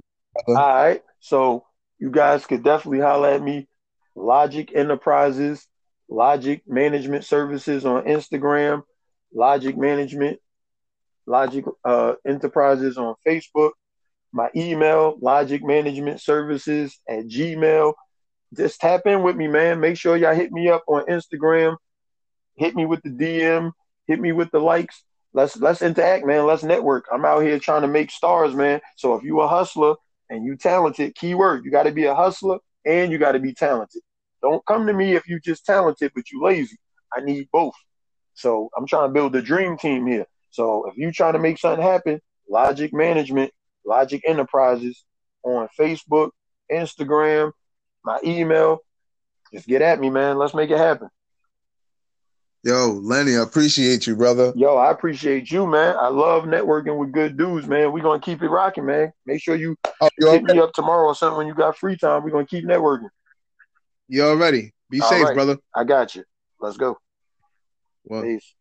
All 0.47 0.55
right. 0.55 1.03
So 1.21 1.65
you 1.99 2.11
guys 2.11 2.47
could 2.47 2.63
definitely 2.63 3.01
holler 3.01 3.31
at 3.31 3.43
me. 3.43 3.67
Logic 4.15 4.71
Enterprises, 4.75 5.67
Logic 6.09 6.63
Management 6.67 7.25
Services 7.25 7.85
on 7.85 8.05
Instagram, 8.05 8.83
Logic 9.33 9.77
Management, 9.77 10.39
Logic 11.27 11.65
uh, 11.85 12.15
Enterprises 12.27 12.99
on 12.99 13.15
Facebook. 13.27 13.73
My 14.33 14.51
email, 14.57 15.17
Logic 15.21 15.63
Management 15.63 16.21
Services 16.21 16.99
at 17.09 17.27
Gmail. 17.27 17.95
Just 18.57 18.81
tap 18.81 19.03
in 19.07 19.23
with 19.23 19.37
me, 19.37 19.47
man. 19.49 19.81
Make 19.81 19.97
sure 19.97 20.17
y'all 20.17 20.35
hit 20.35 20.53
me 20.53 20.69
up 20.69 20.83
on 20.89 21.07
Instagram. 21.07 21.77
Hit 22.57 22.75
me 22.75 22.85
with 22.87 23.03
the 23.03 23.11
DM. 23.11 23.73
Hit 24.07 24.21
me 24.21 24.33
with 24.33 24.51
the 24.51 24.59
likes. 24.59 25.03
Let's 25.33 25.57
let's 25.57 25.83
interact, 25.83 26.27
man. 26.27 26.47
Let's 26.47 26.63
network. 26.63 27.07
I'm 27.13 27.25
out 27.25 27.41
here 27.41 27.59
trying 27.59 27.83
to 27.83 27.89
make 27.89 28.11
stars, 28.11 28.55
man. 28.55 28.81
So 28.97 29.15
if 29.15 29.25
you 29.25 29.41
a 29.41 29.49
hustler 29.49 29.97
and 30.31 30.45
you 30.45 30.57
talented, 30.57 31.15
keyword, 31.15 31.65
you 31.65 31.71
got 31.71 31.85
to 31.85 31.93
be 31.93 32.05
a 32.05 32.15
hustler 32.15 32.59
and 32.87 33.11
you 33.11 33.19
got 33.19 33.33
to 33.33 33.39
be 33.39 33.55
talented. 33.55 34.03
Don't 34.43 34.65
come 34.67 34.87
to 34.87 34.93
me 34.93 35.15
if 35.15 35.27
you 35.27 35.41
just 35.41 35.65
talented 35.65 36.13
but 36.15 36.31
you 36.31 36.43
lazy. 36.43 36.77
I 37.17 37.21
need 37.21 37.49
both. 37.53 37.75
So 38.35 38.69
I'm 38.77 38.87
trying 38.87 39.09
to 39.09 39.13
build 39.13 39.35
a 39.37 39.43
dream 39.43 39.77
team 39.77 40.07
here. 40.07 40.27
So 40.51 40.89
if 40.89 40.97
you 40.97 41.13
trying 41.13 41.33
to 41.35 41.39
make 41.39 41.59
something 41.59 41.83
happen, 41.83 42.21
Logic 42.49 42.93
Management, 42.93 43.53
Logic 43.87 44.23
Enterprises 44.27 45.05
on 45.43 45.69
Facebook, 45.79 46.31
Instagram, 46.71 47.53
my 48.05 48.19
email, 48.25 48.79
just 49.53 49.67
get 49.67 49.83
at 49.83 50.01
me, 50.01 50.11
man. 50.11 50.37
Let's 50.37 50.55
make 50.55 50.71
it 50.71 50.79
happen. 50.79 51.09
Yo, 52.65 52.99
Lenny, 53.03 53.37
I 53.37 53.43
appreciate 53.43 54.07
you, 54.07 54.17
brother. 54.17 54.51
Yo, 54.57 54.77
I 54.79 54.91
appreciate 54.91 55.51
you, 55.51 55.67
man. 55.67 55.97
I 56.01 56.09
love 56.09 56.45
networking 56.45 56.97
with 56.99 57.13
good 57.13 57.37
dudes, 57.37 57.67
man. 57.67 57.93
We're 57.93 58.03
gonna 58.03 58.21
keep 58.21 58.43
it 58.43 58.49
rocking, 58.49 58.87
man. 58.87 59.13
Make 59.27 59.43
sure 59.43 59.55
you 59.55 59.77
Oh, 60.01 60.09
you 60.19 60.29
hit 60.31 60.41
already? 60.41 60.55
me 60.55 60.61
up 60.61 60.73
tomorrow 60.73 61.09
or 61.09 61.15
something 61.15 61.37
when 61.37 61.47
you 61.47 61.55
got 61.55 61.77
free 61.77 61.99
time. 61.99 62.25
We're 62.25 62.31
gonna 62.31 62.47
keep 62.47 62.65
networking. 62.65 63.11
You 64.09 64.23
already? 64.25 64.73
Be 64.89 65.01
All 65.03 65.11
safe, 65.11 65.25
right. 65.25 65.35
brother. 65.35 65.59
I 65.75 65.85
got 65.85 66.15
you. 66.15 66.25
Let's 66.59 66.79
go. 66.79 66.97
Well, 68.05 68.23
Peace. 68.23 68.55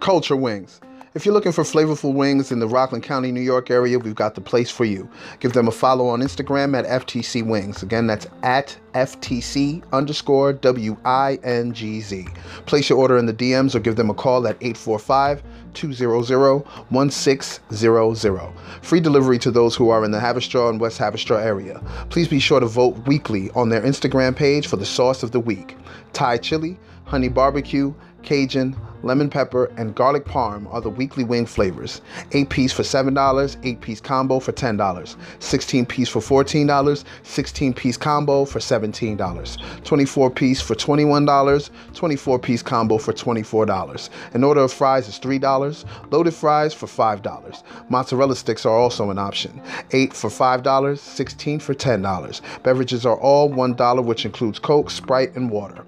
Culture 0.00 0.36
Wings. 0.36 0.80
If 1.16 1.24
you're 1.24 1.32
looking 1.32 1.52
for 1.52 1.64
flavorful 1.64 2.12
wings 2.12 2.52
in 2.52 2.58
the 2.58 2.68
Rockland 2.68 3.02
County, 3.02 3.32
New 3.32 3.40
York 3.40 3.70
area, 3.70 3.98
we've 3.98 4.14
got 4.14 4.34
the 4.34 4.42
place 4.42 4.70
for 4.70 4.84
you. 4.84 5.08
Give 5.40 5.54
them 5.54 5.66
a 5.66 5.70
follow 5.70 6.08
on 6.08 6.20
Instagram 6.20 6.78
at 6.78 6.84
FTC 7.06 7.42
Wings. 7.42 7.82
Again, 7.82 8.06
that's 8.06 8.26
at 8.42 8.76
FTC 8.92 9.82
underscore 9.94 10.52
W 10.52 10.94
I 11.06 11.38
N 11.42 11.72
G 11.72 12.02
Z. 12.02 12.26
Place 12.66 12.90
your 12.90 12.98
order 12.98 13.16
in 13.16 13.24
the 13.24 13.32
DMs 13.32 13.74
or 13.74 13.80
give 13.80 13.96
them 13.96 14.10
a 14.10 14.14
call 14.14 14.46
at 14.46 14.58
845 14.60 15.42
200 15.72 16.66
1600. 16.90 18.52
Free 18.82 19.00
delivery 19.00 19.38
to 19.38 19.50
those 19.50 19.74
who 19.74 19.88
are 19.88 20.04
in 20.04 20.10
the 20.10 20.20
Haverstraw 20.20 20.68
and 20.68 20.78
West 20.78 20.98
Haverstraw 20.98 21.42
area. 21.42 21.80
Please 22.10 22.28
be 22.28 22.40
sure 22.40 22.60
to 22.60 22.66
vote 22.66 22.94
weekly 23.06 23.50
on 23.52 23.70
their 23.70 23.80
Instagram 23.80 24.36
page 24.36 24.66
for 24.66 24.76
the 24.76 24.84
sauce 24.84 25.22
of 25.22 25.30
the 25.30 25.40
week. 25.40 25.78
Thai 26.12 26.36
chili, 26.36 26.78
honey 27.06 27.28
barbecue, 27.28 27.94
Cajun, 28.26 28.76
lemon 29.02 29.30
pepper, 29.30 29.66
and 29.76 29.94
garlic 29.94 30.24
parm 30.24 30.66
are 30.74 30.80
the 30.80 30.90
weekly 30.90 31.22
wing 31.22 31.46
flavors. 31.46 32.02
8 32.32 32.50
piece 32.50 32.72
for 32.72 32.82
$7, 32.82 33.56
8 33.62 33.80
piece 33.80 34.00
combo 34.00 34.40
for 34.40 34.52
$10, 34.52 35.16
16 35.38 35.86
piece 35.86 36.08
for 36.08 36.20
$14, 36.20 37.04
16 37.22 37.74
piece 37.74 37.96
combo 37.96 38.44
for 38.44 38.58
$17, 38.58 39.84
24 39.84 40.30
piece 40.30 40.60
for 40.60 40.74
$21, 40.74 41.70
24 41.94 42.38
piece 42.40 42.62
combo 42.62 42.98
for 42.98 43.12
$24. 43.12 44.10
An 44.34 44.44
order 44.44 44.62
of 44.62 44.72
fries 44.72 45.08
is 45.08 45.20
$3, 45.20 45.84
loaded 46.10 46.34
fries 46.34 46.74
for 46.74 46.86
$5. 46.86 47.62
Mozzarella 47.88 48.34
sticks 48.34 48.66
are 48.66 48.76
also 48.76 49.10
an 49.10 49.18
option. 49.18 49.62
8 49.92 50.12
for 50.12 50.28
$5, 50.28 50.98
16 50.98 51.60
for 51.60 51.74
$10. 51.74 52.40
Beverages 52.64 53.06
are 53.06 53.18
all 53.20 53.48
$1, 53.48 54.04
which 54.04 54.24
includes 54.24 54.58
Coke, 54.58 54.90
Sprite, 54.90 55.34
and 55.36 55.48
water. 55.48 55.84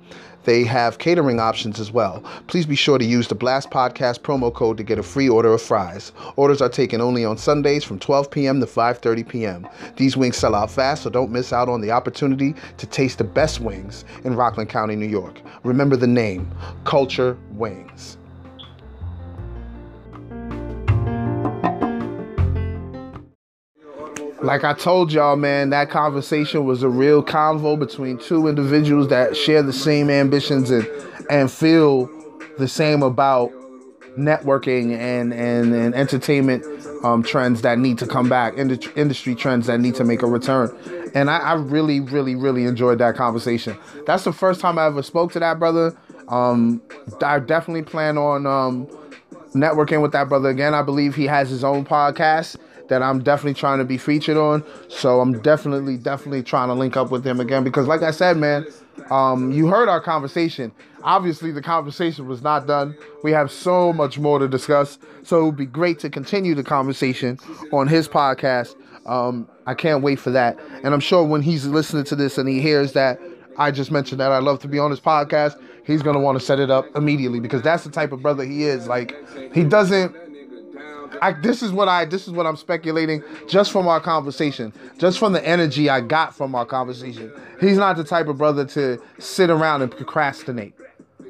They 0.49 0.64
have 0.64 0.96
catering 0.96 1.40
options 1.40 1.78
as 1.78 1.92
well. 1.92 2.22
Please 2.46 2.64
be 2.64 2.74
sure 2.74 2.96
to 2.96 3.05
use 3.05 3.28
the 3.28 3.34
Blast 3.34 3.68
Podcast 3.68 4.20
promo 4.20 4.51
code 4.51 4.78
to 4.78 4.82
get 4.82 4.99
a 4.99 5.03
free 5.03 5.28
order 5.28 5.53
of 5.53 5.61
fries. 5.61 6.11
Orders 6.36 6.62
are 6.62 6.70
taken 6.70 7.03
only 7.03 7.22
on 7.22 7.36
Sundays 7.36 7.84
from 7.84 7.99
12 7.99 8.30
p.m. 8.30 8.59
to 8.61 8.64
5:30 8.64 9.28
p.m. 9.28 9.68
These 9.96 10.16
wings 10.16 10.38
sell 10.38 10.55
out 10.55 10.70
fast, 10.70 11.03
so 11.03 11.11
don't 11.11 11.30
miss 11.30 11.53
out 11.53 11.68
on 11.68 11.82
the 11.82 11.90
opportunity 11.90 12.55
to 12.78 12.86
taste 12.86 13.18
the 13.18 13.24
best 13.24 13.61
wings 13.61 14.07
in 14.24 14.36
Rockland 14.36 14.70
County, 14.70 14.96
New 14.96 15.05
York. 15.05 15.38
Remember 15.64 15.96
the 15.96 16.07
name, 16.07 16.51
Culture 16.84 17.36
Wings. 17.51 18.16
Like 24.41 24.62
I 24.62 24.72
told 24.72 25.12
y'all, 25.12 25.34
man, 25.36 25.70
that 25.70 25.91
conversation 25.91 26.64
was 26.64 26.84
a 26.84 26.89
real 26.89 27.24
convo 27.24 27.76
between 27.78 28.18
two 28.18 28.47
individuals 28.47 29.09
that 29.09 29.36
share 29.36 29.62
the 29.62 29.72
same 29.72 30.11
ambitions 30.11 30.70
and 30.70 30.89
and 31.28 31.51
feel 31.51 32.09
the 32.57 32.68
same 32.68 33.03
about 33.03 33.51
networking 34.16 34.97
and 34.97 35.34
and, 35.34 35.74
and 35.74 35.95
entertainment 35.95 36.64
um, 37.05 37.22
trends 37.22 37.62
that 37.62 37.78
need 37.78 37.99
to 37.99 38.07
come 38.07 38.28
back, 38.28 38.57
industry, 38.57 38.93
industry 38.95 39.34
trends 39.34 39.66
that 39.66 39.80
need 39.80 39.97
to 39.97 40.05
make 40.05 40.22
a 40.22 40.26
return. 40.26 40.76
And 41.14 41.30
I, 41.30 41.39
I 41.39 41.53
really, 41.55 42.01
really, 42.01 42.36
really 42.36 42.64
enjoyed 42.64 42.99
that 42.99 43.16
conversation. 43.16 43.76
That's 44.07 44.24
the 44.24 44.32
first 44.32 44.61
time 44.61 44.78
I 44.78 44.86
ever 44.86 45.03
spoke 45.03 45.32
to 45.32 45.41
that 45.41 45.59
brother. 45.59 45.97
Um, 46.28 46.82
I 47.22 47.39
definitely 47.41 47.82
plan 47.82 48.18
on 48.18 48.47
um, 48.47 48.86
networking 49.55 50.03
with 50.03 50.12
that 50.12 50.28
brother 50.28 50.49
again. 50.49 50.74
I 50.74 50.82
believe 50.82 51.14
he 51.16 51.26
has 51.26 51.49
his 51.51 51.64
own 51.64 51.84
podcast 51.84 52.57
that 52.89 53.03
I'm 53.03 53.22
definitely 53.22 53.55
trying 53.55 53.78
to 53.78 53.84
be 53.84 53.99
featured 53.99 54.36
on. 54.36 54.64
So 54.89 55.20
I'm 55.20 55.41
definitely, 55.41 55.97
definitely 55.97 56.43
trying 56.43 56.68
to 56.68 56.74
link 56.74 56.97
up 56.97 57.11
with 57.11 57.26
him 57.26 57.41
again 57.41 57.64
because, 57.64 57.86
like 57.86 58.03
I 58.03 58.11
said, 58.11 58.36
man, 58.36 58.66
um, 59.11 59.53
you 59.53 59.68
heard 59.68 59.89
our 59.89 60.01
conversation. 60.01 60.72
Obviously, 61.03 61.53
the 61.53 61.62
conversation 61.62 62.26
was 62.26 62.43
not 62.43 62.66
done. 62.66 62.97
We 63.22 63.32
have 63.32 63.51
so 63.51 63.93
much 63.93 64.18
more 64.18 64.39
to 64.39 64.49
discuss. 64.49 64.99
So 65.22 65.41
it 65.41 65.45
would 65.45 65.57
be 65.57 65.66
great 65.66 65.99
to 66.01 66.11
continue 66.11 66.55
the 66.55 66.64
conversation 66.64 67.39
on 67.72 67.86
his 67.86 68.09
podcast. 68.09 68.74
Um, 69.07 69.49
I 69.66 69.74
can't 69.74 70.03
wait 70.03 70.18
for 70.18 70.30
that. 70.30 70.59
And 70.82 70.93
I'm 70.93 71.01
sure 71.01 71.24
when 71.24 71.43
he's 71.43 71.66
listening 71.66 72.05
to 72.05 72.16
this 72.16 72.36
and 72.36 72.49
he 72.49 72.61
hears 72.61 72.93
that 72.93 73.20
I 73.59 73.70
just 73.70 73.91
mentioned 73.91 74.20
that 74.20 74.30
I 74.32 74.39
love 74.39 74.61
to 74.61 74.68
be 74.68 74.78
on 74.78 74.91
his 74.91 75.01
podcast, 75.01 75.61
he's 75.84 76.03
gonna 76.03 76.20
want 76.20 76.39
to 76.39 76.45
set 76.45 76.61
it 76.61 76.70
up 76.70 76.84
immediately 76.95 77.41
because 77.41 77.62
that's 77.62 77.84
the 77.84 77.91
type 77.91 78.12
of 78.12 78.22
brother 78.22 78.45
he 78.45 78.64
is. 78.64 78.86
Like 78.86 79.16
he 79.53 79.64
doesn't. 79.64 80.14
I, 81.21 81.33
this 81.33 81.63
is 81.63 81.73
what 81.73 81.89
I 81.89 82.05
this 82.05 82.27
is 82.27 82.33
what 82.33 82.47
I'm 82.47 82.57
speculating 82.57 83.23
just 83.49 83.73
from 83.73 83.89
our 83.89 84.01
conversation, 84.01 84.73
just 84.99 85.19
from 85.19 85.33
the 85.33 85.47
energy 85.47 85.89
I 85.89 86.01
got 86.01 86.35
from 86.35 86.55
our 86.55 86.67
conversation. 86.67 87.33
He's 87.61 87.77
not 87.77 87.97
the 87.97 88.05
type 88.05 88.29
of 88.29 88.39
brother 88.39 88.65
to 88.67 89.01
sit 89.19 89.51
around 89.51 89.83
and 89.83 89.91
procrastinate. 89.91 90.75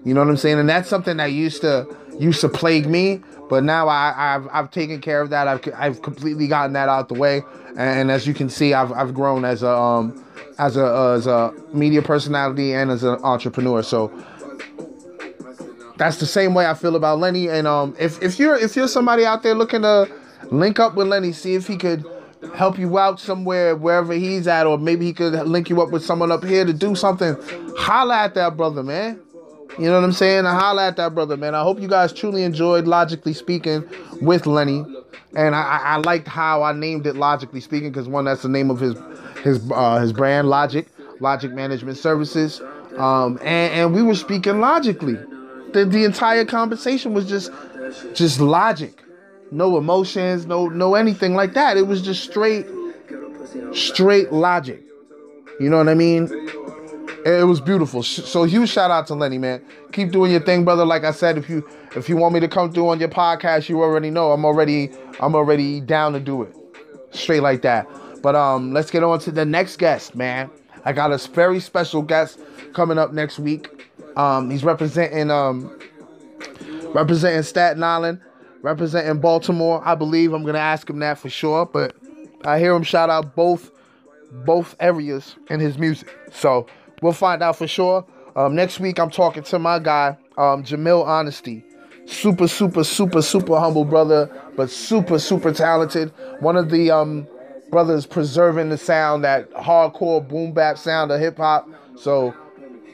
You 0.05 0.15
know 0.15 0.21
what 0.21 0.31
I'm 0.31 0.37
saying? 0.37 0.59
And 0.59 0.69
that's 0.69 0.89
something 0.89 1.17
that 1.19 1.33
used 1.33 1.61
to 1.63 1.87
used 2.19 2.41
to 2.41 2.49
plague 2.49 2.87
me, 2.87 3.21
but 3.49 3.65
now 3.65 3.89
I, 3.89 4.15
I've 4.17 4.49
I've 4.53 4.71
taken 4.71 5.01
care 5.01 5.21
of 5.21 5.31
that. 5.31 5.49
I've 5.49 5.63
I've 5.77 6.03
completely 6.03 6.49
gotten 6.49 6.73
that 6.75 6.89
out 6.89 7.09
the 7.09 7.15
way, 7.15 7.43
and 7.77 8.11
as 8.11 8.27
you 8.27 8.35
can 8.35 8.49
see, 8.49 8.75
I've 8.75 8.93
I've 8.93 9.15
grown 9.15 9.45
as 9.45 9.63
a 9.63 9.71
um 9.71 10.25
as 10.59 10.77
a 10.77 11.15
as 11.17 11.27
a 11.27 11.53
media 11.73 12.03
personality 12.03 12.75
and 12.75 12.91
as 12.91 13.05
an 13.05 13.19
entrepreneur. 13.23 13.83
So 13.83 14.13
that's 15.99 16.19
the 16.19 16.27
same 16.27 16.55
way 16.55 16.67
I 16.67 16.75
feel 16.75 16.97
about 16.97 17.19
Lenny. 17.19 17.49
And 17.49 17.67
um, 17.67 17.95
if 17.99 18.23
if 18.23 18.39
you're 18.39 18.57
if 18.57 18.77
you're 18.77 18.89
somebody 18.89 19.27
out 19.27 19.43
there 19.43 19.55
looking 19.55 19.83
to 19.83 20.11
link 20.51 20.79
up 20.79 20.95
with 20.95 21.09
Lenny, 21.09 21.33
see 21.33 21.55
if 21.55 21.67
he 21.67 21.77
could 21.77 22.05
help 22.55 22.79
you 22.79 22.99
out 22.99 23.21
somewhere, 23.21 23.75
wherever 23.77 24.13
he's 24.13 24.47
at, 24.47 24.67
or 24.67 24.79
maybe 24.79 25.05
he 25.07 25.13
could 25.13 25.35
link 25.47 25.69
you 25.69 25.83
up 25.83 25.91
with 25.91 26.05
someone 26.05 26.31
up 26.31 26.45
here 26.45 26.65
to 26.65 26.73
do 26.73 26.95
something, 26.95 27.37
holla 27.77 28.17
at 28.19 28.35
that 28.35 28.57
brother, 28.57 28.83
man. 28.83 29.21
You 29.79 29.85
know 29.85 29.95
what 29.95 30.05
I'm 30.05 30.13
saying? 30.13 30.47
I 30.47 30.59
holla 30.59 30.89
at 30.89 30.97
that 30.97 31.15
brother, 31.15 31.37
man. 31.37 31.55
I 31.55 31.63
hope 31.63 31.81
you 31.81 31.89
guys 31.89 32.13
truly 32.13 32.43
enjoyed 32.43 32.87
Logically 32.87 33.33
Speaking 33.33 33.89
with 34.21 34.47
Lenny. 34.47 34.85
And 35.37 35.55
I, 35.55 35.79
I, 35.85 35.97
liked 35.99 36.27
how 36.27 36.63
I 36.63 36.73
named 36.73 37.07
it 37.07 37.15
Logically 37.17 37.61
Speaking 37.61 37.91
because 37.91 38.09
one, 38.09 38.25
that's 38.25 38.43
the 38.43 38.49
name 38.49 38.71
of 38.71 38.81
his 38.81 38.97
his 39.45 39.71
uh, 39.71 39.99
his 39.99 40.13
brand, 40.13 40.49
Logic, 40.49 40.89
Logic 41.21 41.53
Management 41.53 41.99
Services. 41.99 42.61
Um, 42.97 43.39
and, 43.43 43.75
and 43.75 43.95
we 43.95 44.03
were 44.03 44.15
speaking 44.15 44.61
logically. 44.61 45.17
The, 45.73 45.85
the 45.85 46.05
entire 46.05 46.45
conversation 46.45 47.15
was 47.15 47.27
just 47.29 47.51
just 48.15 48.41
logic. 48.41 49.03
No 49.51 49.79
emotions, 49.79 50.47
no 50.47 50.69
no 50.69 50.95
anything 50.95 51.35
like 51.35 51.55
that. 51.55 51.77
It 51.77 51.87
was 51.87 52.03
just 52.03 52.23
straight 52.23 52.67
straight 53.73 54.33
logic. 54.33 54.83
You 55.61 55.71
know 55.71 55.79
what 55.79 55.89
I 55.89 55.95
mean? 55.95 56.29
It 57.25 57.47
was 57.47 57.61
beautiful. 57.61 58.03
So 58.03 58.45
huge 58.45 58.71
shout 58.71 58.91
out 58.91 59.07
to 59.09 59.15
Lenny, 59.15 59.39
man. 59.39 59.65
Keep 59.93 60.13
doing 60.13 60.31
your 60.31 60.41
thing, 60.41 60.65
brother. 60.65 60.85
Like 60.85 61.05
I 61.05 61.11
said, 61.11 61.37
if 61.37 61.49
you 61.49 61.69
if 61.97 62.09
you 62.09 62.17
want 62.17 62.35
me 62.35 62.41
to 62.41 62.49
come 62.49 62.73
through 62.73 62.89
on 62.89 63.01
your 63.01 63.09
podcast, 63.09 63.69
you 63.69 63.83
already 63.83 64.11
know 64.11 64.33
I'm 64.33 64.45
already 64.45 64.91
I'm 65.21 65.35
already 65.35 65.81
down 65.81 66.13
to 66.13 66.21
do 66.21 66.43
it. 66.43 66.55
Straight 67.11 67.43
like 67.43 67.63
that. 67.63 67.89
But 68.23 68.35
um, 68.35 68.73
let's 68.73 68.91
get 68.91 69.03
on 69.03 69.19
to 69.21 69.31
the 69.31 69.45
next 69.45 69.79
guest, 69.79 70.15
man. 70.15 70.51
I 70.85 70.93
got 70.93 71.13
a 71.13 71.19
very 71.29 71.61
special 71.61 72.03
guest 72.03 72.39
coming 72.73 72.99
up 72.99 73.13
next 73.13 73.39
week. 73.39 73.88
Um, 74.19 74.51
he's 74.51 74.65
representing 74.65 75.31
um 75.31 75.79
representing 76.93 77.43
Staten 77.43 77.83
Island, 77.83 78.21
representing 78.63 79.21
Baltimore. 79.21 79.81
I 79.85 79.95
believe 79.95 80.33
I'm 80.33 80.45
gonna 80.45 80.59
ask 80.59 80.91
him 80.91 80.99
that 80.99 81.19
for 81.19 81.31
sure. 81.31 81.65
But 81.65 81.97
I 82.45 82.59
hear 82.59 82.75
him 82.75 82.83
shout 82.83 83.09
out 83.09 83.35
both 83.35 83.71
both 84.45 84.77
areas 84.81 85.37
in 85.49 85.61
his 85.61 85.79
music. 85.79 86.09
So 86.33 86.67
we'll 87.01 87.13
find 87.13 87.43
out 87.43 87.57
for 87.57 87.67
sure. 87.67 88.05
Um, 88.37 88.55
next 88.55 88.79
week, 88.79 88.99
I'm 88.99 89.11
talking 89.11 89.43
to 89.45 89.59
my 89.59 89.79
guy, 89.79 90.17
um, 90.37 90.63
Jamil 90.63 91.05
Honesty. 91.07 91.65
Super, 92.07 92.49
super, 92.49 92.85
super, 92.85 93.21
super 93.21 93.59
humble 93.59 93.85
brother, 93.85 94.31
but 94.57 94.71
super, 94.71 95.19
super 95.19 95.53
talented. 95.53 96.13
One 96.41 96.57
of 96.57 96.71
the 96.71 96.91
um, 96.91 97.27
brothers 97.71 98.07
preserving 98.07 98.71
the 98.71 98.79
sound, 98.79 99.25
that 99.25 99.51
hardcore 99.53 100.27
boom 100.27 100.53
bap 100.53 100.79
sound 100.79 101.11
of 101.11 101.21
hip 101.21 101.37
hop. 101.37 101.69
So 101.97 102.35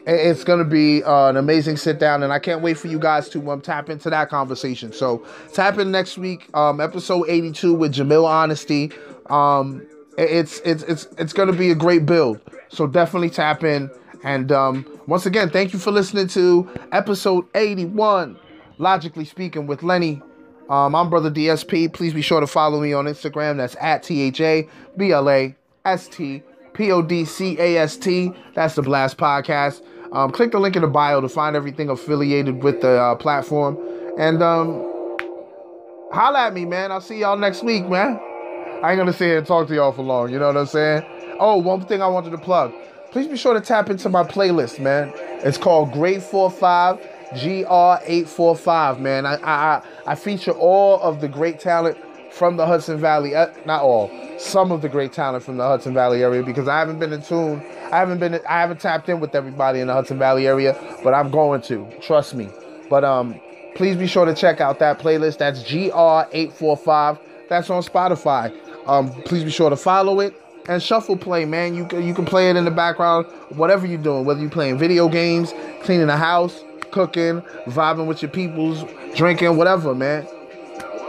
it's 0.06 0.44
going 0.44 0.58
to 0.58 0.64
be 0.64 1.02
uh, 1.02 1.28
an 1.28 1.36
amazing 1.36 1.76
sit 1.76 1.98
down, 1.98 2.22
and 2.22 2.32
I 2.32 2.38
can't 2.38 2.60
wait 2.62 2.78
for 2.78 2.88
you 2.88 2.98
guys 2.98 3.28
to 3.30 3.50
um, 3.50 3.60
tap 3.60 3.88
into 3.88 4.10
that 4.10 4.28
conversation. 4.28 4.92
So 4.92 5.26
tap 5.52 5.78
in 5.78 5.90
next 5.90 6.18
week, 6.18 6.48
um, 6.54 6.80
episode 6.80 7.26
82 7.28 7.74
with 7.74 7.94
Jamil 7.94 8.26
Honesty. 8.26 8.92
Um, 9.30 9.86
it's 10.16 10.60
it's 10.60 10.82
it's 10.84 11.08
it's 11.18 11.32
going 11.32 11.50
to 11.50 11.56
be 11.56 11.70
a 11.70 11.74
great 11.74 12.06
build. 12.06 12.40
So 12.68 12.86
definitely 12.86 13.30
tap 13.30 13.64
in. 13.64 13.90
And 14.22 14.50
um, 14.52 14.86
once 15.06 15.26
again, 15.26 15.50
thank 15.50 15.72
you 15.72 15.78
for 15.78 15.90
listening 15.90 16.28
to 16.28 16.70
episode 16.92 17.46
81, 17.54 18.38
Logically 18.78 19.26
Speaking 19.26 19.66
with 19.66 19.82
Lenny. 19.82 20.22
Um, 20.70 20.94
I'm 20.94 21.10
Brother 21.10 21.30
DSP. 21.30 21.92
Please 21.92 22.14
be 22.14 22.22
sure 22.22 22.40
to 22.40 22.46
follow 22.46 22.80
me 22.80 22.94
on 22.94 23.04
Instagram. 23.04 23.58
That's 23.58 23.76
at 23.80 24.02
T 24.02 24.22
H 24.22 24.40
A 24.40 24.66
B 24.96 25.12
L 25.12 25.28
A 25.28 25.54
S 25.84 26.08
T 26.08 26.42
P 26.72 26.90
O 26.90 27.02
D 27.02 27.24
C 27.24 27.58
A 27.58 27.76
S 27.78 27.96
T. 27.96 28.32
That's 28.54 28.74
the 28.74 28.82
Blast 28.82 29.18
Podcast. 29.18 29.82
Um, 30.14 30.30
click 30.30 30.52
the 30.52 30.60
link 30.60 30.76
in 30.76 30.82
the 30.82 30.88
bio 30.88 31.20
to 31.20 31.28
find 31.28 31.56
everything 31.56 31.88
affiliated 31.88 32.62
with 32.62 32.80
the 32.80 33.00
uh, 33.00 33.14
platform. 33.16 33.76
And 34.16 34.42
um, 34.42 34.80
holla 36.12 36.46
at 36.46 36.54
me, 36.54 36.64
man. 36.64 36.92
I'll 36.92 37.00
see 37.00 37.18
y'all 37.18 37.36
next 37.36 37.64
week, 37.64 37.88
man. 37.88 38.20
I 38.82 38.90
ain't 38.90 38.98
gonna 38.98 39.12
sit 39.12 39.26
here 39.26 39.38
and 39.38 39.46
talk 39.46 39.66
to 39.68 39.74
y'all 39.74 39.90
for 39.90 40.02
long. 40.02 40.30
You 40.30 40.38
know 40.38 40.46
what 40.46 40.56
I'm 40.56 40.66
saying? 40.66 41.04
Oh, 41.40 41.56
one 41.56 41.84
thing 41.84 42.00
I 42.00 42.06
wanted 42.06 42.30
to 42.30 42.38
plug. 42.38 42.72
Please 43.10 43.26
be 43.26 43.36
sure 43.36 43.54
to 43.54 43.60
tap 43.60 43.90
into 43.90 44.08
my 44.08 44.22
playlist, 44.22 44.78
man. 44.78 45.12
It's 45.16 45.58
called 45.58 45.92
Great 45.92 46.22
45 46.22 47.00
GR845, 47.32 49.00
man. 49.00 49.26
I, 49.26 49.34
I 49.42 49.82
I 50.06 50.14
feature 50.14 50.52
all 50.52 51.00
of 51.00 51.20
the 51.20 51.28
great 51.28 51.58
talent 51.58 51.98
from 52.34 52.56
the 52.56 52.66
Hudson 52.66 52.98
Valley. 52.98 53.34
Uh, 53.34 53.46
not 53.64 53.82
all, 53.82 54.10
some 54.38 54.72
of 54.72 54.82
the 54.82 54.88
great 54.88 55.12
talent 55.12 55.44
from 55.44 55.56
the 55.56 55.62
Hudson 55.62 55.94
Valley 55.94 56.22
area 56.22 56.42
because 56.42 56.68
I 56.68 56.78
haven't 56.78 56.98
been 56.98 57.12
in 57.12 57.22
tune. 57.22 57.64
I 57.92 57.98
haven't 57.98 58.18
been. 58.18 58.34
I 58.48 58.60
haven't 58.60 58.80
tapped 58.80 59.08
in 59.08 59.20
with 59.20 59.34
everybody 59.34 59.80
in 59.80 59.86
the 59.86 59.92
Hudson 59.92 60.18
Valley 60.18 60.46
area, 60.46 60.76
but 61.02 61.14
I'm 61.14 61.30
going 61.30 61.62
to. 61.62 61.88
Trust 62.00 62.34
me. 62.34 62.48
But 62.90 63.04
um, 63.04 63.40
please 63.76 63.96
be 63.96 64.06
sure 64.06 64.24
to 64.24 64.34
check 64.34 64.60
out 64.60 64.78
that 64.80 64.98
playlist. 64.98 65.38
That's 65.38 65.62
GR845. 65.62 67.18
That's 67.48 67.70
on 67.70 67.82
Spotify. 67.82 68.54
Um, 68.86 69.10
please 69.22 69.44
be 69.44 69.50
sure 69.50 69.70
to 69.70 69.76
follow 69.76 70.20
it 70.20 70.34
and 70.68 70.82
shuffle 70.82 71.16
play, 71.16 71.44
man. 71.44 71.74
You 71.74 71.86
can 71.86 72.06
you 72.06 72.14
can 72.14 72.24
play 72.24 72.50
it 72.50 72.56
in 72.56 72.64
the 72.64 72.70
background, 72.70 73.26
whatever 73.50 73.86
you're 73.86 73.98
doing, 73.98 74.24
whether 74.24 74.40
you're 74.40 74.50
playing 74.50 74.78
video 74.78 75.08
games, 75.08 75.54
cleaning 75.82 76.08
the 76.08 76.16
house, 76.16 76.64
cooking, 76.90 77.42
vibing 77.66 78.06
with 78.06 78.22
your 78.22 78.30
peoples, 78.30 78.84
drinking, 79.14 79.56
whatever, 79.56 79.94
man. 79.94 80.26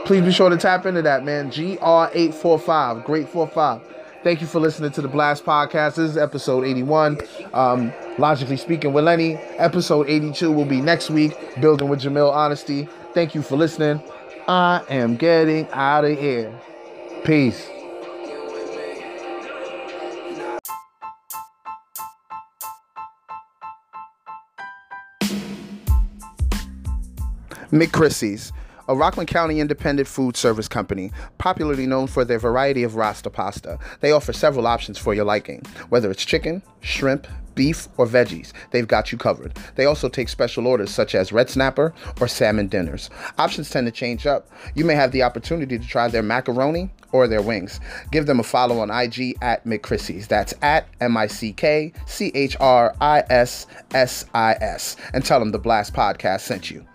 Please 0.05 0.23
be 0.23 0.31
sure 0.31 0.51
to 0.51 0.57
tap 0.57 0.85
into 0.85 1.01
that, 1.01 1.25
man. 1.25 1.49
GR845, 1.49 3.03
great 3.05 3.27
45. 3.27 3.81
Thank 4.23 4.39
you 4.39 4.45
for 4.45 4.59
listening 4.59 4.91
to 4.91 5.01
the 5.01 5.07
Blast 5.07 5.43
Podcast. 5.43 5.95
This 5.95 6.11
is 6.11 6.17
episode 6.17 6.63
81. 6.63 7.19
Um, 7.53 7.91
logically 8.19 8.57
speaking 8.57 8.93
with 8.93 9.03
Lenny. 9.03 9.35
Episode 9.57 10.07
82 10.07 10.51
will 10.51 10.65
be 10.65 10.79
next 10.79 11.09
week, 11.09 11.33
building 11.59 11.89
with 11.89 12.01
Jamil 12.01 12.31
Honesty. 12.31 12.87
Thank 13.15 13.33
you 13.33 13.41
for 13.41 13.55
listening. 13.55 13.99
I 14.47 14.83
am 14.89 15.15
getting 15.15 15.67
out 15.71 16.05
of 16.05 16.19
here. 16.19 16.53
Peace. 17.23 17.67
McChrissy's, 27.71 28.53
a 28.87 28.95
Rockland 28.95 29.29
County 29.29 29.59
independent 29.59 30.07
food 30.07 30.37
service 30.37 30.67
company, 30.67 31.11
popularly 31.37 31.85
known 31.85 32.07
for 32.07 32.25
their 32.25 32.39
variety 32.39 32.83
of 32.83 32.95
Rasta 32.95 33.29
pasta. 33.29 33.79
They 33.99 34.11
offer 34.11 34.33
several 34.33 34.67
options 34.67 34.97
for 34.97 35.13
your 35.13 35.25
liking, 35.25 35.61
whether 35.89 36.11
it's 36.11 36.25
chicken, 36.25 36.61
shrimp, 36.81 37.27
beef, 37.55 37.87
or 37.97 38.05
veggies. 38.05 38.51
They've 38.71 38.87
got 38.87 39.11
you 39.11 39.17
covered. 39.17 39.57
They 39.75 39.85
also 39.85 40.09
take 40.09 40.29
special 40.29 40.67
orders 40.67 40.91
such 40.91 41.15
as 41.15 41.31
red 41.31 41.49
snapper 41.49 41.93
or 42.19 42.27
salmon 42.27 42.67
dinners. 42.67 43.09
Options 43.37 43.69
tend 43.69 43.87
to 43.87 43.91
change 43.91 44.27
up. 44.27 44.49
You 44.75 44.85
may 44.85 44.95
have 44.95 45.11
the 45.11 45.23
opportunity 45.23 45.79
to 45.79 45.87
try 45.87 46.07
their 46.07 46.21
macaroni 46.21 46.91
or 47.11 47.27
their 47.27 47.41
wings. 47.41 47.79
Give 48.11 48.25
them 48.25 48.39
a 48.39 48.43
follow 48.43 48.79
on 48.79 48.91
IG 48.91 49.37
at 49.41 49.65
McChrissy's. 49.65 50.27
That's 50.27 50.53
at 50.61 50.87
M 51.01 51.15
I 51.17 51.27
C 51.27 51.53
K 51.53 51.93
C 52.05 52.31
H 52.35 52.57
R 52.59 52.93
I 52.99 53.23
S 53.29 53.67
S 53.93 54.25
I 54.33 54.53
S. 54.59 54.97
And 55.13 55.23
tell 55.25 55.39
them 55.39 55.51
the 55.51 55.59
Blast 55.59 55.93
Podcast 55.93 56.41
sent 56.41 56.69
you. 56.69 56.85